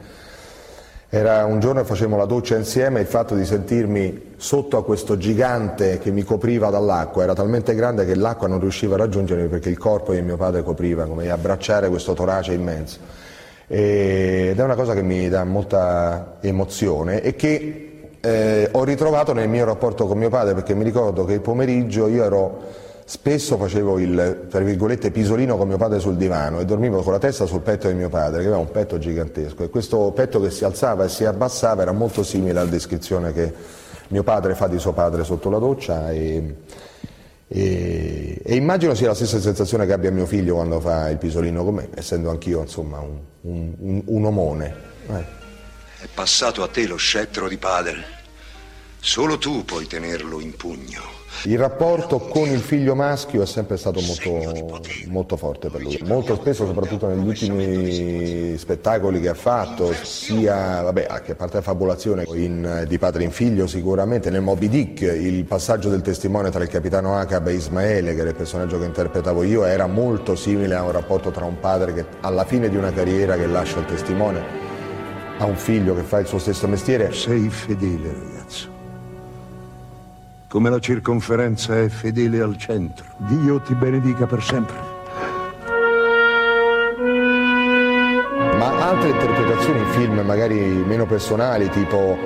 era 1.16 1.46
un 1.46 1.60
giorno 1.60 1.80
che 1.80 1.86
facevamo 1.86 2.18
la 2.18 2.26
doccia 2.26 2.56
insieme 2.56 2.98
e 2.98 3.02
il 3.02 3.08
fatto 3.08 3.34
di 3.34 3.46
sentirmi 3.46 4.34
sotto 4.36 4.76
a 4.76 4.84
questo 4.84 5.16
gigante 5.16 5.98
che 5.98 6.10
mi 6.10 6.22
copriva 6.22 6.68
dall'acqua 6.68 7.22
era 7.22 7.32
talmente 7.32 7.74
grande 7.74 8.04
che 8.04 8.14
l'acqua 8.14 8.48
non 8.48 8.60
riusciva 8.60 8.96
a 8.96 8.98
raggiungermi 8.98 9.48
perché 9.48 9.70
il 9.70 9.78
corpo 9.78 10.12
di 10.12 10.20
mio 10.20 10.36
padre 10.36 10.62
copriva, 10.62 11.06
come 11.06 11.30
abbracciare 11.30 11.88
questo 11.88 12.12
torace 12.12 12.52
immenso. 12.52 12.98
Ed 13.66 14.58
è 14.58 14.62
una 14.62 14.74
cosa 14.74 14.92
che 14.92 15.02
mi 15.02 15.28
dà 15.30 15.42
molta 15.44 16.36
emozione 16.40 17.22
e 17.22 17.34
che 17.34 18.08
eh, 18.20 18.68
ho 18.70 18.84
ritrovato 18.84 19.32
nel 19.32 19.48
mio 19.48 19.64
rapporto 19.64 20.06
con 20.06 20.18
mio 20.18 20.28
padre 20.28 20.52
perché 20.52 20.74
mi 20.74 20.84
ricordo 20.84 21.24
che 21.24 21.32
il 21.32 21.40
pomeriggio 21.40 22.08
io 22.08 22.24
ero 22.24 22.62
Spesso 23.08 23.56
facevo 23.56 24.00
il, 24.00 24.46
tra 24.50 24.58
virgolette, 24.58 25.12
pisolino 25.12 25.56
con 25.56 25.68
mio 25.68 25.76
padre 25.76 26.00
sul 26.00 26.16
divano 26.16 26.58
e 26.58 26.64
dormivo 26.64 27.02
con 27.02 27.12
la 27.12 27.20
testa 27.20 27.46
sul 27.46 27.60
petto 27.60 27.86
di 27.86 27.94
mio 27.94 28.08
padre, 28.08 28.40
che 28.40 28.46
aveva 28.46 28.58
un 28.58 28.72
petto 28.72 28.98
gigantesco 28.98 29.62
e 29.62 29.70
questo 29.70 30.10
petto 30.10 30.40
che 30.40 30.50
si 30.50 30.64
alzava 30.64 31.04
e 31.04 31.08
si 31.08 31.24
abbassava 31.24 31.82
era 31.82 31.92
molto 31.92 32.24
simile 32.24 32.58
alla 32.58 32.68
descrizione 32.68 33.32
che 33.32 33.54
mio 34.08 34.24
padre 34.24 34.56
fa 34.56 34.66
di 34.66 34.80
suo 34.80 34.92
padre 34.92 35.22
sotto 35.22 35.50
la 35.50 35.58
doccia 35.58 36.10
e, 36.10 36.56
e, 37.46 38.40
e 38.44 38.54
immagino 38.56 38.92
sia 38.94 39.06
la 39.06 39.14
stessa 39.14 39.38
sensazione 39.38 39.86
che 39.86 39.92
abbia 39.92 40.10
mio 40.10 40.26
figlio 40.26 40.54
quando 40.54 40.80
fa 40.80 41.08
il 41.08 41.18
pisolino 41.18 41.62
con 41.62 41.74
me, 41.74 41.88
essendo 41.94 42.28
anch'io 42.28 42.62
insomma 42.62 42.98
un, 42.98 43.20
un, 43.42 43.72
un, 43.78 44.02
un 44.04 44.24
omone. 44.24 44.74
Eh. 45.10 45.24
È 46.00 46.08
passato 46.12 46.64
a 46.64 46.66
te 46.66 46.88
lo 46.88 46.96
scettro 46.96 47.46
di 47.46 47.56
padre, 47.56 48.02
solo 48.98 49.38
tu 49.38 49.64
puoi 49.64 49.86
tenerlo 49.86 50.40
in 50.40 50.56
pugno. 50.56 51.15
Il 51.44 51.58
rapporto 51.58 52.18
con 52.18 52.48
il 52.48 52.58
figlio 52.58 52.94
maschio 52.94 53.42
è 53.42 53.46
sempre 53.46 53.76
stato 53.76 54.00
molto, 54.00 54.80
molto, 55.08 55.36
forte 55.36 55.68
per 55.68 55.82
lui, 55.82 55.98
molto 56.04 56.34
spesso 56.34 56.66
soprattutto 56.66 57.06
negli 57.06 57.26
ultimi 57.26 58.56
spettacoli 58.56 59.20
che 59.20 59.28
ha 59.28 59.34
fatto, 59.34 59.92
sia, 60.02 60.82
vabbè, 60.82 61.06
anche 61.08 61.32
a 61.32 61.34
parte 61.34 61.56
la 61.56 61.62
fabulazione 61.62 62.24
in, 62.34 62.84
di 62.88 62.98
padre 62.98 63.22
in 63.22 63.30
figlio 63.30 63.66
sicuramente, 63.66 64.30
nel 64.30 64.40
Moby 64.40 64.68
Dick 64.68 65.02
il 65.02 65.44
passaggio 65.44 65.88
del 65.88 66.02
testimone 66.02 66.50
tra 66.50 66.62
il 66.62 66.68
capitano 66.68 67.16
Acab 67.16 67.46
e 67.48 67.54
Ismaele, 67.54 68.14
che 68.14 68.20
era 68.20 68.30
il 68.30 68.36
personaggio 68.36 68.78
che 68.78 68.86
interpretavo 68.86 69.42
io, 69.44 69.64
era 69.64 69.86
molto 69.86 70.34
simile 70.34 70.74
a 70.74 70.82
un 70.82 70.92
rapporto 70.92 71.30
tra 71.30 71.44
un 71.44 71.60
padre 71.60 71.92
che 71.92 72.04
alla 72.22 72.44
fine 72.44 72.68
di 72.68 72.76
una 72.76 72.92
carriera 72.92 73.36
che 73.36 73.46
lascia 73.46 73.78
il 73.78 73.84
testimone 73.84 74.64
ha 75.38 75.44
un 75.44 75.56
figlio 75.56 75.94
che 75.94 76.02
fa 76.02 76.18
il 76.18 76.26
suo 76.26 76.38
stesso 76.38 76.66
mestiere. 76.66 77.12
Sei 77.12 77.48
fedele 77.50 78.35
ragazzo 78.35 78.35
come 80.48 80.70
la 80.70 80.78
circonferenza 80.78 81.78
è 81.80 81.88
fedele 81.88 82.40
al 82.40 82.56
centro. 82.56 83.04
Dio 83.18 83.60
ti 83.60 83.74
benedica 83.74 84.26
per 84.26 84.42
sempre. 84.42 84.76
Ma 88.58 88.90
altre 88.90 89.10
interpretazioni 89.10 89.80
in 89.80 89.86
film 89.86 90.20
magari 90.20 90.56
meno 90.86 91.04
personali, 91.04 91.68
tipo, 91.68 92.16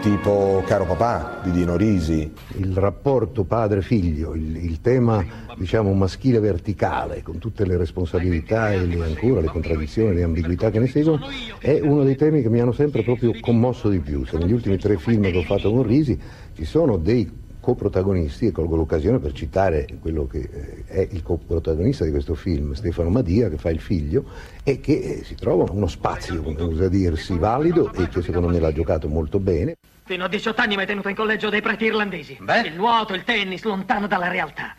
tipo 0.00 0.62
Caro 0.66 0.86
papà 0.86 1.40
di 1.42 1.50
Dino 1.50 1.76
Risi. 1.76 2.32
Il 2.56 2.74
rapporto 2.76 3.44
padre-figlio, 3.44 4.34
il, 4.34 4.56
il 4.56 4.80
tema 4.80 5.24
diciamo 5.56 5.92
maschile 5.92 6.38
verticale, 6.38 7.22
con 7.22 7.38
tutte 7.38 7.66
le 7.66 7.76
responsabilità 7.76 8.72
e 8.72 8.86
le, 8.86 9.04
ancora 9.04 9.40
le 9.40 9.48
contraddizioni, 9.48 10.14
le 10.14 10.22
ambiguità 10.22 10.70
che 10.70 10.78
ne 10.78 10.86
seguono, 10.86 11.26
è 11.58 11.80
uno 11.82 12.04
dei 12.04 12.16
temi 12.16 12.40
che 12.40 12.48
mi 12.48 12.60
hanno 12.60 12.72
sempre 12.72 13.02
proprio 13.02 13.32
commosso 13.40 13.88
di 13.88 13.98
più. 13.98 14.24
Se 14.24 14.38
negli 14.38 14.52
ultimi 14.52 14.78
tre 14.78 14.96
film 14.96 15.22
che 15.22 15.38
ho 15.38 15.42
fatto 15.42 15.70
con 15.72 15.82
Risi 15.82 16.18
ci 16.54 16.64
sono 16.64 16.96
dei 16.96 17.42
coprotagonisti, 17.64 18.46
e 18.46 18.52
colgo 18.52 18.76
l'occasione 18.76 19.18
per 19.18 19.32
citare 19.32 19.86
quello 20.00 20.26
che 20.26 20.38
eh, 20.38 20.84
è 20.86 21.08
il 21.10 21.22
coprotagonista 21.22 22.04
di 22.04 22.10
questo 22.10 22.34
film, 22.34 22.74
Stefano 22.74 23.08
Madia, 23.08 23.48
che 23.48 23.56
fa 23.56 23.70
il 23.70 23.80
figlio, 23.80 24.24
e 24.62 24.80
che 24.80 24.92
eh, 24.92 25.24
si 25.24 25.34
trova 25.34 25.64
uno 25.70 25.86
spazio, 25.86 26.42
come 26.42 26.62
usa 26.62 26.88
dirsi, 26.88 27.38
valido 27.38 27.90
e 27.94 28.08
che 28.08 28.20
secondo 28.20 28.48
me 28.48 28.60
l'ha 28.60 28.72
giocato 28.72 29.08
molto 29.08 29.38
bene. 29.38 29.76
Fino 30.04 30.24
a 30.24 30.28
18 30.28 30.60
anni 30.60 30.74
mi 30.74 30.82
hai 30.82 30.86
tenuto 30.86 31.08
in 31.08 31.16
collegio 31.16 31.48
dei 31.48 31.62
preti 31.62 31.86
irlandesi. 31.86 32.36
Beh? 32.38 32.60
Il 32.66 32.74
nuoto, 32.74 33.14
il 33.14 33.24
tennis, 33.24 33.62
lontano 33.62 34.06
dalla 34.06 34.28
realtà. 34.28 34.76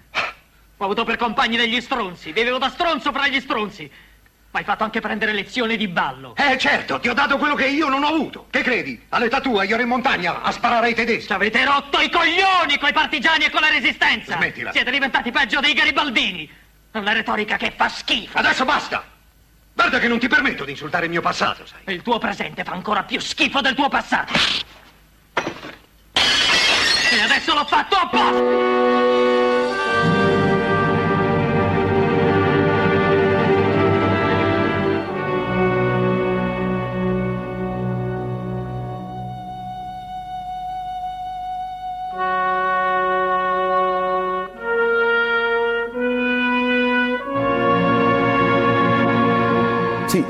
Ho 0.78 0.84
avuto 0.84 1.04
per 1.04 1.18
compagni 1.18 1.58
degli 1.58 1.82
stronzi, 1.82 2.32
vivevo 2.32 2.60
da 2.60 2.70
stronzo 2.70 3.12
fra 3.12 3.28
gli 3.28 3.40
stronzi. 3.40 3.90
Ma 4.56 4.62
hai 4.62 4.68
fatto 4.68 4.86
anche 4.86 5.01
prendere 5.01 5.34
lezioni 5.34 5.76
di 5.76 5.89
ballo. 5.89 6.34
Eh, 6.38 6.58
certo, 6.58 6.97
ti 7.01 7.10
ho 7.10 7.14
dato 7.14 7.36
quello 7.38 7.56
che 7.56 7.68
io 7.68 7.89
non 7.89 8.06
ho 8.06 8.08
avuto. 8.08 8.47
Che 8.49 8.62
credi? 8.62 9.06
All'età 9.10 9.41
tua 9.41 9.66
io 9.66 9.74
ero 9.74 9.84
in 9.84 9.89
montagna 9.89 10.43
a 10.43 10.51
sparare 10.51 10.86
ai 10.86 10.93
tedeschi. 10.93 11.28
Ci 11.28 11.34
avete 11.34 11.66
rotto 11.66 11.99
i 11.99 12.10
coglioni 12.10 12.78
coi 12.80 12.93
partigiani 12.93 13.43
e 13.43 13.49
con 13.49 13.60
la 13.60 13.68
resistenza. 13.68 14.38
Smettila. 14.38 14.72
Siete 14.72 14.91
diventati 14.91 15.30
peggio 15.30 15.60
dei 15.60 15.74
garibaldini. 15.74 16.49
Una 16.93 17.12
retorica 17.12 17.58
che 17.58 17.74
fa 17.76 17.89
schifo. 17.89 18.38
Adesso 18.38 18.64
basta. 18.64 19.03
Guarda 19.74 19.99
che 19.99 20.08
non 20.08 20.20
ti 20.20 20.30
permetto 20.30 20.64
di 20.64 20.72
insultare 20.72 21.03
il 21.03 21.12
mio 21.12 21.20
passato, 21.20 21.66
sai. 21.66 21.93
Il 21.93 22.01
tuo 22.01 22.18
presente 22.18 22.64
fa 22.64 22.72
ancora 22.72 23.03
più 23.03 23.20
schifo 23.20 23.60
del 23.60 23.76
tuo 23.76 23.89
passato. 23.89 24.32
E 27.12 27.20
adesso 27.22 27.53
l'ho 27.53 27.66
fatto 27.66 27.95
apposta. 27.97 28.84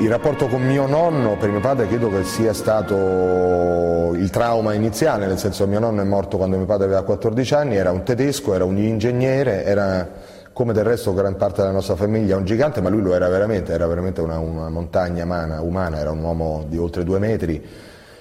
Il 0.06 0.12
rapporto 0.12 0.46
con 0.46 0.62
mio 0.62 0.86
nonno, 0.86 1.36
per 1.36 1.50
mio 1.50 1.58
padre, 1.58 1.88
credo 1.88 2.08
che 2.10 2.22
sia 2.22 2.52
stato 2.52 4.14
il 4.14 4.30
trauma 4.30 4.72
iniziale, 4.72 5.26
nel 5.26 5.36
senso 5.36 5.64
che 5.64 5.70
mio 5.70 5.80
nonno 5.80 6.00
è 6.00 6.04
morto 6.04 6.36
quando 6.36 6.56
mio 6.56 6.64
padre 6.64 6.84
aveva 6.84 7.02
14 7.02 7.54
anni, 7.54 7.76
era 7.76 7.90
un 7.90 8.04
tedesco, 8.04 8.54
era 8.54 8.64
un 8.64 8.78
ingegnere, 8.78 9.64
era 9.64 10.08
come 10.52 10.72
del 10.72 10.84
resto 10.84 11.12
gran 11.12 11.34
parte 11.34 11.62
della 11.62 11.72
nostra 11.72 11.96
famiglia 11.96 12.36
un 12.36 12.44
gigante, 12.44 12.80
ma 12.80 12.88
lui 12.88 13.02
lo 13.02 13.16
era 13.16 13.28
veramente, 13.28 13.72
era 13.72 13.88
veramente 13.88 14.20
una, 14.20 14.38
una 14.38 14.68
montagna 14.68 15.24
umana, 15.24 15.60
umana, 15.60 15.98
era 15.98 16.12
un 16.12 16.22
uomo 16.22 16.64
di 16.68 16.78
oltre 16.78 17.02
due 17.02 17.18
metri, 17.18 17.60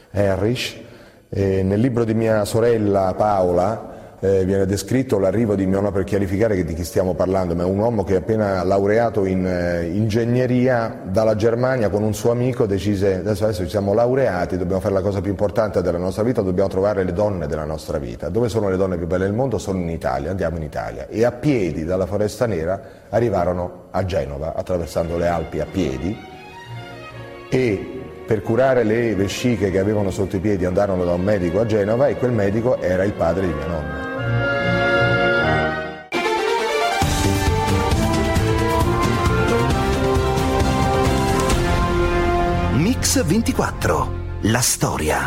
Erich. 0.09 0.81
E 1.29 1.61
nel 1.61 1.79
libro 1.79 2.03
di 2.03 2.15
mia 2.15 2.45
sorella 2.45 3.13
Paola, 3.15 3.93
eh, 4.25 4.45
viene 4.45 4.65
descritto 4.65 5.19
l'arrivo 5.19 5.55
di 5.55 5.65
mio 5.65 5.77
nonno 5.77 5.91
per 5.91 6.03
chiarificare 6.03 6.63
di 6.63 6.73
chi 6.73 6.83
stiamo 6.83 7.13
parlando, 7.13 7.55
ma 7.55 7.63
è 7.63 7.65
un 7.65 7.77
uomo 7.77 8.03
che 8.03 8.15
appena 8.15 8.63
laureato 8.63 9.25
in 9.25 9.45
eh, 9.45 9.85
ingegneria 9.85 11.01
dalla 11.03 11.35
Germania 11.35 11.89
con 11.89 12.01
un 12.01 12.13
suo 12.13 12.31
amico 12.31 12.65
decise 12.65 13.15
adesso, 13.15 13.43
adesso 13.43 13.63
ci 13.63 13.69
siamo 13.69 13.93
laureati, 13.93 14.57
dobbiamo 14.57 14.81
fare 14.81 14.93
la 14.93 15.01
cosa 15.01 15.21
più 15.21 15.29
importante 15.29 15.81
della 15.81 15.97
nostra 15.97 16.23
vita, 16.23 16.41
dobbiamo 16.41 16.69
trovare 16.69 17.03
le 17.03 17.13
donne 17.13 17.45
della 17.45 17.65
nostra 17.65 17.99
vita. 17.99 18.29
Dove 18.29 18.49
sono 18.49 18.69
le 18.69 18.77
donne 18.77 18.97
più 18.97 19.05
belle 19.05 19.25
del 19.25 19.33
mondo? 19.33 19.57
Sono 19.57 19.79
in 19.79 19.89
Italia, 19.89 20.31
andiamo 20.31 20.57
in 20.57 20.63
Italia. 20.63 21.07
E 21.07 21.23
a 21.23 21.31
piedi 21.31 21.85
dalla 21.85 22.05
Foresta 22.05 22.47
Nera 22.47 22.81
arrivarono 23.09 23.87
a 23.91 24.03
Genova, 24.05 24.55
attraversando 24.55 25.17
le 25.17 25.27
Alpi 25.27 25.59
a 25.59 25.67
piedi 25.69 26.17
e 27.49 27.91
per 28.25 28.41
curare 28.41 28.83
le 28.83 29.13
vesciche 29.13 29.69
che 29.69 29.77
avevano 29.77 30.09
sotto 30.09 30.35
i 30.35 30.39
piedi 30.39 30.65
andarono 30.65 31.05
da 31.05 31.13
un 31.13 31.21
medico 31.21 31.59
a 31.59 31.65
Genova 31.65 32.07
e 32.07 32.15
quel 32.15 32.31
medico 32.31 32.81
era 32.81 33.03
il 33.03 33.13
padre 33.13 33.45
di 33.45 33.53
mia 33.53 33.67
nonna. 33.67 34.04
Mix 43.15 43.27
24, 43.27 44.39
la 44.41 44.59
storia. 44.59 45.25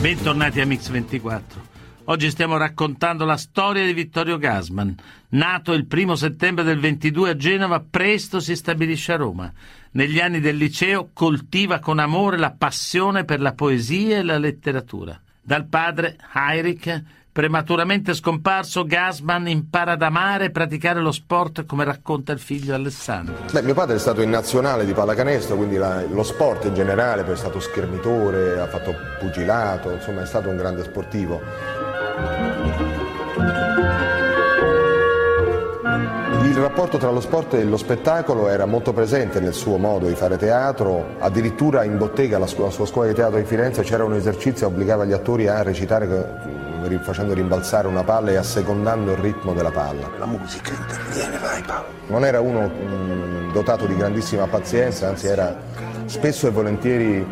Bentornati 0.00 0.62
a 0.62 0.64
Mix 0.64 0.88
24. 0.88 1.62
Oggi 2.04 2.30
stiamo 2.30 2.56
raccontando 2.56 3.26
la 3.26 3.36
storia 3.36 3.84
di 3.84 3.92
Vittorio 3.92 4.38
Gasman. 4.38 4.94
Nato 5.30 5.74
il 5.74 5.84
primo 5.84 6.14
settembre 6.14 6.64
del 6.64 6.78
22 6.78 7.28
a 7.28 7.36
Genova, 7.36 7.80
presto 7.80 8.40
si 8.40 8.56
stabilisce 8.56 9.12
a 9.12 9.16
Roma. 9.16 9.52
Negli 9.90 10.18
anni 10.18 10.40
del 10.40 10.56
liceo 10.56 11.10
coltiva 11.12 11.78
con 11.78 11.98
amore 11.98 12.38
la 12.38 12.52
passione 12.52 13.26
per 13.26 13.38
la 13.38 13.52
poesia 13.52 14.16
e 14.16 14.22
la 14.22 14.38
letteratura. 14.38 15.20
Dal 15.42 15.66
padre, 15.66 16.16
Heinrich, 16.32 17.02
Prematuramente 17.34 18.14
scomparso, 18.14 18.84
Gasman 18.84 19.48
impara 19.48 19.94
ad 19.94 20.02
amare 20.02 20.44
e 20.44 20.50
praticare 20.52 21.00
lo 21.00 21.10
sport 21.10 21.66
come 21.66 21.82
racconta 21.82 22.30
il 22.30 22.38
figlio 22.38 22.76
Alessandro. 22.76 23.34
Beh, 23.50 23.62
mio 23.62 23.74
padre 23.74 23.96
è 23.96 23.98
stato 23.98 24.22
in 24.22 24.30
nazionale 24.30 24.84
di 24.84 24.92
pallacanestro, 24.92 25.56
quindi 25.56 25.74
la, 25.74 26.04
lo 26.04 26.22
sport 26.22 26.66
in 26.66 26.74
generale, 26.74 27.24
poi 27.24 27.32
è 27.32 27.36
stato 27.36 27.58
schermitore, 27.58 28.60
ha 28.60 28.68
fatto 28.68 28.94
pugilato, 29.18 29.90
insomma 29.90 30.22
è 30.22 30.26
stato 30.26 30.48
un 30.48 30.56
grande 30.56 30.84
sportivo. 30.84 31.40
il 36.46 36.60
rapporto 36.60 36.98
tra 36.98 37.10
lo 37.10 37.20
sport 37.20 37.54
e 37.54 37.64
lo 37.64 37.76
spettacolo 37.76 38.48
era 38.48 38.64
molto 38.64 38.92
presente 38.92 39.40
nel 39.40 39.54
suo 39.54 39.76
modo 39.76 40.06
di 40.06 40.14
fare 40.14 40.36
teatro, 40.36 41.16
addirittura 41.18 41.82
in 41.82 41.98
bottega, 41.98 42.38
la 42.38 42.46
sua, 42.46 42.66
la 42.66 42.70
sua 42.70 42.86
scuola 42.86 43.08
di 43.08 43.14
teatro 43.14 43.38
di 43.38 43.44
Firenze, 43.44 43.82
c'era 43.82 44.04
un 44.04 44.14
esercizio 44.14 44.68
che 44.68 44.72
obbligava 44.72 45.04
gli 45.04 45.12
attori 45.12 45.48
a 45.48 45.62
recitare 45.62 46.53
facendo 47.02 47.34
rimbalzare 47.34 47.86
una 47.86 48.04
palla 48.04 48.30
e 48.30 48.36
assecondando 48.36 49.12
il 49.12 49.18
ritmo 49.18 49.52
della 49.52 49.70
palla. 49.70 50.10
La 50.18 50.26
musica 50.26 50.70
interviene, 50.70 51.38
vai 51.38 51.62
Paolo. 51.62 51.86
Non 52.08 52.24
era 52.24 52.40
uno 52.40 52.66
mh, 52.66 53.52
dotato 53.52 53.86
di 53.86 53.96
grandissima 53.96 54.46
pazienza, 54.46 55.08
anzi 55.08 55.26
era 55.26 55.56
spesso 56.06 56.46
e 56.46 56.50
volentieri 56.50 57.26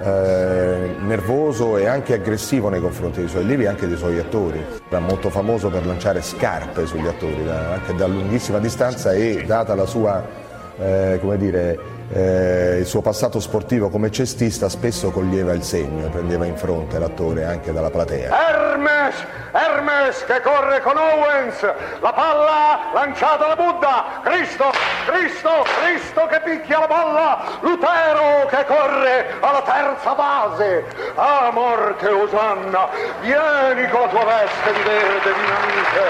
eh, 0.00 0.94
nervoso 1.00 1.76
e 1.76 1.86
anche 1.86 2.14
aggressivo 2.14 2.68
nei 2.68 2.80
confronti 2.80 3.20
dei 3.20 3.28
suoi 3.28 3.42
allievi 3.42 3.64
e 3.64 3.68
anche 3.68 3.86
dei 3.86 3.96
suoi 3.96 4.18
attori. 4.18 4.64
Era 4.88 5.00
molto 5.00 5.30
famoso 5.30 5.68
per 5.68 5.86
lanciare 5.86 6.20
scarpe 6.22 6.86
sugli 6.86 7.06
attori, 7.06 7.44
da, 7.44 7.72
anche 7.74 7.94
da 7.94 8.06
lunghissima 8.06 8.58
distanza 8.58 9.12
e 9.12 9.44
data 9.46 9.74
la 9.74 9.86
sua, 9.86 10.22
eh, 10.78 11.18
come 11.20 11.36
dire, 11.36 11.78
eh, 12.12 12.76
il 12.80 12.86
suo 12.86 13.00
passato 13.00 13.40
sportivo 13.40 13.88
come 13.88 14.10
cestista 14.10 14.68
spesso 14.68 15.10
coglieva 15.10 15.52
il 15.52 15.62
segno 15.62 16.06
e 16.06 16.08
prendeva 16.10 16.44
in 16.44 16.56
fronte 16.56 16.98
l'attore 16.98 17.44
anche 17.44 17.72
dalla 17.72 17.90
platea. 17.90 18.30
Hermes! 18.48 19.14
Hermes 19.52 20.24
che 20.24 20.40
corre 20.40 20.80
con 20.80 20.96
Owens! 20.96 21.62
La 22.00 22.12
palla 22.12 22.90
lanciata 22.92 23.46
da 23.46 23.56
Buddha! 23.56 24.20
Cristo! 24.22 24.70
Cristo! 25.06 25.64
Cristo 25.80 26.26
che 26.28 26.40
picchia 26.40 26.80
la 26.80 26.86
palla! 26.86 27.38
Lutero 27.60 28.46
che 28.48 28.64
corre 28.66 29.26
alla 29.40 29.62
terza 29.62 30.14
base! 30.14 30.84
Amor 31.14 31.96
che 31.98 32.08
osanna! 32.08 32.88
Vieni 33.20 33.88
con 33.88 34.00
la 34.00 34.08
tua 34.08 34.24
veste 34.24 34.72
di 34.72 34.82
verde 34.82 35.32
dinamite! 35.32 36.02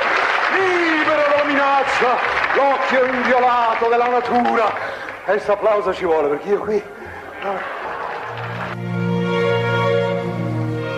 Libero 0.55 1.23
dalla 1.31 1.45
minaccia! 1.45 2.43
L'occhio 2.55 3.05
inviolato 3.05 3.89
della 3.89 4.09
natura! 4.09 5.13
Questo 5.25 5.53
applauso 5.53 5.95
ci 5.95 6.05
vuole 6.05 6.29
perché 6.29 6.49
io 6.51 6.61
qui... 6.61 6.83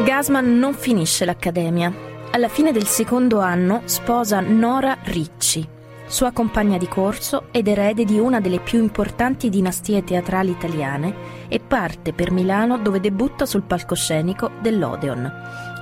Gasman 0.05 0.59
non 0.59 0.75
finisce 0.75 1.25
l'accademia. 1.25 1.93
Alla 2.33 2.49
fine 2.49 2.73
del 2.73 2.87
secondo 2.87 3.39
anno 3.39 3.83
sposa 3.85 4.41
Nora 4.41 4.99
Ricci, 5.05 5.67
sua 6.07 6.33
compagna 6.33 6.77
di 6.77 6.89
corso 6.89 7.45
ed 7.53 7.69
erede 7.69 8.05
di 8.05 8.19
una 8.19 8.41
delle 8.41 8.59
più 8.59 8.81
importanti 8.81 9.49
dinastie 9.49 10.03
teatrali 10.03 10.51
italiane, 10.51 11.15
e 11.47 11.61
parte 11.61 12.13
per 12.13 12.33
Milano 12.33 12.79
dove 12.79 12.99
debutta 12.99 13.47
sul 13.47 13.63
palcoscenico 13.63 14.51
dell'Odeon. 14.61 15.33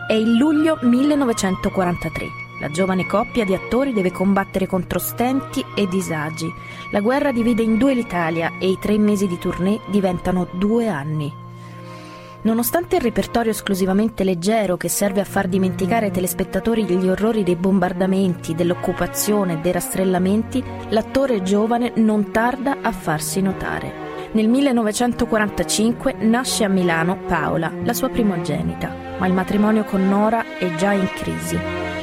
È 0.07 0.13
il 0.13 0.37
luglio 0.37 0.79
1943. 0.83 2.43
La 2.61 2.71
giovane 2.71 3.07
coppia 3.07 3.45
di 3.45 3.53
attori 3.53 3.93
deve 3.93 4.13
combattere 4.13 4.67
contro 4.67 4.99
stenti 4.99 5.65
e 5.75 5.89
disagi. 5.89 6.47
La 6.95 7.01
guerra 7.01 7.33
divide 7.33 7.65
in 7.65 7.77
due 7.77 7.93
l'Italia 7.93 8.53
e 8.61 8.69
i 8.69 8.79
tre 8.79 8.97
mesi 8.99 9.27
di 9.27 9.37
tournée 9.37 9.81
diventano 9.87 10.47
due 10.53 10.87
anni. 10.87 11.33
Nonostante 12.43 12.95
il 12.95 13.03
repertorio 13.03 13.51
esclusivamente 13.51 14.23
leggero 14.23 14.77
che 14.77 14.89
serve 14.89 15.21
a 15.21 15.25
far 15.25 15.49
dimenticare 15.49 16.07
ai 16.07 16.13
telespettatori 16.13 16.85
gli 16.85 17.09
orrori 17.09 17.43
dei 17.43 17.57
bombardamenti, 17.57 18.55
dell'occupazione 18.55 19.55
e 19.55 19.57
dei 19.57 19.73
rastrellamenti, 19.73 20.63
l'attore 20.91 21.43
giovane 21.43 21.95
non 21.97 22.31
tarda 22.31 22.77
a 22.81 22.93
farsi 22.93 23.41
notare. 23.41 24.29
Nel 24.31 24.47
1945 24.47 26.15
nasce 26.21 26.63
a 26.63 26.69
Milano 26.69 27.17
Paola, 27.27 27.73
la 27.83 27.93
sua 27.93 28.09
primogenita, 28.09 28.95
ma 29.19 29.27
il 29.27 29.33
matrimonio 29.33 29.83
con 29.83 30.09
Nora 30.09 30.59
è 30.59 30.73
già 30.77 30.93
in 30.93 31.09
crisi. 31.13 31.59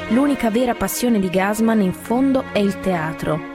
L'unica 0.08 0.50
vera 0.50 0.74
passione 0.74 1.18
di 1.18 1.30
Gasman 1.30 1.80
in 1.80 1.94
fondo 1.94 2.44
è 2.52 2.58
il 2.58 2.78
teatro. 2.80 3.51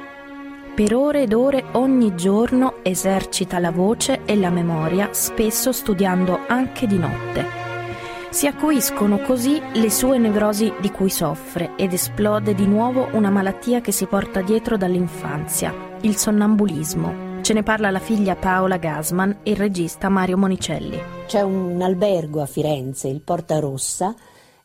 Per 0.78 0.93
ore 0.93 1.23
ed 1.23 1.34
ore 1.34 1.63
ogni 1.71 2.13
giorno 2.15 2.75
esercita 2.84 3.57
la 3.57 3.71
voce 3.71 4.25
e 4.25 4.36
la 4.36 4.51
memoria, 4.51 5.09
spesso 5.11 5.71
studiando 5.71 6.41
anche 6.45 6.86
di 6.86 6.99
notte. 6.99 7.45
Si 8.30 8.45
acuiscono 8.45 9.17
così 9.21 9.59
le 9.73 9.89
sue 9.89 10.19
nevrosi 10.19 10.71
di 10.80 10.91
cui 10.91 11.09
soffre 11.09 11.71
ed 11.78 11.93
esplode 11.93 12.53
di 12.53 12.67
nuovo 12.67 13.07
una 13.13 13.32
malattia 13.32 13.82
che 13.82 13.91
si 13.91 14.05
porta 14.05 14.41
dietro 14.41 14.78
dall'infanzia, 14.78 15.73
il 16.01 16.15
sonnambulismo. 16.15 17.41
Ce 17.41 17.53
ne 17.53 17.63
parla 17.63 17.89
la 17.89 17.97
figlia 17.97 18.36
Paola 18.36 18.78
Gasman 18.78 19.38
e 19.41 19.49
il 19.49 19.57
regista 19.57 20.09
Mario 20.09 20.38
Monicelli. 20.38 21.01
C'è 21.25 21.41
un 21.41 21.82
albergo 21.82 22.39
a 22.39 22.45
Firenze, 22.45 23.07
il 23.07 23.21
Porta 23.21 23.57
Rossa, 23.57 24.13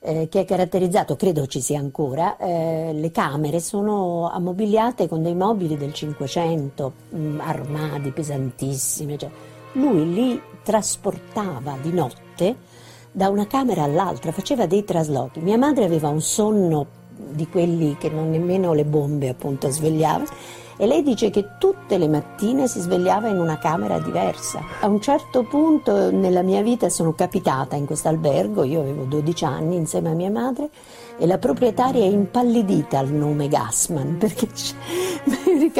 eh, 0.04 0.28
che 0.28 0.40
è 0.40 0.44
caratterizzato, 0.44 1.14
credo 1.14 1.46
ci 1.46 1.60
sia 1.60 1.78
ancora, 1.78 2.36
eh, 2.36 2.90
le 2.92 3.10
camere 3.12 3.60
sono 3.60 4.28
ammobiliate 4.28 5.08
con 5.08 5.22
dei 5.22 5.34
mobili 5.34 5.76
del 5.76 5.92
Cinquecento, 5.92 6.92
mm, 7.14 7.40
armadi 7.40 8.10
pesantissimi. 8.10 9.16
Cioè, 9.16 9.30
lui 9.72 10.12
li 10.12 10.42
trasportava 10.64 11.76
di 11.80 11.92
notte 11.92 12.56
da 13.12 13.28
una 13.28 13.46
camera 13.46 13.84
all'altra, 13.84 14.32
faceva 14.32 14.66
dei 14.66 14.84
traslochi. 14.84 15.40
Mia 15.40 15.58
madre 15.58 15.84
aveva 15.84 16.08
un 16.08 16.20
sonno 16.20 17.00
di 17.14 17.48
quelli 17.48 17.96
che 17.96 18.08
non 18.08 18.30
nemmeno 18.30 18.72
le 18.72 18.84
bombe 18.84 19.28
appunto 19.28 19.70
svegliavano 19.70 20.60
e 20.76 20.86
lei 20.86 21.02
dice 21.02 21.30
che 21.30 21.50
tutte 21.58 21.98
le 21.98 22.08
mattine 22.08 22.66
si 22.66 22.80
svegliava 22.80 23.28
in 23.28 23.38
una 23.38 23.58
camera 23.58 23.98
diversa. 23.98 24.60
A 24.80 24.86
un 24.86 25.00
certo 25.00 25.42
punto 25.44 26.10
nella 26.10 26.42
mia 26.42 26.62
vita 26.62 26.88
sono 26.88 27.12
capitata 27.12 27.76
in 27.76 27.86
questo 27.86 28.08
albergo, 28.08 28.64
io 28.64 28.80
avevo 28.80 29.04
12 29.04 29.44
anni 29.44 29.76
insieme 29.76 30.10
a 30.10 30.14
mia 30.14 30.30
madre 30.30 30.68
e 31.18 31.26
la 31.26 31.38
proprietaria 31.38 32.02
è 32.02 32.08
impallidita 32.08 32.98
al 32.98 33.08
nome 33.08 33.48
Gassman 33.48 34.16
perché 34.18 34.48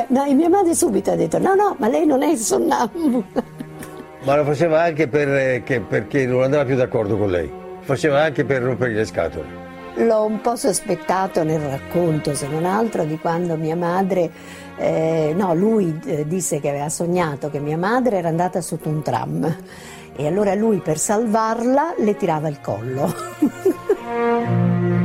no, 0.08 0.24
e 0.24 0.34
mia 0.34 0.48
madre 0.48 0.74
subito 0.74 1.10
ha 1.10 1.16
detto 1.16 1.38
no 1.38 1.54
no 1.54 1.74
ma 1.78 1.88
lei 1.88 2.06
non 2.06 2.22
è 2.22 2.36
sonnambula. 2.36 3.24
Ma 4.24 4.36
lo 4.36 4.44
faceva 4.44 4.82
anche 4.82 5.08
per, 5.08 5.64
che, 5.64 5.80
perché 5.80 6.26
non 6.26 6.42
andava 6.42 6.64
più 6.64 6.76
d'accordo 6.76 7.16
con 7.16 7.28
lei, 7.28 7.50
faceva 7.80 8.22
anche 8.22 8.44
per 8.44 8.62
rompere 8.62 8.92
le 8.92 9.04
scatole. 9.04 9.70
L'ho 9.94 10.24
un 10.24 10.40
po' 10.40 10.56
sospettato 10.56 11.42
nel 11.42 11.60
racconto, 11.60 12.34
se 12.34 12.46
non 12.46 12.64
altro, 12.64 13.04
di 13.04 13.18
quando 13.18 13.56
mia 13.56 13.76
madre 13.76 14.30
eh, 14.76 15.34
no, 15.36 15.54
lui 15.54 15.98
eh, 16.04 16.26
disse 16.26 16.60
che 16.60 16.68
aveva 16.68 16.88
sognato 16.88 17.50
che 17.50 17.60
mia 17.60 17.76
madre 17.76 18.16
era 18.18 18.28
andata 18.28 18.60
sotto 18.60 18.88
un 18.88 19.02
tram 19.02 19.56
e 20.14 20.26
allora 20.26 20.54
lui 20.54 20.78
per 20.78 20.98
salvarla 20.98 21.94
le 21.98 22.16
tirava 22.16 22.48
il 22.48 22.60
collo. 22.60 23.14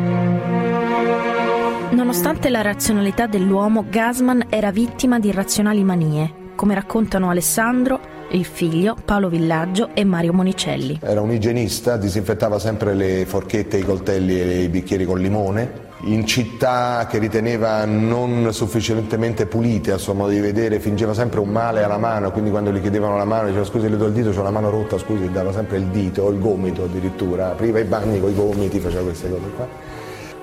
Nonostante 1.91 2.49
la 2.49 2.61
razionalità 2.61 3.27
dell'uomo, 3.27 3.85
Gasman 3.89 4.47
era 4.49 4.71
vittima 4.71 5.19
di 5.19 5.29
irrazionali 5.29 5.83
manie, 5.83 6.51
come 6.55 6.73
raccontano 6.73 7.29
Alessandro, 7.29 7.99
il 8.31 8.45
figlio, 8.45 8.95
Paolo 9.03 9.29
Villaggio 9.29 9.91
e 9.93 10.03
Mario 10.03 10.33
Monicelli. 10.33 10.99
Era 11.01 11.21
un 11.21 11.31
igienista, 11.31 11.97
disinfettava 11.97 12.59
sempre 12.59 12.93
le 12.93 13.25
forchette, 13.25 13.77
i 13.77 13.83
coltelli 13.83 14.39
e 14.39 14.63
i 14.63 14.69
bicchieri 14.69 15.05
con 15.05 15.19
limone 15.19 15.85
in 16.01 16.27
città 16.27 17.07
che 17.09 17.17
riteneva 17.17 17.83
non 17.85 18.53
sufficientemente 18.53 19.47
pulite 19.47 19.91
a 19.91 19.97
suo 19.97 20.13
modo 20.13 20.31
di 20.31 20.39
vedere, 20.39 20.79
fingeva 20.79 21.13
sempre 21.13 21.39
un 21.39 21.49
male 21.49 21.83
alla 21.83 21.97
mano, 21.97 22.31
quindi 22.31 22.51
quando 22.51 22.71
gli 22.71 22.79
chiedevano 22.81 23.17
la 23.17 23.25
mano 23.25 23.47
diceva 23.47 23.65
scusi 23.65 23.89
le 23.89 23.97
do 23.97 24.05
il 24.05 24.13
dito, 24.13 24.29
c'ho 24.29 24.43
la 24.43 24.51
mano 24.51 24.69
rotta, 24.69 24.97
scusi, 24.99 25.31
dava 25.31 25.51
sempre 25.51 25.77
il 25.77 25.85
dito 25.85 26.23
o 26.23 26.29
il 26.29 26.39
gomito 26.39 26.83
addirittura, 26.83 27.51
apriva 27.51 27.79
i 27.79 27.83
bagni 27.83 28.19
con 28.19 28.29
i 28.29 28.35
gomiti, 28.35 28.79
faceva 28.79 29.03
queste 29.03 29.29
cose 29.29 29.49
qua. 29.55 29.67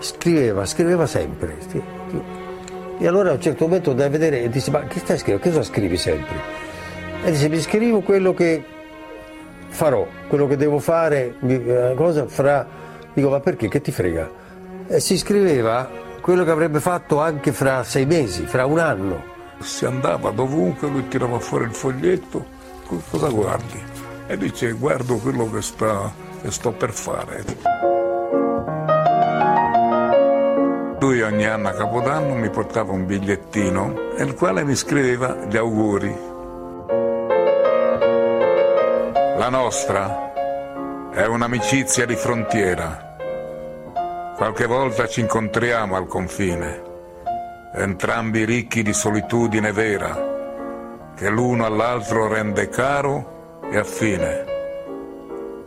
Scriveva, 0.00 0.66
scriveva 0.66 1.06
sempre. 1.06 1.56
E 2.98 3.06
allora 3.06 3.30
a 3.30 3.34
un 3.34 3.40
certo 3.40 3.64
momento 3.64 3.92
da 3.92 4.08
vedere 4.08 4.42
e 4.42 4.48
disse 4.48 4.70
ma 4.70 4.84
che 4.84 4.98
stai 4.98 5.18
scrivendo? 5.18 5.44
Che 5.44 5.50
cosa 5.50 5.62
scrivi 5.62 5.96
sempre? 5.96 6.34
E 7.24 7.30
dice 7.30 7.48
mi 7.48 7.60
scrivo 7.60 8.00
quello 8.00 8.34
che 8.34 8.62
farò, 9.68 10.06
quello 10.28 10.46
che 10.46 10.56
devo 10.56 10.78
fare, 10.78 11.36
eh, 11.46 11.92
cosa 11.96 12.26
fra... 12.26 12.66
Dico 13.12 13.30
ma 13.30 13.38
perché? 13.38 13.68
Che 13.68 13.80
ti 13.80 13.92
frega? 13.92 14.42
E 14.86 15.00
si 15.00 15.16
scriveva 15.16 15.88
quello 16.20 16.44
che 16.44 16.50
avrebbe 16.50 16.80
fatto 16.80 17.20
anche 17.20 17.52
fra 17.52 17.84
sei 17.84 18.06
mesi, 18.06 18.46
fra 18.46 18.66
un 18.66 18.78
anno. 18.78 19.32
Si 19.60 19.84
andava 19.84 20.30
dovunque, 20.30 20.88
lui 20.88 21.08
tirava 21.08 21.38
fuori 21.38 21.64
il 21.64 21.74
foglietto, 21.74 22.44
cosa 23.10 23.28
guardi? 23.28 23.82
E 24.26 24.36
dice 24.36 24.72
guardo 24.72 25.16
quello 25.16 25.50
che, 25.50 25.62
sta, 25.62 26.12
che 26.42 26.50
sto 26.50 26.72
per 26.72 26.92
fare. 26.92 27.44
Lui 30.98 31.20
ogni 31.20 31.44
anno 31.44 31.68
a 31.68 31.72
Capodanno 31.72 32.34
mi 32.34 32.48
portava 32.48 32.92
un 32.92 33.04
bigliettino 33.04 34.12
nel 34.16 34.34
quale 34.34 34.64
mi 34.64 34.74
scriveva 34.74 35.44
gli 35.46 35.56
auguri. 35.56 36.32
La 39.36 39.48
nostra 39.50 41.10
è 41.12 41.26
un'amicizia 41.26 42.06
di 42.06 42.16
frontiera 42.16 43.13
Qualche 44.36 44.66
volta 44.66 45.06
ci 45.06 45.20
incontriamo 45.20 45.94
al 45.94 46.08
confine, 46.08 46.82
entrambi 47.72 48.44
ricchi 48.44 48.82
di 48.82 48.92
solitudine 48.92 49.70
vera, 49.70 51.12
che 51.14 51.28
l'uno 51.28 51.64
all'altro 51.64 52.26
rende 52.26 52.68
caro 52.68 53.60
e 53.70 53.78
affine. 53.78 54.44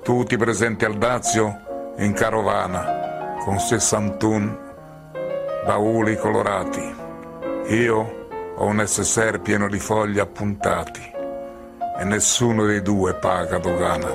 Tutti 0.03 0.35
presenti 0.35 0.83
al 0.83 0.97
Dazio 0.97 1.93
in 1.99 2.11
carovana, 2.11 3.37
con 3.39 3.57
61 3.57 4.57
bauli 5.65 6.17
colorati. 6.17 6.95
Io 7.67 8.25
o 8.53 8.65
un 8.65 8.85
SSR 8.85 9.39
pieno 9.39 9.69
di 9.69 9.79
fogli 9.79 10.19
appuntati 10.19 11.09
e 11.99 12.03
nessuno 12.03 12.65
dei 12.65 12.81
due 12.81 13.13
paga 13.13 13.59
dogana. 13.59 14.13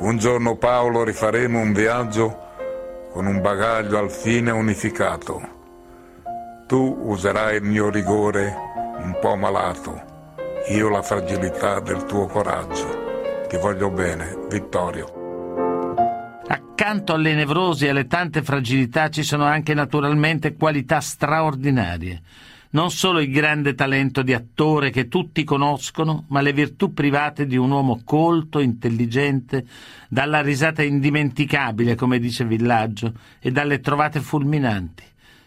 Un 0.00 0.18
giorno 0.18 0.56
Paolo 0.56 1.04
rifaremo 1.04 1.58
un 1.58 1.72
viaggio 1.72 2.48
con 3.12 3.26
un 3.26 3.40
bagaglio 3.40 3.98
al 3.98 4.10
fine 4.10 4.50
unificato. 4.50 5.58
Tu 6.66 6.98
userai 7.02 7.56
il 7.56 7.62
mio 7.62 7.90
rigore 7.90 8.54
un 8.98 9.18
po' 9.20 9.34
malato, 9.34 10.00
io 10.68 10.88
la 10.88 11.02
fragilità 11.02 11.80
del 11.80 12.04
tuo 12.04 12.26
coraggio. 12.26 13.46
Ti 13.48 13.56
voglio 13.56 13.90
bene, 13.90 14.36
Vittorio. 14.48 15.18
Accanto 16.46 17.14
alle 17.14 17.34
nevrosi 17.34 17.86
e 17.86 17.90
alle 17.90 18.06
tante 18.06 18.42
fragilità 18.42 19.10
ci 19.10 19.22
sono 19.22 19.44
anche 19.44 19.74
naturalmente 19.74 20.54
qualità 20.54 21.00
straordinarie. 21.00 22.22
Non 22.72 22.92
solo 22.92 23.18
il 23.18 23.32
grande 23.32 23.74
talento 23.74 24.22
di 24.22 24.32
attore 24.32 24.90
che 24.90 25.08
tutti 25.08 25.42
conoscono, 25.42 26.26
ma 26.28 26.40
le 26.40 26.52
virtù 26.52 26.94
private 26.94 27.44
di 27.46 27.56
un 27.56 27.72
uomo 27.72 28.02
colto, 28.04 28.60
intelligente, 28.60 29.64
dalla 30.08 30.40
risata 30.40 30.80
indimenticabile, 30.80 31.96
come 31.96 32.20
dice 32.20 32.44
Villaggio, 32.44 33.12
e 33.40 33.50
dalle 33.50 33.80
trovate 33.80 34.20
fulminanti. 34.20 35.02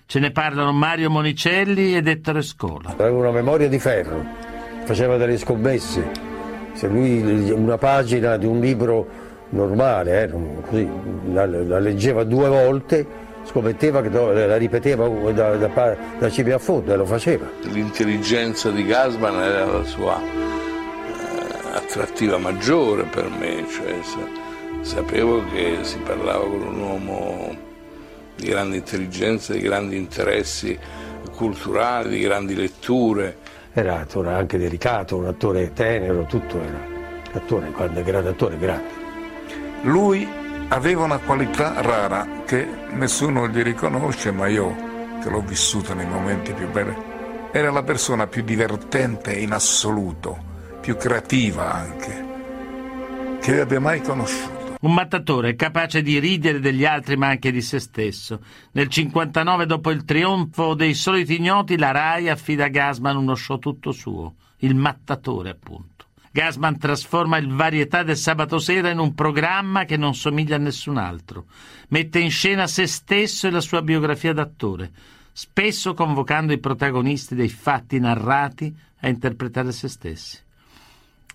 Ce 0.05 0.19
ne 0.19 0.31
parlano 0.31 0.73
Mario 0.73 1.09
Monicelli 1.09 1.95
ed 1.95 2.09
Ettore 2.09 2.41
Scola. 2.41 2.89
Aveva 2.89 3.17
una 3.17 3.31
memoria 3.31 3.69
di 3.69 3.79
ferro, 3.79 4.21
faceva 4.83 5.15
delle 5.15 5.37
scommesse. 5.37 6.11
Se 6.73 6.89
lui 6.89 7.51
una 7.51 7.77
pagina 7.77 8.35
di 8.35 8.45
un 8.45 8.59
libro 8.59 9.07
normale, 9.51 10.23
eh, 10.23 10.61
così, 10.67 10.89
la, 11.31 11.45
la 11.45 11.79
leggeva 11.79 12.25
due 12.25 12.49
volte, 12.49 13.07
scommetteva 13.45 14.01
che 14.01 14.09
la 14.09 14.57
ripeteva 14.57 15.07
da, 15.31 15.55
da, 15.55 15.97
da 16.17 16.29
cime 16.29 16.53
a 16.53 16.59
fondo 16.59 16.93
e 16.93 16.95
lo 16.95 17.05
faceva. 17.05 17.49
L'intelligenza 17.63 18.69
di 18.71 18.85
Gasman 18.85 19.41
era 19.41 19.65
la 19.65 19.83
sua 19.83 20.19
eh, 20.19 21.75
attrattiva 21.75 22.37
maggiore 22.37 23.03
per 23.03 23.29
me, 23.29 23.65
cioè, 23.69 23.95
sapevo 24.81 25.43
che 25.51 25.79
si 25.81 25.97
parlava 25.99 26.43
con 26.43 26.61
un 26.61 26.79
uomo 26.79 27.55
di 28.35 28.47
grande 28.47 28.77
intelligenza, 28.77 29.53
di 29.53 29.61
grandi 29.61 29.97
interessi 29.97 30.77
culturali, 31.35 32.09
di 32.09 32.19
grandi 32.19 32.55
letture. 32.55 33.37
Era 33.73 33.93
un 33.93 33.99
attore 34.01 34.29
anche 34.31 34.57
delicato, 34.57 35.17
un 35.17 35.27
attore 35.27 35.73
tenero, 35.73 36.25
tutto 36.25 36.59
era 36.59 36.77
un 36.77 37.31
attore, 37.33 37.71
quando 37.71 38.03
grande 38.03 38.29
attore, 38.29 38.57
grande. 38.57 39.01
Lui 39.81 40.27
aveva 40.69 41.03
una 41.03 41.19
qualità 41.19 41.81
rara 41.81 42.43
che 42.45 42.67
nessuno 42.91 43.47
gli 43.47 43.61
riconosce, 43.61 44.31
ma 44.31 44.47
io, 44.47 44.75
che 45.21 45.29
l'ho 45.29 45.41
vissuta 45.41 45.93
nei 45.93 46.07
momenti 46.07 46.53
più 46.53 46.69
belli, 46.69 46.95
era 47.51 47.71
la 47.71 47.83
persona 47.83 48.27
più 48.27 48.43
divertente 48.43 49.33
in 49.33 49.51
assoluto, 49.51 50.77
più 50.81 50.95
creativa 50.97 51.71
anche, 51.73 52.25
che 53.39 53.59
abbia 53.59 53.79
mai 53.79 54.01
conosciuto. 54.01 54.61
Un 54.81 54.93
mattatore 54.93 55.55
capace 55.55 56.01
di 56.01 56.19
ridere 56.19 56.59
degli 56.59 56.83
altri 56.83 57.15
ma 57.15 57.27
anche 57.27 57.51
di 57.51 57.61
se 57.61 57.79
stesso. 57.79 58.41
Nel 58.71 58.89
59, 58.89 59.65
dopo 59.65 59.91
il 59.91 60.03
trionfo 60.03 60.73
dei 60.73 60.93
soliti 60.93 61.37
ignoti, 61.37 61.77
la 61.77 61.91
RAI 61.91 62.27
affida 62.27 62.65
a 62.65 62.67
Gasman 62.67 63.15
uno 63.15 63.35
show 63.35 63.59
tutto 63.59 63.93
suo. 63.93 64.35
Il 64.57 64.75
mattatore, 64.75 65.51
appunto. 65.51 65.92
Gasman 66.33 66.79
trasforma 66.79 67.37
il 67.37 67.47
varietà 67.47 68.01
del 68.01 68.17
sabato 68.17 68.57
sera 68.57 68.89
in 68.89 68.97
un 68.97 69.13
programma 69.13 69.85
che 69.85 69.97
non 69.97 70.15
somiglia 70.15 70.55
a 70.55 70.59
nessun 70.59 70.97
altro. 70.97 71.45
Mette 71.89 72.17
in 72.17 72.31
scena 72.31 72.65
se 72.65 72.87
stesso 72.87 73.45
e 73.45 73.51
la 73.51 73.61
sua 73.61 73.83
biografia 73.83 74.33
d'attore, 74.33 74.91
spesso 75.31 75.93
convocando 75.93 76.51
i 76.51 76.57
protagonisti 76.57 77.35
dei 77.35 77.49
fatti 77.49 77.99
narrati 77.99 78.75
a 79.01 79.09
interpretare 79.09 79.71
se 79.71 79.87
stessi. 79.87 80.39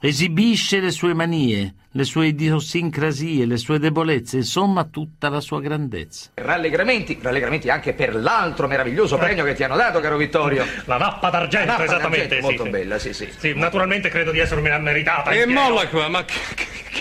Esibisce 0.01 0.79
le 0.79 0.93
sue 0.93 1.13
manie, 1.13 1.75
le 1.91 2.05
sue 2.05 2.29
idiosincrasie, 2.29 3.45
le 3.47 3.57
sue 3.57 3.81
debolezze, 3.81 4.37
insomma 4.37 4.85
tutta 4.85 5.29
la 5.29 5.41
sua 5.41 5.61
grandezza. 5.61 6.31
Rallegramenti, 6.35 7.19
rallegramenti 7.21 7.69
anche 7.69 7.95
per 7.95 8.15
l'altro 8.15 8.69
meraviglioso 8.69 9.17
Eh. 9.17 9.19
premio 9.19 9.43
che 9.45 9.55
ti 9.55 9.65
hanno 9.65 9.75
dato, 9.75 9.99
caro 9.99 10.17
Vittorio. 10.17 10.65
La 10.85 10.99
nappa 10.99 11.31
d'argento, 11.31 11.67
La 11.67 11.73
nappa 11.73 11.85
esattamente. 11.85 12.29
d'argento, 12.29 12.35
sì, 12.37 12.43
molto 12.43 12.65
sì. 12.65 12.71
bella, 12.71 12.99
sì, 13.01 13.13
sì. 13.13 13.29
Sì, 13.39 13.53
naturalmente 13.57 14.09
credo 14.09 14.31
di 14.31 14.39
essermela 14.39 14.79
meritata. 14.79 15.31
E 15.33 15.47
molla 15.47 15.89
qua, 15.89 16.07
ma 16.09 16.25
che, 16.25 16.35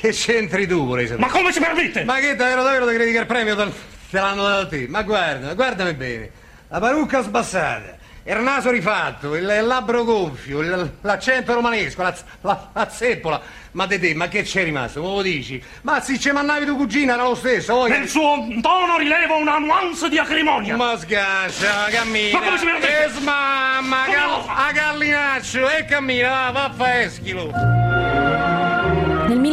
che- 0.01 0.09
c'entri 0.11 0.65
tu, 0.65 0.87
vorrei 0.87 1.05
sapere? 1.07 1.27
Ma 1.27 1.31
come 1.31 1.51
si 1.51 1.59
permette? 1.59 2.03
Ma 2.03 2.15
che 2.17 2.33
davvero 2.35 2.63
davvero 2.63 2.85
credi 2.87 3.11
che 3.11 3.19
il 3.19 3.25
premio 3.27 3.55
te, 3.55 3.65
te 4.09 4.19
l'hanno 4.19 4.41
dato 4.41 4.69
te? 4.69 4.87
Ma 4.89 5.03
guarda, 5.03 5.53
guardami 5.53 5.93
bene. 5.93 6.31
La 6.69 6.79
parrucca 6.79 7.21
sbassata, 7.21 7.96
il 8.35 8.39
naso 8.43 8.69
rifatto, 8.71 9.35
il, 9.35 9.43
il 9.43 9.65
labbro 9.65 10.03
gonfio, 10.03 10.59
il- 10.59 10.91
l'accento 11.01 11.53
romanesco, 11.53 12.01
la, 12.01 12.13
la, 12.41 12.69
la 12.73 12.89
zeppola. 12.89 13.41
Ma 13.71 13.85
di 13.85 13.99
te, 13.99 14.13
ma 14.15 14.27
che 14.27 14.41
c'è 14.41 14.63
rimasto? 14.63 15.01
Come 15.01 15.15
lo 15.17 15.21
dici? 15.21 15.63
Ma 15.83 16.01
se 16.01 16.17
ci 16.17 16.31
mannavi 16.31 16.65
tu 16.65 16.75
cugina 16.75 17.13
era 17.13 17.23
lo 17.23 17.35
stesso. 17.35 17.73
poi- 17.75 17.89
Nel 17.91 18.07
suo 18.07 18.45
tono 18.61 18.97
rilevo 18.97 19.37
una 19.37 19.57
nuance 19.59 20.09
di 20.09 20.17
acrimonia. 20.17 20.75
Ma 20.75 20.97
sgascia, 20.97 21.85
cammina. 21.89 22.39
Ma 22.39 22.45
come 22.45 22.57
si 22.57 22.65
permette? 22.65 23.05
E 23.05 23.09
smamma, 23.09 24.03
Come 24.05 24.17
gal- 24.17 24.29
no? 24.29 24.45
a 24.47 24.71
gallinaccio, 24.71 25.69
e 25.69 25.85
cammina, 25.85 26.29
va, 26.29 26.51
va 26.51 26.63
a 26.65 26.71
fa 26.71 27.01
eschilo. 27.01 27.51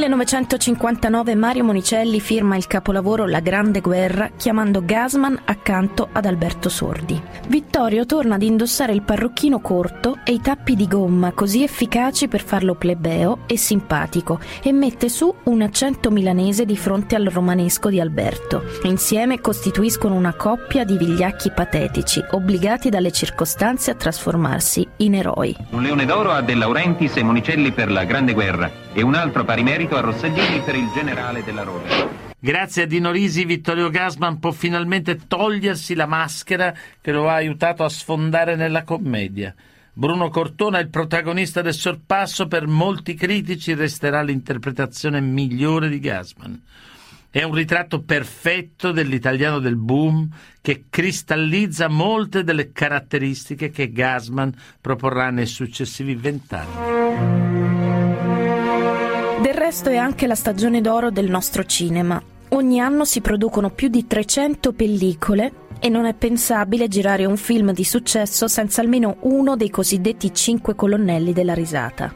Nel 0.04 0.12
1959 0.12 1.34
Mario 1.34 1.64
Monicelli 1.64 2.20
firma 2.20 2.56
il 2.56 2.66
capolavoro 2.66 3.24
La 3.24 3.40
Grande 3.40 3.80
Guerra 3.80 4.32
chiamando 4.36 4.84
Gasman 4.84 5.40
accanto 5.46 6.10
ad 6.12 6.26
Alberto 6.26 6.68
Sordi. 6.68 7.18
Vittorio 7.48 8.04
torna 8.04 8.34
ad 8.34 8.42
indossare 8.42 8.92
il 8.92 9.00
parrucchino 9.00 9.60
corto 9.60 10.18
e 10.22 10.32
i 10.32 10.42
tappi 10.42 10.76
di 10.76 10.86
gomma 10.86 11.32
così 11.32 11.62
efficaci 11.62 12.28
per 12.28 12.42
farlo 12.42 12.74
plebeo 12.74 13.44
e 13.46 13.56
simpatico 13.56 14.40
e 14.62 14.72
mette 14.72 15.08
su 15.08 15.34
un 15.44 15.62
accento 15.62 16.10
milanese 16.10 16.66
di 16.66 16.76
fronte 16.76 17.14
al 17.14 17.24
romanesco 17.24 17.88
di 17.88 17.98
Alberto. 17.98 18.62
Insieme 18.82 19.40
costituiscono 19.40 20.16
una 20.16 20.34
coppia 20.34 20.84
di 20.84 20.98
vigliacchi 20.98 21.50
patetici, 21.50 22.22
obbligati 22.32 22.90
dalle 22.90 23.10
circostanze 23.10 23.92
a 23.92 23.94
trasformarsi 23.94 24.86
in 24.98 25.14
eroi. 25.14 25.56
Un 25.70 25.80
leone 25.80 26.04
d'oro 26.04 26.30
a 26.32 26.42
De 26.42 26.54
Laurentiis 26.54 27.16
e 27.16 27.22
Monicelli 27.22 27.72
per 27.72 27.90
la 27.90 28.04
Grande 28.04 28.34
Guerra 28.34 28.83
e 28.94 29.02
un 29.02 29.14
altro 29.14 29.44
pari 29.44 29.62
merito 29.62 29.96
a 29.96 30.00
Rossaglini 30.00 30.60
per 30.60 30.76
il 30.76 30.88
generale 30.94 31.42
della 31.42 31.64
Rosa. 31.64 32.08
Grazie 32.38 32.82
a 32.82 32.86
Dino 32.86 33.10
Risi, 33.10 33.44
Vittorio 33.44 33.90
Gasman 33.90 34.38
può 34.38 34.52
finalmente 34.52 35.26
togliersi 35.26 35.94
la 35.94 36.06
maschera 36.06 36.74
che 37.00 37.10
lo 37.10 37.28
ha 37.28 37.34
aiutato 37.34 37.84
a 37.84 37.88
sfondare 37.88 38.54
nella 38.54 38.84
commedia. 38.84 39.54
Bruno 39.92 40.28
Cortona, 40.28 40.78
il 40.78 40.90
protagonista 40.90 41.62
del 41.62 41.72
sorpasso, 41.72 42.46
per 42.46 42.66
molti 42.66 43.14
critici 43.14 43.74
resterà 43.74 44.22
l'interpretazione 44.22 45.20
migliore 45.20 45.88
di 45.88 46.00
Gasman. 46.00 46.60
È 47.30 47.42
un 47.42 47.54
ritratto 47.54 48.02
perfetto 48.02 48.92
dell'italiano 48.92 49.58
del 49.58 49.76
boom 49.76 50.28
che 50.60 50.84
cristallizza 50.90 51.88
molte 51.88 52.44
delle 52.44 52.72
caratteristiche 52.72 53.70
che 53.70 53.90
Gasman 53.90 54.54
proporrà 54.80 55.30
nei 55.30 55.46
successivi 55.46 56.14
vent'anni. 56.14 57.83
Del 59.54 59.62
resto 59.62 59.88
è 59.88 59.96
anche 59.96 60.26
la 60.26 60.34
stagione 60.34 60.80
d'oro 60.80 61.12
del 61.12 61.30
nostro 61.30 61.62
cinema. 61.62 62.20
Ogni 62.48 62.80
anno 62.80 63.04
si 63.04 63.20
producono 63.20 63.70
più 63.70 63.86
di 63.86 64.04
300 64.04 64.72
pellicole 64.72 65.52
e 65.78 65.88
non 65.88 66.06
è 66.06 66.14
pensabile 66.14 66.88
girare 66.88 67.24
un 67.24 67.36
film 67.36 67.72
di 67.72 67.84
successo 67.84 68.48
senza 68.48 68.80
almeno 68.80 69.18
uno 69.20 69.54
dei 69.54 69.70
cosiddetti 69.70 70.34
cinque 70.34 70.74
colonnelli 70.74 71.32
della 71.32 71.54
risata. 71.54 72.12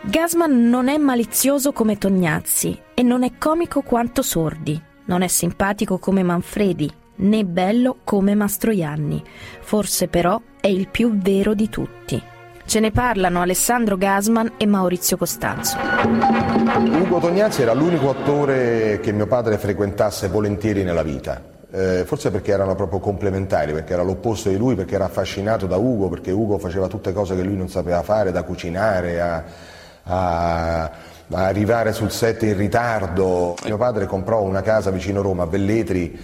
Gasman 0.00 0.70
non 0.70 0.88
è 0.88 0.96
malizioso 0.96 1.72
come 1.72 1.98
Tognazzi 1.98 2.80
e 2.94 3.02
non 3.02 3.22
è 3.22 3.32
comico 3.36 3.82
quanto 3.82 4.22
Sordi, 4.22 4.80
non 5.04 5.20
è 5.20 5.28
simpatico 5.28 5.98
come 5.98 6.22
Manfredi, 6.22 6.90
né 7.16 7.44
bello 7.44 7.98
come 8.02 8.34
Mastroianni. 8.34 9.22
Forse 9.60 10.08
però 10.08 10.40
è 10.58 10.68
il 10.68 10.88
più 10.88 11.18
vero 11.18 11.52
di 11.52 11.68
tutti. 11.68 12.31
Ce 12.72 12.80
ne 12.80 12.90
parlano 12.90 13.42
Alessandro 13.42 13.98
Gasman 13.98 14.52
e 14.56 14.64
Maurizio 14.64 15.18
Costanzo. 15.18 15.76
Ugo 15.76 17.18
Tognazzi 17.18 17.60
era 17.60 17.74
l'unico 17.74 18.08
attore 18.08 18.98
che 19.02 19.12
mio 19.12 19.26
padre 19.26 19.58
frequentasse 19.58 20.28
volentieri 20.28 20.82
nella 20.82 21.02
vita. 21.02 21.38
Eh, 21.70 22.04
forse 22.06 22.30
perché 22.30 22.50
erano 22.50 22.74
proprio 22.74 22.98
complementari, 22.98 23.74
perché 23.74 23.92
era 23.92 24.02
l'opposto 24.02 24.48
di 24.48 24.56
lui, 24.56 24.74
perché 24.74 24.94
era 24.94 25.04
affascinato 25.04 25.66
da 25.66 25.76
Ugo, 25.76 26.08
perché 26.08 26.30
Ugo 26.30 26.56
faceva 26.56 26.88
tutte 26.88 27.12
cose 27.12 27.36
che 27.36 27.42
lui 27.42 27.58
non 27.58 27.68
sapeva 27.68 28.00
fare, 28.00 28.32
da 28.32 28.42
cucinare 28.42 29.20
a, 29.20 29.44
a- 30.04 30.82
a 30.84 30.90
arrivare 31.28 31.92
sul 31.92 32.10
set 32.10 32.42
in 32.44 32.56
ritardo. 32.56 33.54
Mio 33.66 33.76
padre 33.76 34.06
comprò 34.06 34.40
una 34.40 34.62
casa 34.62 34.90
vicino 34.90 35.20
Roma, 35.20 35.42
a 35.42 35.46
Velletri, 35.46 36.18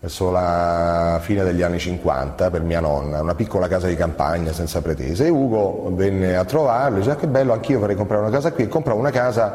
verso 0.00 0.30
la 0.30 1.20
fine 1.22 1.44
degli 1.44 1.60
anni 1.60 1.78
50 1.78 2.50
per 2.50 2.62
mia 2.62 2.80
nonna, 2.80 3.20
una 3.20 3.34
piccola 3.34 3.68
casa 3.68 3.86
di 3.86 3.96
campagna 3.96 4.52
senza 4.52 4.80
pretese. 4.80 5.26
E 5.26 5.28
Ugo 5.28 5.90
venne 5.94 6.36
a 6.36 6.44
trovarlo, 6.44 6.98
dice 6.98 7.10
"Ah, 7.10 7.16
che 7.16 7.26
bello, 7.26 7.52
anch'io 7.52 7.78
vorrei 7.78 7.96
comprare 7.96 8.22
una 8.22 8.30
casa 8.30 8.50
qui, 8.52 8.64
e 8.64 8.68
comprò 8.68 8.96
una 8.96 9.10
casa 9.10 9.54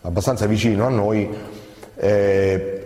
abbastanza 0.00 0.46
vicino 0.46 0.86
a 0.86 0.88
noi, 0.88 1.36
eh, 1.96 2.78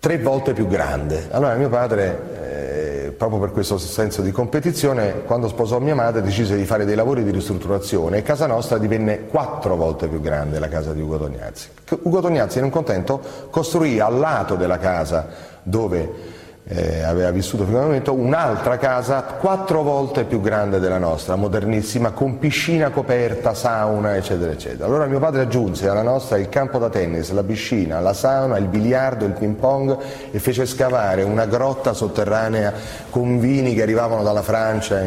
tre 0.00 0.18
volte 0.18 0.54
più 0.54 0.66
grande. 0.66 1.26
Allora 1.30 1.54
mio 1.54 1.68
padre, 1.68 2.18
eh, 2.40 3.10
proprio 3.10 3.40
per 3.40 3.50
questo 3.50 3.76
senso 3.76 4.22
di 4.22 4.30
competizione, 4.30 5.24
quando 5.26 5.48
sposò 5.48 5.78
mia 5.78 5.94
madre 5.94 6.22
decise 6.22 6.56
di 6.56 6.64
fare 6.64 6.86
dei 6.86 6.94
lavori 6.94 7.22
di 7.24 7.32
ristrutturazione 7.32 8.18
e 8.18 8.22
casa 8.22 8.46
nostra 8.46 8.78
divenne 8.78 9.26
quattro 9.26 9.76
volte 9.76 10.06
più 10.06 10.20
grande 10.22 10.58
la 10.58 10.68
casa 10.68 10.92
di 10.94 11.02
Ugo 11.02 11.18
Tognazzi. 11.18 11.68
Ugo 12.02 12.20
Tognazzi, 12.20 12.60
non 12.60 12.70
contento, 12.70 13.20
costruì 13.50 14.00
al 14.00 14.16
lato 14.18 14.54
della 14.54 14.78
casa 14.78 15.56
dove 15.68 16.36
eh, 16.70 17.02
aveva 17.02 17.30
vissuto 17.30 17.64
fino 17.64 17.78
al 17.78 17.84
momento, 17.84 18.12
un'altra 18.12 18.76
casa 18.76 19.22
quattro 19.22 19.82
volte 19.82 20.24
più 20.24 20.40
grande 20.42 20.78
della 20.78 20.98
nostra, 20.98 21.34
modernissima, 21.34 22.10
con 22.10 22.38
piscina 22.38 22.90
coperta, 22.90 23.54
sauna, 23.54 24.16
eccetera, 24.16 24.52
eccetera. 24.52 24.84
Allora 24.84 25.06
mio 25.06 25.18
padre 25.18 25.42
aggiunse 25.42 25.88
alla 25.88 26.02
nostra 26.02 26.36
il 26.36 26.50
campo 26.50 26.78
da 26.78 26.90
tennis, 26.90 27.30
la 27.30 27.42
piscina, 27.42 28.00
la 28.00 28.12
sauna, 28.12 28.58
il 28.58 28.66
biliardo, 28.66 29.24
il 29.24 29.32
ping 29.32 29.54
pong 29.54 29.96
e 30.30 30.38
fece 30.38 30.66
scavare 30.66 31.22
una 31.22 31.46
grotta 31.46 31.94
sotterranea 31.94 32.74
con 33.08 33.40
vini 33.40 33.74
che 33.74 33.80
arrivavano 33.80 34.22
dalla 34.22 34.42
Francia. 34.42 35.00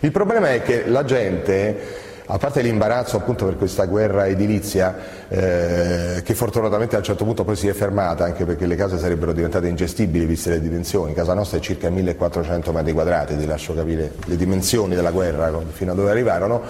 Il 0.00 0.10
problema 0.10 0.50
è 0.50 0.62
che 0.62 0.86
la 0.86 1.04
gente 1.04 2.10
a 2.32 2.38
parte 2.38 2.62
l'imbarazzo 2.62 3.18
appunto 3.18 3.44
per 3.44 3.58
questa 3.58 3.84
guerra 3.84 4.26
edilizia 4.26 4.96
eh, 5.28 6.22
che 6.24 6.34
fortunatamente 6.34 6.94
a 6.94 6.98
un 6.98 7.04
certo 7.04 7.24
punto 7.24 7.44
poi 7.44 7.56
si 7.56 7.68
è 7.68 7.74
fermata 7.74 8.24
anche 8.24 8.46
perché 8.46 8.64
le 8.64 8.74
case 8.74 8.96
sarebbero 8.96 9.34
diventate 9.34 9.68
ingestibili 9.68 10.24
viste 10.24 10.48
le 10.48 10.60
dimensioni, 10.62 11.12
casa 11.12 11.34
nostra 11.34 11.58
è 11.58 11.60
circa 11.60 11.90
1400 11.90 12.72
metri 12.72 12.92
quadrati, 12.92 13.36
ti 13.36 13.44
lascio 13.44 13.74
capire 13.74 14.12
le 14.24 14.36
dimensioni 14.36 14.94
della 14.94 15.10
guerra 15.10 15.52
fino 15.72 15.92
a 15.92 15.94
dove 15.94 16.10
arrivarono, 16.10 16.62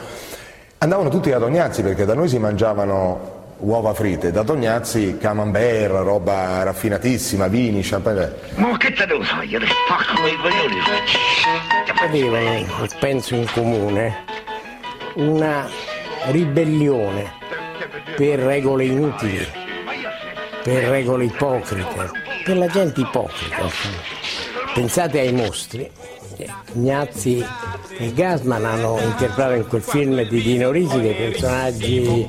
andavano 0.79 1.09
tutti 1.11 1.31
da 1.31 1.39
Tognazzi 1.39 1.83
perché 1.83 2.05
da 2.05 2.15
noi 2.15 2.29
si 2.29 2.39
mangiavano 2.39 3.41
uova 3.59 3.95
fritte, 3.95 4.33
da 4.33 4.43
Tognazzi 4.43 5.17
camembert, 5.19 5.93
roba 6.03 6.65
raffinatissima, 6.65 7.47
vini, 7.47 7.83
champagne. 7.83 8.33
Ma 8.57 8.77
che 8.77 8.93
te 8.93 9.07
devo 9.07 9.23
fare? 9.23 9.47
Spacco 9.47 10.27
i 10.27 10.37
coglioni. 10.43 10.81
Avevano, 12.05 12.89
penso 12.99 13.37
in 13.37 13.47
comune, 13.53 14.42
una 15.15 15.69
ribellione 16.27 17.33
per 18.17 18.39
regole 18.39 18.85
inutili, 18.85 19.47
per 20.63 20.85
regole 20.85 21.25
ipocrite, 21.25 22.11
per 22.45 22.57
la 22.57 22.67
gente 22.69 23.01
ipocrita. 23.01 23.69
Pensate 24.75 25.21
ai 25.21 25.33
mostri. 25.33 25.91
Ignazzi 26.75 27.45
e 27.99 28.13
Gasman 28.13 28.65
hanno 28.65 28.99
interpretato 28.99 29.55
in 29.55 29.67
quel 29.67 29.83
film 29.83 30.23
di 30.23 30.43
Dino 30.43 30.71
Risi 30.71 31.01
dei 31.01 31.15
personaggi 31.15 32.27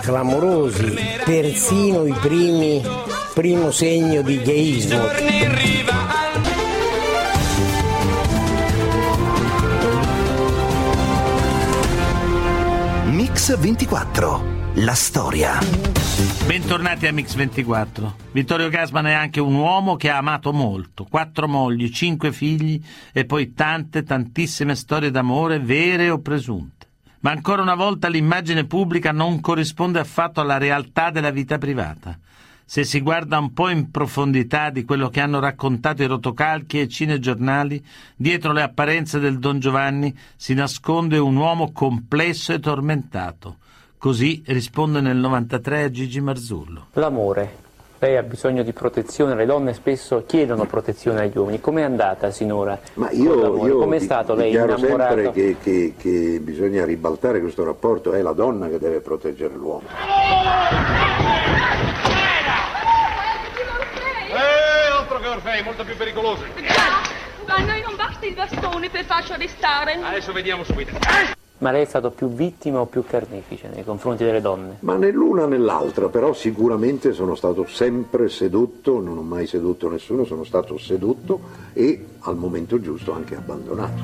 clamorosi, 0.00 0.94
persino 1.24 2.06
i 2.06 2.14
primi 2.20 2.82
primo 3.36 3.70
segno 3.70 4.22
di 4.22 4.40
gayismo. 4.40 5.75
Mix 13.46 13.58
24. 13.60 14.72
La 14.74 14.94
storia. 14.94 15.60
Bentornati 16.48 17.06
a 17.06 17.12
Mix 17.12 17.36
24. 17.36 18.16
Vittorio 18.32 18.68
Gasman 18.68 19.06
è 19.06 19.12
anche 19.12 19.38
un 19.38 19.54
uomo 19.54 19.94
che 19.94 20.10
ha 20.10 20.16
amato 20.16 20.52
molto, 20.52 21.06
quattro 21.08 21.46
mogli, 21.46 21.88
cinque 21.90 22.32
figli 22.32 22.82
e 23.12 23.24
poi 23.24 23.54
tante, 23.54 24.02
tantissime 24.02 24.74
storie 24.74 25.12
d'amore 25.12 25.60
vere 25.60 26.10
o 26.10 26.18
presunte. 26.18 26.88
Ma 27.20 27.30
ancora 27.30 27.62
una 27.62 27.76
volta 27.76 28.08
l'immagine 28.08 28.64
pubblica 28.64 29.12
non 29.12 29.40
corrisponde 29.40 30.00
affatto 30.00 30.40
alla 30.40 30.58
realtà 30.58 31.10
della 31.10 31.30
vita 31.30 31.56
privata 31.56 32.18
se 32.68 32.82
si 32.82 33.00
guarda 33.00 33.38
un 33.38 33.52
po' 33.52 33.68
in 33.68 33.92
profondità 33.92 34.70
di 34.70 34.84
quello 34.84 35.08
che 35.08 35.20
hanno 35.20 35.38
raccontato 35.38 36.02
i 36.02 36.06
rotocalchi 36.06 36.80
e 36.80 36.82
i 36.82 36.88
cinegiornali, 36.88 37.82
dietro 38.16 38.52
le 38.52 38.62
apparenze 38.62 39.20
del 39.20 39.38
Don 39.38 39.60
Giovanni 39.60 40.14
si 40.34 40.52
nasconde 40.52 41.16
un 41.16 41.36
uomo 41.36 41.70
complesso 41.70 42.52
e 42.52 42.58
tormentato. 42.58 43.58
Così 43.96 44.42
risponde 44.46 45.00
nel 45.00 45.16
93 45.16 45.84
a 45.84 45.90
Gigi 45.90 46.20
Marzullo. 46.20 46.86
L'amore. 46.94 47.64
Lei 47.98 48.16
ha 48.18 48.22
bisogno 48.22 48.62
di 48.62 48.72
protezione, 48.74 49.34
le 49.34 49.46
donne 49.46 49.72
spesso 49.72 50.24
chiedono 50.26 50.66
protezione 50.66 51.20
agli 51.20 51.38
uomini. 51.38 51.60
Com'è 51.60 51.82
andata 51.82 52.30
sinora? 52.30 52.78
Ma 52.94 53.10
io, 53.10 53.64
io 53.64 53.78
Com'è 53.78 54.00
stato 54.00 54.34
lei 54.34 54.50
innamorato? 54.52 55.14
sempre 55.14 55.30
che, 55.32 55.56
che, 55.62 55.94
che 55.96 56.40
bisogna 56.42 56.84
ribaltare 56.84 57.40
questo 57.40 57.64
rapporto, 57.64 58.12
è 58.12 58.20
la 58.20 58.32
donna 58.32 58.68
che 58.68 58.78
deve 58.78 59.00
proteggere 59.00 59.54
l'uomo. 59.54 59.86
Orfei, 65.26 65.62
molto 65.62 65.84
più 65.84 65.96
pericolose. 65.96 66.44
Ma 67.46 67.54
a 67.54 67.64
noi 67.64 67.82
non 67.82 67.96
basta 67.96 68.26
il 68.26 68.34
bastone 68.34 68.88
per 68.90 69.04
farci 69.04 69.32
arrestare. 69.32 69.94
Adesso 70.02 70.32
vediamo 70.32 70.64
subito. 70.64 70.92
Ma 71.58 71.70
lei 71.70 71.82
è 71.82 71.86
stato 71.86 72.10
più 72.10 72.28
vittima 72.28 72.80
o 72.80 72.86
più 72.86 73.02
carnefice 73.04 73.70
nei 73.72 73.82
confronti 73.82 74.24
delle 74.24 74.42
donne? 74.42 74.76
Ma 74.80 74.96
né 74.96 75.10
l'una 75.10 75.46
né 75.46 75.56
l'altra, 75.56 76.08
però 76.08 76.34
sicuramente 76.34 77.14
sono 77.14 77.34
stato 77.34 77.66
sempre 77.66 78.28
sedotto, 78.28 79.00
non 79.00 79.16
ho 79.16 79.22
mai 79.22 79.46
sedotto 79.46 79.88
nessuno, 79.88 80.24
sono 80.24 80.44
stato 80.44 80.76
sedotto 80.76 81.40
e 81.72 82.04
al 82.20 82.36
momento 82.36 82.78
giusto 82.78 83.12
anche 83.12 83.36
abbandonato. 83.36 84.02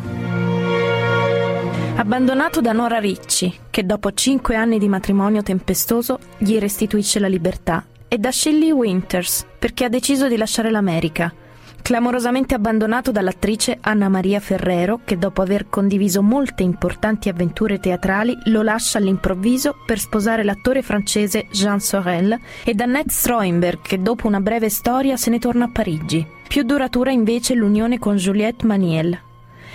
Abbandonato 1.95 2.63
da 2.63 2.73
Nora 2.73 2.99
Ricci, 2.99 3.55
che 3.69 3.85
dopo 3.85 4.13
cinque 4.13 4.57
anni 4.57 4.79
di 4.79 4.89
matrimonio 4.89 5.43
tempestoso 5.43 6.19
gli 6.39 6.59
restituisce 6.59 7.19
la 7.19 7.29
libertà 7.29 7.85
e 8.13 8.19
da 8.19 8.31
Shelley 8.31 8.71
Winters 8.71 9.47
perché 9.59 9.87
ha 9.87 9.89
deciso 9.89 10.29
di 10.29 10.37
lasciare 10.37 10.71
l'America. 10.71 11.33
Clamorosamente 11.81 12.55
abbandonato 12.55 13.11
dall'attrice 13.11 13.79
Anna 13.81 14.11
Maria 14.11 14.39
Ferrero, 14.39 15.01
che 15.03 15.17
dopo 15.17 15.41
aver 15.41 15.71
condiviso 15.71 16.21
molte 16.21 16.63
importanti 16.63 17.31
avventure 17.31 17.81
teatrali 17.81 18.37
lo 18.45 18.61
lascia 18.61 18.99
all'improvviso 18.99 19.77
per 19.87 19.99
sposare 19.99 20.45
l'attore 20.45 20.83
francese 20.83 21.47
Jean 21.51 21.81
Sorel, 21.81 22.39
e 22.65 22.75
da 22.75 22.85
Annette 22.85 23.11
Stroimberg, 23.11 23.81
che 23.81 24.03
dopo 24.03 24.27
una 24.27 24.41
breve 24.41 24.69
storia 24.69 25.17
se 25.17 25.31
ne 25.31 25.39
torna 25.39 25.65
a 25.65 25.71
Parigi. 25.73 26.25
Più 26.47 26.65
duratura 26.65 27.13
invece 27.13 27.55
l'unione 27.55 27.99
con 27.99 28.17
Juliette 28.17 28.67
Maniel, 28.67 29.19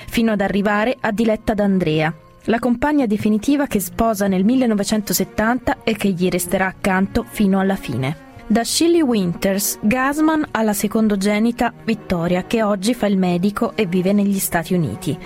fino 0.08 0.32
ad 0.32 0.42
arrivare 0.42 0.96
a 1.00 1.12
Diletta 1.12 1.56
D'Andrea, 1.56 2.14
la 2.44 2.60
compagna 2.60 3.08
definitiva 3.08 3.66
che 3.66 3.80
sposa 3.80 4.28
nel 4.28 4.46
1970 4.46 5.84
e 5.84 5.96
che 5.96 6.10
gli 6.10 6.30
resterà 6.30 6.68
accanto 6.68 7.26
fino 7.28 7.60
alla 7.60 7.76
fine. 7.76 8.27
Da 8.50 8.64
Shelley 8.64 9.02
Winters, 9.02 9.78
Gasman 9.82 10.48
ha 10.52 10.62
la 10.62 10.72
secondogenita 10.72 11.74
Vittoria, 11.84 12.46
che 12.46 12.64
oggi 12.64 12.94
fa 12.94 13.06
il 13.06 13.18
medico 13.18 13.74
e 13.76 13.86
vive 13.88 14.14
negli 14.14 14.40
Stati 14.40 14.74
Uniti. 14.74 15.18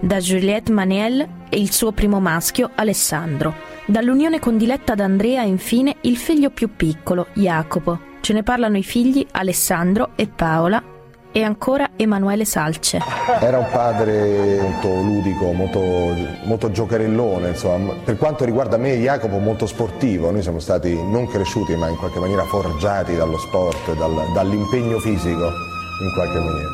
Da 0.00 0.18
Juliette 0.18 0.72
Maniel 0.72 1.20
e 1.48 1.60
il 1.60 1.70
suo 1.70 1.92
primo 1.92 2.18
maschio, 2.18 2.72
Alessandro. 2.74 3.54
Dall'unione 3.86 4.40
con 4.40 4.56
Diletta 4.56 4.96
d'Andrea, 4.96 5.42
infine, 5.42 5.98
il 6.00 6.16
figlio 6.16 6.50
più 6.50 6.74
piccolo, 6.74 7.28
Jacopo. 7.34 8.12
Ce 8.20 8.32
ne 8.32 8.42
parlano 8.42 8.76
i 8.76 8.82
figli 8.82 9.24
Alessandro 9.30 10.10
e 10.16 10.26
Paola, 10.26 10.82
e 11.36 11.42
ancora 11.42 11.90
Emanuele 11.96 12.44
Salce. 12.44 13.00
Era 13.40 13.58
un 13.58 13.68
padre 13.72 14.60
molto 14.60 14.88
ludico, 15.02 15.52
molto, 15.52 15.80
molto 16.44 16.70
giocherellone, 16.70 17.48
insomma. 17.48 17.92
per 18.04 18.16
quanto 18.16 18.44
riguarda 18.44 18.76
me 18.76 18.92
e 18.92 18.98
Jacopo 18.98 19.38
molto 19.38 19.66
sportivo, 19.66 20.30
noi 20.30 20.42
siamo 20.42 20.60
stati 20.60 20.94
non 20.94 21.26
cresciuti 21.26 21.74
ma 21.74 21.88
in 21.88 21.96
qualche 21.96 22.20
maniera 22.20 22.44
forgiati 22.44 23.16
dallo 23.16 23.38
sport, 23.38 23.96
dal, 23.96 24.14
dall'impegno 24.32 25.00
fisico 25.00 25.50
in 26.02 26.12
qualche 26.14 26.38
maniera. 26.38 26.70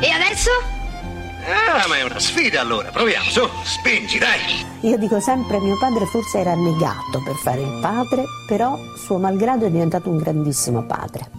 E 0.00 0.10
adesso? 0.10 0.50
Ah, 1.44 1.88
ma 1.88 1.96
è 1.96 2.04
una 2.04 2.20
sfida 2.20 2.60
allora, 2.60 2.90
proviamo, 2.90 3.28
su, 3.28 3.40
spingi, 3.64 4.18
dai. 4.18 4.64
Io 4.82 4.96
dico 4.96 5.18
sempre 5.18 5.58
mio 5.58 5.76
padre 5.76 6.06
forse 6.06 6.38
era 6.38 6.54
negato 6.54 7.20
per 7.24 7.34
fare 7.34 7.60
il 7.60 7.78
padre, 7.80 8.24
però 8.46 8.78
suo 8.96 9.18
malgrado 9.18 9.66
è 9.66 9.70
diventato 9.70 10.08
un 10.08 10.18
grandissimo 10.18 10.82
padre. 10.82 11.30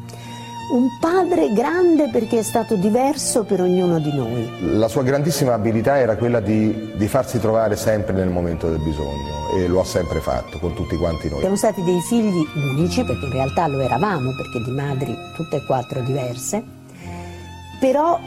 Un 0.72 0.98
padre 1.00 1.54
grande 1.54 2.10
perché 2.10 2.40
è 2.40 2.44
stato 2.44 2.76
diverso 2.76 3.44
per 3.44 3.62
ognuno 3.62 4.00
di 4.00 4.12
noi. 4.14 4.50
La 4.78 4.88
sua 4.88 5.04
grandissima 5.04 5.54
abilità 5.54 6.00
era 6.00 6.16
quella 6.16 6.40
di, 6.40 6.94
di 6.96 7.08
farsi 7.08 7.40
trovare 7.40 7.76
sempre 7.76 8.14
nel 8.14 8.30
momento 8.30 8.70
del 8.70 8.80
bisogno 8.80 9.56
e 9.56 9.68
lo 9.68 9.82
ha 9.82 9.86
sempre 9.86 10.20
fatto 10.20 10.58
con 10.60 10.74
tutti 10.74 10.98
quanti 10.98 11.30
noi. 11.30 11.42
Siamo 11.42 11.56
stati 11.56 11.84
dei 11.84 12.02
figli 12.02 12.46
unici, 12.56 13.04
perché 13.04 13.26
in 13.26 13.34
realtà 13.34 13.68
lo 13.68 13.80
eravamo, 13.80 14.32
perché 14.36 14.62
di 14.64 14.72
madri 14.72 15.16
tutte 15.36 15.58
e 15.58 15.66
quattro 15.66 16.02
diverse, 16.02 16.64
però 17.80 18.20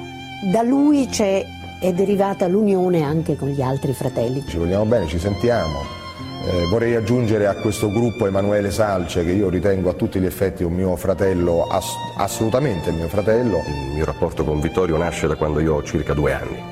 da 0.53 0.63
lui 0.63 1.09
c'è 1.09 1.43
è 1.81 1.93
derivata 1.93 2.47
l'unione 2.47 3.03
anche 3.03 3.37
con 3.37 3.49
gli 3.49 3.63
altri 3.63 3.93
fratelli. 3.93 4.45
Ci 4.47 4.57
vogliamo 4.57 4.85
bene, 4.85 5.07
ci 5.07 5.19
sentiamo. 5.19 6.05
Eh, 6.45 6.67
vorrei 6.71 6.95
aggiungere 6.95 7.47
a 7.47 7.55
questo 7.55 7.91
gruppo 7.91 8.27
Emanuele 8.27 8.71
Salce, 8.71 9.25
che 9.25 9.33
io 9.33 9.49
ritengo 9.49 9.91
a 9.91 9.95
tutti 9.95 10.21
gli 10.21 10.27
effetti 10.27 10.63
un 10.63 10.75
mio 10.75 10.95
fratello, 10.97 11.67
ass- 11.67 11.97
assolutamente 12.17 12.91
il 12.91 12.97
mio 12.97 13.09
fratello. 13.09 13.63
Il 13.67 13.95
mio 13.95 14.05
rapporto 14.05 14.45
con 14.45 14.61
Vittorio 14.61 14.97
nasce 14.97 15.27
da 15.27 15.35
quando 15.35 15.61
io 15.61 15.75
ho 15.75 15.83
circa 15.83 16.15
due 16.15 16.33
anni, 16.33 16.63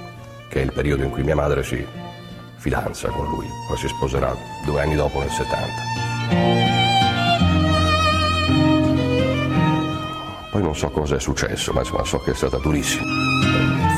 che 0.48 0.60
è 0.60 0.64
il 0.64 0.72
periodo 0.72 1.02
in 1.02 1.10
cui 1.10 1.22
mia 1.22 1.34
madre 1.34 1.62
si 1.62 1.84
fidanza 2.56 3.08
con 3.08 3.26
lui, 3.26 3.46
poi 3.68 3.76
si 3.76 3.88
sposerà 3.88 4.34
due 4.64 4.80
anni 4.80 4.94
dopo 4.94 5.18
nel 5.18 5.30
70. 5.30 5.92
Poi 10.50 10.62
non 10.62 10.74
non 10.74 10.82
so 10.82 10.90
cosa 10.90 11.14
è 11.14 11.20
successo, 11.20 11.72
ma 11.72 11.80
insomma 11.80 12.04
so 12.04 12.18
che 12.18 12.32
è 12.32 12.34
stata 12.34 12.58
durissima. 12.58 13.04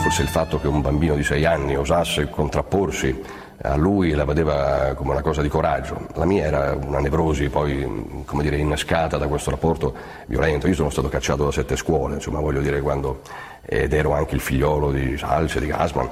Forse 0.06 0.22
il 0.22 0.28
fatto 0.28 0.60
che 0.60 0.68
un 0.68 0.82
bambino 0.82 1.16
di 1.16 1.24
sei 1.24 1.44
anni 1.44 1.74
osasse 1.74 2.30
contrapporsi 2.30 3.24
a 3.62 3.74
lui 3.74 4.12
la 4.12 4.24
vedeva 4.24 4.94
come 4.94 5.10
una 5.10 5.20
cosa 5.20 5.42
di 5.42 5.48
coraggio. 5.48 6.06
La 6.14 6.24
mia 6.24 6.44
era 6.44 6.78
una 6.80 7.00
nevrosi 7.00 7.48
poi, 7.48 8.22
come 8.24 8.44
dire, 8.44 8.56
innescata 8.56 9.16
da 9.16 9.26
questo 9.26 9.50
rapporto 9.50 9.96
violento. 10.26 10.68
Io 10.68 10.74
sono 10.74 10.90
stato 10.90 11.08
cacciato 11.08 11.44
da 11.44 11.50
sette 11.50 11.74
scuole, 11.74 12.14
insomma, 12.14 12.38
voglio 12.38 12.60
dire, 12.60 12.80
quando... 12.82 13.22
ed 13.62 13.92
ero 13.92 14.12
anche 14.12 14.36
il 14.36 14.40
figliolo 14.40 14.92
di 14.92 15.18
Salce, 15.18 15.58
di 15.58 15.66
Gasman. 15.66 16.08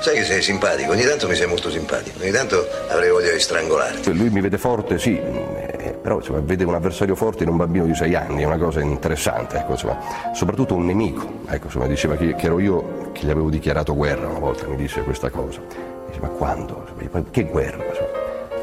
Sai 0.00 0.14
che 0.14 0.24
sei 0.24 0.42
simpatico, 0.42 0.92
ogni 0.92 1.02
tanto 1.02 1.26
mi 1.26 1.34
sei 1.34 1.48
molto 1.48 1.70
simpatico, 1.70 2.20
ogni 2.20 2.30
tanto 2.30 2.64
avrei 2.88 3.10
voglia 3.10 3.32
di 3.32 3.40
strangolarti. 3.40 4.14
Lui 4.14 4.30
mi 4.30 4.40
vede 4.40 4.56
forte, 4.56 4.96
sì, 4.96 5.18
eh, 5.18 5.98
però 6.00 6.18
insomma, 6.18 6.38
vede 6.40 6.62
un 6.62 6.74
avversario 6.74 7.16
forte 7.16 7.42
in 7.42 7.48
un 7.48 7.56
bambino 7.56 7.84
di 7.84 7.94
sei 7.96 8.14
anni, 8.14 8.42
è 8.42 8.46
una 8.46 8.58
cosa 8.58 8.80
interessante, 8.80 9.56
ecco, 9.58 9.72
insomma, 9.72 9.98
soprattutto 10.32 10.76
un 10.76 10.86
nemico. 10.86 11.40
Ecco, 11.48 11.64
insomma, 11.64 11.86
diceva 11.86 12.16
che, 12.16 12.36
che, 12.36 12.46
ero 12.46 12.60
io 12.60 13.10
che 13.12 13.26
gli 13.26 13.30
avevo 13.30 13.50
dichiarato 13.50 13.94
guerra 13.96 14.28
una 14.28 14.38
volta, 14.38 14.68
mi 14.68 14.76
disse 14.76 15.02
questa 15.02 15.30
cosa. 15.30 15.60
Dice, 16.06 16.20
ma 16.20 16.28
quando? 16.28 16.86
Che 17.30 17.44
guerra? 17.44 17.84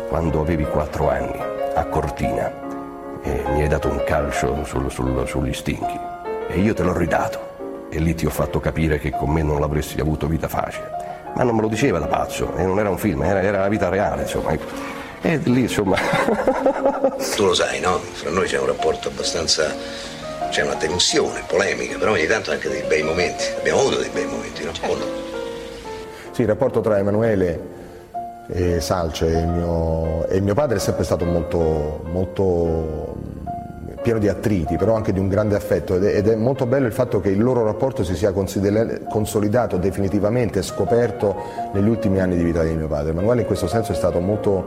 Quando 0.07 0.39
avevi 0.39 0.63
quattro 0.63 1.09
anni, 1.09 1.37
a 1.75 1.85
Cortina, 1.85 2.63
e 3.23 3.43
mi 3.51 3.61
hai 3.61 3.67
dato 3.67 3.89
un 3.89 4.01
calcio 4.05 4.63
sul, 4.63 4.89
sul, 4.89 5.27
sugli 5.27 5.53
stinchi 5.53 5.99
e 6.47 6.59
io 6.59 6.73
te 6.73 6.83
l'ho 6.83 6.95
ridato 6.95 7.87
e 7.89 7.99
lì 7.99 8.13
ti 8.13 8.25
ho 8.25 8.29
fatto 8.29 8.59
capire 8.59 8.99
che 8.99 9.09
con 9.09 9.31
me 9.31 9.41
non 9.41 9.59
l'avresti 9.59 9.99
avuto 9.99 10.27
vita 10.27 10.47
facile 10.47 11.04
ma 11.35 11.43
non 11.43 11.55
me 11.55 11.61
lo 11.61 11.67
diceva 11.67 11.99
da 11.99 12.07
pazzo, 12.07 12.55
e 12.55 12.63
non 12.63 12.79
era 12.79 12.89
un 12.89 12.97
film, 12.97 13.23
era, 13.23 13.41
era 13.41 13.59
la 13.59 13.67
vita 13.67 13.89
reale, 13.89 14.23
insomma. 14.23 14.57
E 15.21 15.37
lì, 15.43 15.61
insomma... 15.61 15.97
tu 17.35 17.45
lo 17.45 17.53
sai, 17.53 17.79
no? 17.79 17.99
Fra 17.99 18.29
noi 18.29 18.47
c'è 18.47 18.59
un 18.59 18.67
rapporto 18.67 19.09
abbastanza... 19.09 19.73
c'è 20.49 20.63
una 20.63 20.75
tensione, 20.75 21.43
polemica, 21.47 21.97
però 21.97 22.11
ogni 22.11 22.27
tanto 22.27 22.51
anche 22.51 22.69
dei 22.69 22.83
bei 22.87 23.03
momenti. 23.03 23.43
Abbiamo 23.57 23.79
avuto 23.79 23.97
dei 23.97 24.09
bei 24.09 24.25
momenti, 24.25 24.63
no? 24.63 24.71
Certo. 24.71 25.23
Sì, 26.31 26.41
il 26.41 26.47
rapporto 26.47 26.81
tra 26.81 26.97
Emanuele 26.97 27.73
e 28.47 28.79
Salce 28.79 29.25
e 29.25 29.45
mio, 29.45 30.27
e 30.27 30.39
mio 30.39 30.53
padre 30.53 30.77
è 30.77 30.79
sempre 30.79 31.03
stato 31.03 31.25
molto, 31.25 32.01
molto 32.11 33.14
pieno 34.05 34.19
di 34.19 34.27
attriti, 34.27 34.77
però 34.77 34.93
anche 34.93 35.11
di 35.11 35.17
un 35.17 35.27
grande 35.27 35.55
affetto 35.55 35.95
ed 35.95 36.27
è, 36.27 36.35
molto 36.35 36.67
bello 36.67 36.85
il 36.85 36.93
fatto 36.93 37.19
che 37.19 37.29
il 37.29 37.41
loro 37.41 37.63
rapporto 37.63 38.03
si 38.03 38.15
sia 38.15 38.31
consolidato 38.31 39.77
definitivamente 39.77 40.61
scoperto 40.61 41.35
negli 41.73 41.87
ultimi 41.87 42.19
anni 42.19 42.37
di 42.37 42.43
vita 42.43 42.61
di 42.61 42.75
mio 42.75 42.87
padre. 42.87 43.09
Emanuele 43.09 43.41
in 43.41 43.47
questo 43.47 43.67
senso 43.67 43.93
è 43.93 43.95
stato 43.95 44.19
molto 44.19 44.63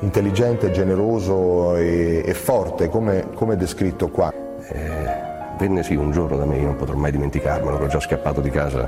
intelligente, 0.00 0.70
generoso 0.70 1.76
e, 1.76 2.22
e 2.22 2.34
forte, 2.34 2.90
come, 2.90 3.28
come 3.32 3.56
descritto 3.56 4.08
qua. 4.08 4.30
Eh, 4.30 5.56
venne 5.58 5.82
sì 5.82 5.94
un 5.94 6.10
giorno 6.10 6.36
da 6.36 6.44
me, 6.44 6.58
io 6.58 6.66
non 6.66 6.76
potrò 6.76 6.94
mai 6.94 7.10
dimenticarmelo, 7.10 7.76
ero 7.76 7.86
già 7.86 8.00
scappato 8.00 8.42
di 8.42 8.50
casa 8.50 8.86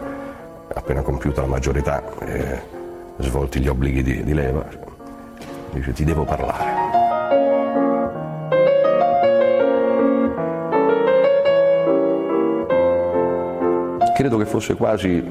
appena 0.75 1.01
compiuta 1.01 1.41
la 1.41 1.47
maggiore 1.47 1.79
età, 1.79 2.03
eh, 2.19 2.61
svolti 3.17 3.61
gli 3.61 3.69
obblighi 3.69 4.03
di, 4.03 4.25
di 4.25 4.35
leva, 4.35 4.63
dice 5.73 5.95
ti 5.95 6.05
devo 6.05 6.25
parlare. 6.25 6.90
Credo 14.21 14.37
che 14.37 14.45
fosse 14.45 14.75
quasi 14.75 15.25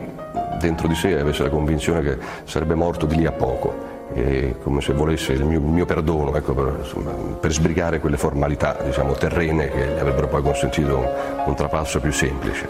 dentro 0.60 0.88
di 0.88 0.96
sé, 0.96 1.20
avesse 1.20 1.44
la 1.44 1.50
convinzione 1.50 2.02
che 2.02 2.18
sarebbe 2.46 2.74
morto 2.74 3.06
di 3.06 3.18
lì 3.18 3.28
a 3.28 3.32
poco. 3.32 3.88
E 4.16 4.56
come 4.64 4.82
se 4.82 4.94
volesse 4.94 5.34
il 5.34 5.46
mio, 5.46 5.60
il 5.60 5.66
mio 5.66 5.86
perdono 5.86 6.36
ecco, 6.36 6.56
per, 6.56 6.78
insomma, 6.80 7.12
per, 7.40 7.52
sbrigare 7.52 8.00
quelle 8.00 8.18
formalità 8.18 8.76
diciamo, 8.84 9.14
terrene 9.14 9.70
che 9.70 9.86
gli 9.94 10.00
avrebbero 10.00 10.28
poi 10.28 10.42
consentito 10.42 10.98
un, 10.98 11.08
un 11.46 11.54
trapasso 11.54 12.00
più 12.00 12.12
semplice. 12.12 12.68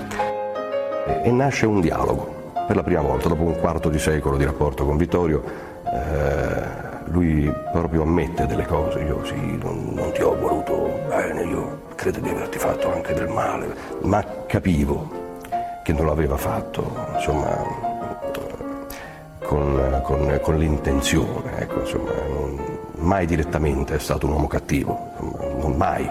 E, 1.08 1.22
e, 1.24 1.32
nasce 1.32 1.66
un 1.66 1.80
dialogo. 1.80 2.52
Per 2.68 2.76
la 2.76 2.84
prima 2.84 3.00
volta, 3.00 3.30
dopo 3.30 3.44
un 3.44 3.58
quarto 3.58 3.88
di 3.88 3.98
secolo 3.98 4.36
di 4.36 4.44
rapporto 4.44 4.84
con 4.84 4.98
Vittorio, 4.98 5.42
eh, 5.86 7.12
lui 7.12 7.50
proprio 7.72 8.02
ammette 8.02 8.46
delle 8.46 8.66
cose. 8.66 9.00
Io 9.00 9.24
sì, 9.24 9.58
non, 9.64 9.92
non 9.94 10.12
ti 10.12 10.22
ho 10.22 10.36
voluto 10.36 11.00
bene, 11.08 11.44
io 11.44 11.80
credo 11.96 12.20
di 12.20 12.28
averti 12.28 12.60
fatto 12.60 12.92
anche 12.92 13.14
del 13.14 13.30
male, 13.30 13.74
ma 14.02 14.22
capivo 14.46 15.19
che 15.90 15.94
non 15.94 16.06
l'aveva 16.06 16.38
fatto, 16.38 16.96
insomma, 17.16 17.58
con, 19.44 20.02
con, 20.04 20.40
con 20.40 20.58
l'intenzione, 20.58 21.58
ecco, 21.58 21.80
insomma, 21.80 22.12
non, 22.28 22.78
mai 22.98 23.26
direttamente 23.26 23.96
è 23.96 24.00
stato 24.00 24.28
un 24.28 24.34
uomo 24.34 24.48
cattivo, 24.48 25.10
non 25.60 25.74
mai. 25.76 26.08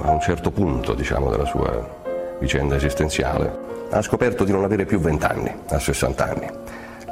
A 0.00 0.10
un 0.10 0.20
certo 0.20 0.50
punto, 0.50 0.92
diciamo, 0.92 1.30
della 1.30 1.46
sua 1.46 1.88
vicenda 2.38 2.76
esistenziale, 2.76 3.70
ha 3.88 4.02
scoperto 4.02 4.44
di 4.44 4.52
non 4.52 4.64
avere 4.64 4.84
più 4.84 4.98
vent'anni, 5.00 5.50
a 5.68 5.78
60 5.78 6.24
anni. 6.24 6.50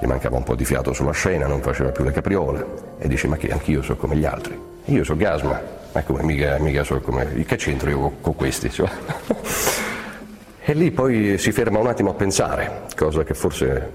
Gli 0.03 0.07
mancava 0.07 0.37
un 0.37 0.43
po' 0.43 0.55
di 0.55 0.67
fiato 0.67 0.93
sulla 0.93 1.13
scena, 1.13 1.47
non 1.47 1.63
faceva 1.63 1.91
più 1.93 2.05
le 2.05 2.13
capriole 2.13 2.67
e 2.99 3.09
dice 3.09 3.27
ma 3.27 3.37
che 3.37 3.49
anch'io 3.49 3.81
sono 3.81 3.97
come 3.97 4.17
gli 4.17 4.27
altri. 4.27 4.70
Io 4.91 5.05
sono 5.05 5.21
Gasma, 5.21 5.63
ma 5.93 6.03
come 6.03 6.25
mica, 6.25 6.59
mica 6.59 6.83
so 6.83 7.01
come. 7.01 7.45
Che 7.45 7.57
c'entro 7.57 7.91
io 7.91 7.99
con, 8.01 8.21
con 8.21 8.35
questi? 8.35 8.69
Cioè. 8.71 8.91
e 10.65 10.75
lì 10.75 10.91
poi 10.91 11.39
si 11.39 11.53
ferma 11.53 11.79
un 11.79 11.87
attimo 11.87 12.11
a 12.11 12.15
pensare, 12.15 12.87
cosa 12.97 13.23
che 13.23 13.35
forse 13.35 13.93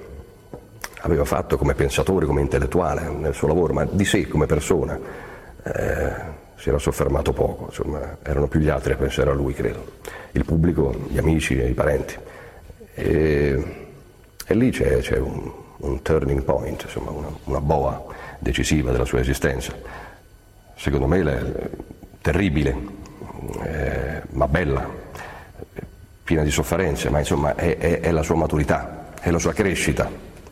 aveva 1.01 1.25
fatto 1.25 1.57
come 1.57 1.73
pensatore, 1.73 2.25
come 2.25 2.39
intellettuale 2.39 3.09
nel 3.09 3.33
suo 3.33 3.49
lavoro, 3.49 3.73
ma 3.73 3.83
di 3.83 4.05
sé 4.05 4.25
come 4.29 4.45
persona. 4.45 4.97
Eh, 5.63 6.43
si 6.55 6.69
era 6.69 6.79
soffermato 6.79 7.33
poco, 7.33 7.65
insomma, 7.65 8.17
erano 8.23 8.47
più 8.47 8.61
gli 8.61 8.69
altri 8.69 8.93
a 8.93 8.95
pensare 8.95 9.29
a 9.29 9.33
lui, 9.33 9.53
credo. 9.53 9.97
Il 10.31 10.45
pubblico, 10.45 10.95
gli 11.09 11.17
amici 11.17 11.59
e 11.59 11.67
i 11.67 11.73
parenti. 11.73 12.15
E, 12.93 13.63
e 14.47 14.55
lì 14.55 14.71
c'è, 14.71 14.99
c'è 14.99 15.17
un, 15.17 15.51
un, 15.75 16.01
turning 16.01 16.43
point, 16.43 16.83
insomma, 16.83 17.11
una, 17.11 17.27
una 17.43 17.59
boa 17.59 18.01
decisiva 18.39 18.91
della 18.91 19.03
sua 19.03 19.19
esistenza 19.19 20.04
secondo 20.75 21.07
me 21.07 21.21
è 21.21 21.69
terribile, 22.21 22.75
eh, 23.63 24.21
ma 24.31 24.47
bella, 24.47 24.87
piena 26.23 26.43
di 26.43 26.51
sofferenze, 26.51 27.09
ma 27.09 27.19
insomma 27.19 27.55
è, 27.55 27.77
è, 27.77 27.99
è, 27.99 28.11
la 28.11 28.23
sua 28.23 28.35
maturità, 28.35 29.13
è 29.19 29.31
la 29.31 29.39
sua 29.39 29.53
crescita, 29.53 30.09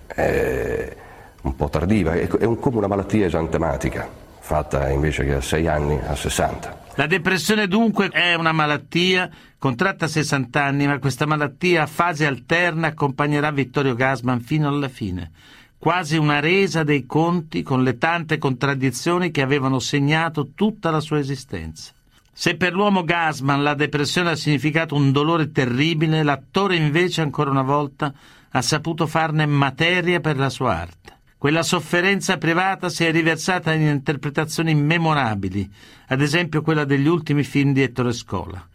è 0.07 0.95
un 1.41 1.55
po' 1.55 1.69
tardiva, 1.69 2.13
è, 2.13 2.45
un, 2.45 2.59
come 2.59 2.78
una 2.78 2.88
malattia 2.88 3.26
esantematica, 3.26 4.07
fatta 4.39 4.89
invece 4.89 5.26
che 5.26 5.36
a 5.36 5.41
6 5.41 5.67
anni, 5.67 5.99
a 6.05 6.15
60. 6.15 6.82
La 6.95 7.07
depressione 7.07 7.67
dunque 7.67 8.09
è 8.09 8.36
una 8.36 8.51
malattia 8.51 9.28
contratta 9.57 10.05
a 10.05 10.07
60 10.07 10.63
anni, 10.63 10.86
ma 10.86 10.99
questa 10.99 11.26
malattia 11.26 11.84
a 11.84 11.88
fase 11.88 12.28
alterna 12.28 12.88
accompagnerà 12.88 13.49
Vittorio 13.49 13.95
Gasman 13.95 14.41
fino 14.41 14.67
alla 14.67 14.89
fine 14.89 15.32
quasi 15.84 16.15
una 16.15 16.39
resa 16.39 16.84
dei 16.84 17.05
conti 17.05 17.61
con 17.61 17.84
le 17.84 17.97
tante 17.97 18.38
contraddizioni 18.38 19.31
che 19.31 19.41
avevano 19.41 19.79
segnato 19.79 20.51
tutta 20.55 20.89
la 20.89 21.01
sua 21.01 21.19
esistenza. 21.19 21.91
Se 22.31 22.55
per 22.55 22.71
l'uomo 22.71 23.03
Gasman 23.03 23.61
la 23.61 23.73
depressione 23.73 24.29
ha 24.29 24.36
significato 24.38 24.95
un 24.95 25.11
dolore 25.11 25.51
terribile, 25.51 26.23
l'attore 26.23 26.77
invece 26.77 27.19
ancora 27.19 27.49
una 27.49 27.63
volta 27.63 28.13
ha 28.51 28.61
saputo 28.61 29.07
farne 29.07 29.45
materia 29.45 30.21
per 30.21 30.38
la 30.38 30.49
sua 30.49 30.73
arte. 30.73 31.17
Quella 31.38 31.63
sofferenza 31.63 32.38
privata 32.38 32.88
si 32.88 33.03
è 33.03 33.11
riversata 33.11 33.73
in 33.73 33.81
interpretazioni 33.81 34.73
memorabili, 34.73 35.69
ad 36.07 36.21
esempio 36.21 36.61
quella 36.61 36.86
degli 36.86 37.07
ultimi 37.07 37.43
film 37.43 37.73
di 37.73 37.81
Ettore 37.81 38.13
Scola. 38.13 38.65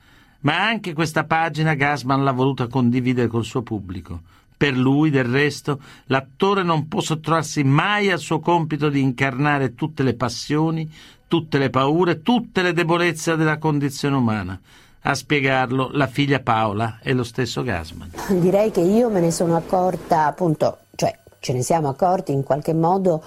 Ma 0.41 0.63
anche 0.63 0.93
questa 0.93 1.25
pagina 1.25 1.73
Gasman 1.73 2.23
l'ha 2.23 2.33
voluta 2.33 2.67
condividere 2.67 3.29
col 3.29 3.47
suo 3.47 3.63
pubblico. 3.63 4.21
Per 4.59 4.77
lui, 4.77 5.11
del 5.11 5.25
resto, 5.25 5.81
l'attore 6.07 6.65
non 6.65 6.89
può 6.89 7.01
sottrarsi 7.01 7.63
mai 7.63 8.11
al 8.11 8.19
suo 8.19 8.41
compito 8.41 8.89
di 8.89 9.01
incarnare 9.01 9.77
tutte 9.77 10.03
le 10.03 10.15
passioni, 10.15 10.91
tutte 11.29 11.59
le 11.59 11.71
paure, 11.71 12.23
tutte 12.23 12.63
le 12.63 12.73
debolezze 12.73 13.37
della 13.37 13.59
condizione 13.59 14.17
umana. 14.17 14.61
A 15.03 15.15
spiegarlo 15.15 15.91
la 15.93 16.09
figlia 16.09 16.41
Paola 16.41 16.99
e 17.01 17.13
lo 17.13 17.23
stesso 17.23 17.63
Gasman. 17.63 18.11
Direi 18.41 18.73
che 18.73 18.81
io 18.81 19.09
me 19.11 19.21
ne 19.21 19.31
sono 19.31 19.55
accorta, 19.55 20.27
appunto, 20.27 20.79
cioè 20.97 21.17
ce 21.39 21.53
ne 21.53 21.63
siamo 21.63 21.89
accorti 21.89 22.33
in 22.33 22.43
qualche 22.43 22.75
modo 22.75 23.23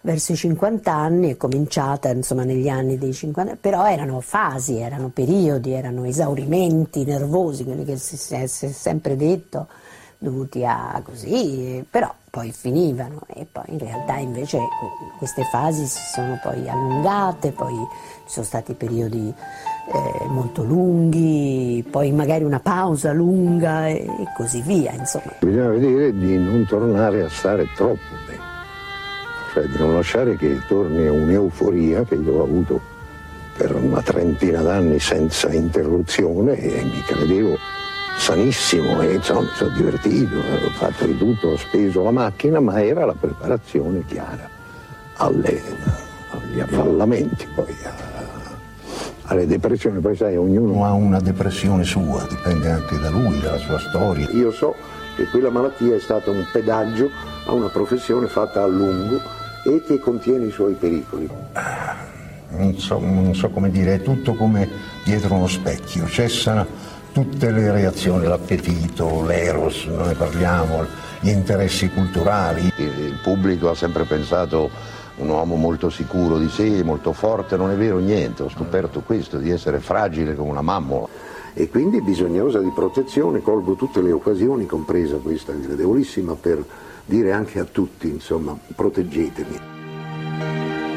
verso 0.00 0.32
i 0.32 0.36
50 0.36 0.90
anni, 0.90 1.32
è 1.32 1.36
cominciata 1.36 2.08
insomma 2.08 2.44
negli 2.44 2.68
anni 2.68 2.96
dei 2.96 3.12
50, 3.12 3.56
però 3.60 3.86
erano 3.86 4.20
fasi, 4.20 4.78
erano 4.78 5.10
periodi, 5.10 5.72
erano 5.72 6.04
esaurimenti 6.04 7.04
nervosi, 7.04 7.64
quelli 7.64 7.84
che 7.84 7.98
si, 7.98 8.16
si 8.16 8.34
è 8.34 8.46
sempre 8.46 9.14
detto 9.14 9.68
dovuti 10.22 10.64
a 10.66 11.00
così, 11.02 11.82
però 11.88 12.12
poi 12.28 12.52
finivano 12.52 13.22
e 13.34 13.46
poi 13.50 13.64
in 13.68 13.78
realtà 13.78 14.16
invece 14.16 14.58
queste 15.16 15.44
fasi 15.50 15.86
si 15.86 15.98
sono 16.12 16.38
poi 16.42 16.68
allungate, 16.68 17.52
poi 17.52 17.74
ci 18.26 18.32
sono 18.32 18.44
stati 18.44 18.74
periodi 18.74 19.32
eh, 19.92 20.24
molto 20.28 20.62
lunghi, 20.62 21.84
poi 21.90 22.12
magari 22.12 22.44
una 22.44 22.60
pausa 22.60 23.12
lunga 23.12 23.88
e, 23.88 24.04
e 24.04 24.24
così 24.36 24.60
via, 24.60 24.92
insomma. 24.92 25.32
Bisogna 25.40 25.70
vedere 25.70 26.12
di 26.12 26.36
non 26.36 26.66
tornare 26.68 27.22
a 27.22 27.28
stare 27.30 27.66
troppo 27.74 28.14
bene. 28.26 28.42
cioè 29.54 29.64
di 29.64 29.78
non 29.78 29.94
lasciare 29.94 30.36
che 30.36 30.60
torni 30.68 31.08
un'euforia 31.08 32.04
che 32.04 32.16
io 32.16 32.34
ho 32.34 32.42
avuto 32.42 32.80
per 33.56 33.74
una 33.74 34.02
trentina 34.02 34.60
d'anni 34.60 35.00
senza 35.00 35.50
interruzione 35.50 36.56
e 36.58 36.82
mi 36.82 37.02
credevo 37.06 37.56
sanissimo 38.20 39.00
e 39.00 39.14
insomma 39.14 39.40
mi 39.40 39.48
sono 39.54 39.70
divertito, 39.74 40.36
ho 40.36 40.70
fatto 40.72 41.06
di 41.06 41.16
tutto, 41.16 41.48
ho 41.48 41.56
speso 41.56 42.02
la 42.02 42.10
macchina, 42.10 42.60
ma 42.60 42.84
era 42.84 43.06
la 43.06 43.14
preparazione 43.18 44.04
chiara 44.06 44.46
alle, 45.14 45.62
agli 46.30 46.60
affollamenti, 46.60 47.48
poi 47.54 47.74
alle 49.22 49.46
depressioni, 49.46 50.00
poi 50.00 50.16
sai 50.16 50.36
ognuno 50.36 50.84
ha 50.84 50.92
una 50.92 51.18
depressione 51.18 51.82
sua, 51.84 52.26
dipende 52.28 52.70
anche 52.70 52.98
da 52.98 53.08
lui, 53.08 53.40
dalla 53.40 53.56
sua 53.56 53.78
storia. 53.78 54.28
Io 54.32 54.52
so 54.52 54.74
che 55.16 55.24
quella 55.30 55.50
malattia 55.50 55.96
è 55.96 56.00
stata 56.00 56.30
un 56.30 56.44
pedaggio 56.52 57.08
a 57.46 57.52
una 57.52 57.68
professione 57.68 58.26
fatta 58.26 58.62
a 58.62 58.66
lungo 58.66 59.18
e 59.64 59.82
che 59.86 59.98
contiene 59.98 60.44
i 60.44 60.50
suoi 60.50 60.74
pericoli. 60.74 61.28
Non 62.50 62.76
so, 62.78 62.98
non 62.98 63.34
so 63.34 63.48
come 63.48 63.70
dire, 63.70 63.94
è 63.94 64.02
tutto 64.02 64.34
come 64.34 64.68
dietro 65.04 65.34
uno 65.34 65.46
specchio, 65.46 66.06
cessano 66.06 66.89
tutte 67.12 67.50
le 67.50 67.70
reazioni, 67.72 68.26
l'appetito, 68.26 69.24
l'eros, 69.24 69.86
non 69.86 70.08
ne 70.08 70.14
parliamo, 70.14 70.86
gli 71.20 71.28
interessi 71.28 71.88
culturali. 71.90 72.72
Il 72.76 73.18
pubblico 73.22 73.70
ha 73.70 73.74
sempre 73.74 74.04
pensato 74.04 74.70
un 75.16 75.28
uomo 75.28 75.56
molto 75.56 75.90
sicuro 75.90 76.38
di 76.38 76.48
sé, 76.48 76.82
molto 76.82 77.12
forte, 77.12 77.56
non 77.56 77.70
è 77.70 77.74
vero 77.74 77.98
niente, 77.98 78.42
ho 78.42 78.48
scoperto 78.48 79.00
questo, 79.00 79.38
di 79.38 79.50
essere 79.50 79.80
fragile 79.80 80.34
come 80.34 80.50
una 80.50 80.62
mammola. 80.62 81.08
E 81.52 81.68
quindi 81.68 82.00
bisognosa 82.00 82.60
di 82.60 82.70
protezione, 82.74 83.40
colgo 83.40 83.74
tutte 83.74 84.00
le 84.00 84.12
occasioni, 84.12 84.66
compresa 84.66 85.16
questa 85.16 85.52
gradevolissima, 85.52 86.34
per 86.34 86.64
dire 87.04 87.32
anche 87.32 87.58
a 87.58 87.64
tutti, 87.64 88.08
insomma, 88.08 88.56
proteggetemi. 88.74 89.58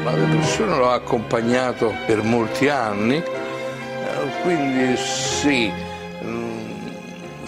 La 0.04 0.12
depressione 0.12 0.76
l'ho 0.76 0.90
accompagnato 0.90 1.92
per 2.06 2.22
molti 2.22 2.68
anni, 2.68 3.16
eh, 3.16 3.24
quindi 4.42 4.96
sì, 4.96 5.72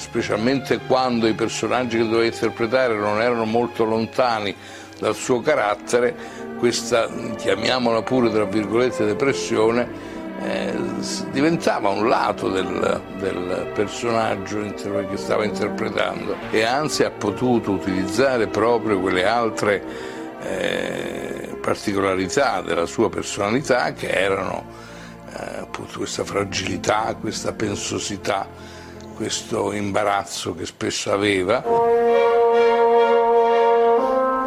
specialmente 0.06 0.78
quando 0.86 1.26
i 1.26 1.34
personaggi 1.34 1.96
che 1.98 2.04
doveva 2.04 2.24
interpretare 2.24 2.94
non 2.94 3.20
erano 3.20 3.44
molto 3.44 3.84
lontani 3.84 4.54
dal 4.98 5.14
suo 5.14 5.40
carattere, 5.40 6.14
questa, 6.58 7.08
chiamiamola 7.36 8.02
pure 8.02 8.30
tra 8.30 8.44
virgolette, 8.44 9.04
depressione, 9.04 10.14
eh, 10.42 10.74
diventava 11.32 11.88
un 11.88 12.08
lato 12.08 12.48
del, 12.48 13.02
del 13.18 13.70
personaggio 13.74 14.60
che 14.60 15.16
stava 15.16 15.44
interpretando. 15.44 16.36
E 16.50 16.62
anzi 16.62 17.02
ha 17.02 17.10
potuto 17.10 17.72
utilizzare 17.72 18.46
proprio 18.46 19.00
quelle 19.00 19.26
altre 19.26 19.82
eh, 20.40 21.58
particolarità 21.60 22.62
della 22.62 22.86
sua 22.86 23.10
personalità 23.10 23.92
che 23.92 24.08
erano 24.08 24.64
eh, 25.32 25.58
appunto 25.58 25.98
questa 25.98 26.24
fragilità, 26.24 27.14
questa 27.20 27.52
pensosità, 27.52 28.48
questo 29.16 29.72
imbarazzo 29.72 30.54
che 30.54 30.66
spesso 30.66 31.10
aveva. 31.10 31.64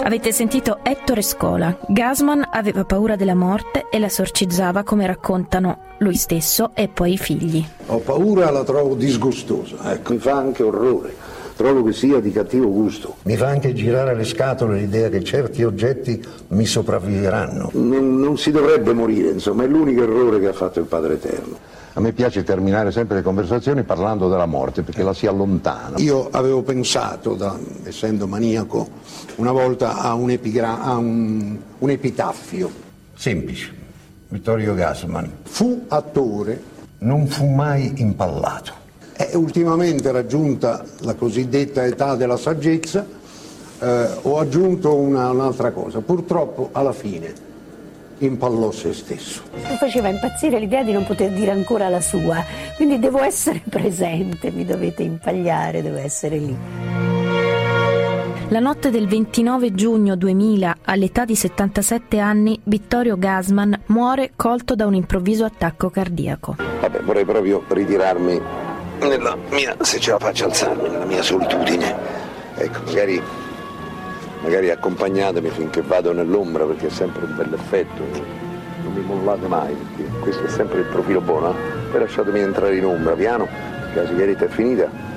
Avete 0.02 0.32
sentito 0.32 0.80
Ettore 0.84 1.24
Scola. 1.24 1.76
Gasman 1.88 2.48
aveva 2.52 2.86
paura 2.86 3.16
della 3.16 3.36
morte 3.36 3.88
e 3.90 3.98
la 4.00 4.10
sorcizzava 4.10 4.84
come 4.84 5.08
raccontano 5.08 5.96
lui 6.00 6.16
stesso 6.16 6.72
e 6.76 6.88
poi 6.88 7.14
i 7.14 7.18
figli. 7.18 7.66
Ho 7.88 7.98
paura, 7.98 8.52
la 8.52 8.64
trovo 8.64 8.94
disgustosa, 8.94 9.92
ecco, 9.92 10.14
mi 10.14 10.20
fa 10.20 10.34
anche 10.38 10.64
orrore. 10.64 11.16
Trovo 11.56 11.84
che 11.84 11.92
sia 11.92 12.22
di 12.22 12.32
cattivo 12.32 12.70
gusto. 12.70 13.16
Mi 13.24 13.36
fa 13.36 13.48
anche 13.48 13.74
girare 13.74 14.16
le 14.16 14.24
scatole 14.24 14.78
l'idea 14.78 15.10
che 15.10 15.24
certi 15.24 15.64
oggetti 15.64 16.24
mi 16.50 16.66
sopravviveranno. 16.66 17.72
Non, 17.74 18.18
non 18.18 18.38
si 18.38 18.52
dovrebbe 18.52 18.94
morire, 18.94 19.32
insomma, 19.32 19.64
è 19.64 19.68
l'unico 19.68 20.04
errore 20.04 20.40
che 20.40 20.48
ha 20.48 20.54
fatto 20.54 20.80
il 20.80 20.86
Padre 20.86 21.16
Eterno. 21.16 21.58
A 22.00 22.02
me 22.02 22.14
piace 22.14 22.46
terminare 22.46 22.94
sempre 22.94 23.18
le 23.18 23.22
conversazioni 23.22 23.84
parlando 23.84 24.30
della 24.30 24.46
morte 24.46 24.84
perché 24.84 25.04
la 25.04 25.14
si 25.14 25.28
allontana. 25.28 25.98
Io 25.98 26.30
avevo 26.32 26.62
pensato, 26.62 27.34
da, 27.34 27.60
essendo 27.84 28.26
maniaco, 28.26 28.88
una 29.36 29.52
volta 29.52 29.98
a 29.98 30.14
un, 30.14 30.32
epigra- 30.32 30.82
a 30.82 30.96
un, 30.96 31.58
un 31.78 31.90
epitaffio. 31.90 32.72
Semplice. 33.14 33.74
Vittorio 34.30 34.76
Gassman. 34.76 35.30
Fu 35.44 35.88
attore. 35.90 36.64
Non 37.00 37.28
fu 37.28 37.48
mai 37.48 37.92
impallato. 37.98 38.72
È 39.12 39.36
ultimamente 39.36 40.10
raggiunta 40.14 40.86
la 41.00 41.16
cosiddetta 41.16 41.84
età 41.84 42.16
della 42.16 42.38
saggezza, 42.38 43.06
eh, 43.78 44.08
ho 44.22 44.40
aggiunto 44.40 44.96
una, 44.96 45.32
un'altra 45.32 45.72
cosa. 45.72 46.00
Purtroppo 46.00 46.70
alla 46.72 46.94
fine 46.94 47.48
impallò 48.20 48.72
se 48.72 48.94
stesso. 48.94 49.42
Mi 49.54 49.76
faceva 49.78 50.10
impazzire 50.10 50.60
l'idea 50.60 50.84
di 50.84 50.92
non 50.92 51.06
poter 51.06 51.32
dire 51.32 51.52
ancora 51.52 51.90
la 51.90 52.02
sua, 52.02 52.44
quindi 52.76 53.00
devo 53.00 53.22
essere 53.22 53.62
presente, 53.70 54.52
mi 54.52 54.66
dovete 54.66 55.04
impagliare, 55.04 55.82
devo 55.82 55.98
essere 55.98 56.38
lì. 56.38 56.58
La 58.52 58.60
notte 58.60 58.90
del 58.90 59.08
29 59.08 59.76
giugno 59.76 60.16
2000, 60.16 60.78
all'età 60.86 61.24
di 61.24 61.36
77 61.36 62.18
anni, 62.18 62.60
Vittorio 62.64 63.16
Gasman 63.16 63.80
muore 63.88 64.32
colto 64.36 64.74
da 64.74 64.88
un 64.88 64.96
improvviso 64.96 65.46
attacco 65.46 65.92
cardiaco. 65.92 66.56
Vabbè, 66.82 67.02
vorrei 67.02 67.26
proprio 67.26 67.64
ritirarmi 67.68 68.42
nella 69.02 69.38
mia, 69.52 69.76
se 69.82 70.00
ce 70.00 70.12
la 70.12 70.18
faccio 70.18 70.46
alzarmi, 70.46 70.90
nella 70.90 71.06
mia 71.06 71.22
solitudine. 71.22 71.96
Ecco, 72.56 72.80
magari 72.88 73.22
magari 74.42 74.70
accompagnatemi 74.70 75.50
finché 75.50 75.82
vado 75.82 76.14
nell'ombra 76.14 76.66
perché 76.66 76.88
è 76.88 76.90
sempre 76.90 77.26
un 77.26 77.36
bel 77.36 77.54
effetto, 77.54 78.02
non 78.84 78.94
mi 78.94 79.02
mollate 79.02 79.48
mai, 79.48 79.74
perché 79.74 80.10
questo 80.20 80.46
è 80.46 80.50
sempre 80.50 80.80
il 80.80 80.86
profilo 80.86 81.22
buono, 81.22 81.54
poi 81.92 82.00
lasciatemi 82.00 82.40
entrare 82.40 82.76
in 82.76 82.86
ombra 82.86 83.14
piano, 83.14 83.48
la 83.94 84.06
sigaretta 84.08 84.46
è 84.46 84.50
finita. 84.50 85.08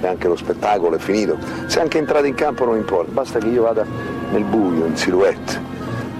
E 0.00 0.06
anche 0.06 0.28
lo 0.28 0.36
spettacolo 0.36 0.94
è 0.94 0.98
finito, 0.98 1.36
se 1.66 1.80
anche 1.80 1.98
entrate 1.98 2.28
in 2.28 2.34
campo 2.34 2.64
non 2.64 2.76
importa, 2.76 3.10
basta 3.10 3.38
che 3.40 3.48
io 3.48 3.62
vada 3.62 3.84
nel 4.30 4.44
buio, 4.44 4.86
in 4.86 4.96
silhouette, 4.96 5.60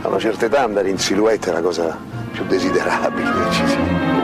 a 0.02 0.08
una 0.08 0.18
certa 0.18 0.46
età 0.46 0.64
andare 0.64 0.88
in 0.88 0.98
silhouette 0.98 1.50
è 1.50 1.52
la 1.52 1.60
cosa 1.60 1.96
più 2.32 2.44
desiderabile 2.46 3.30
che 3.30 3.52
ci 3.52 3.66
sia. 3.66 4.17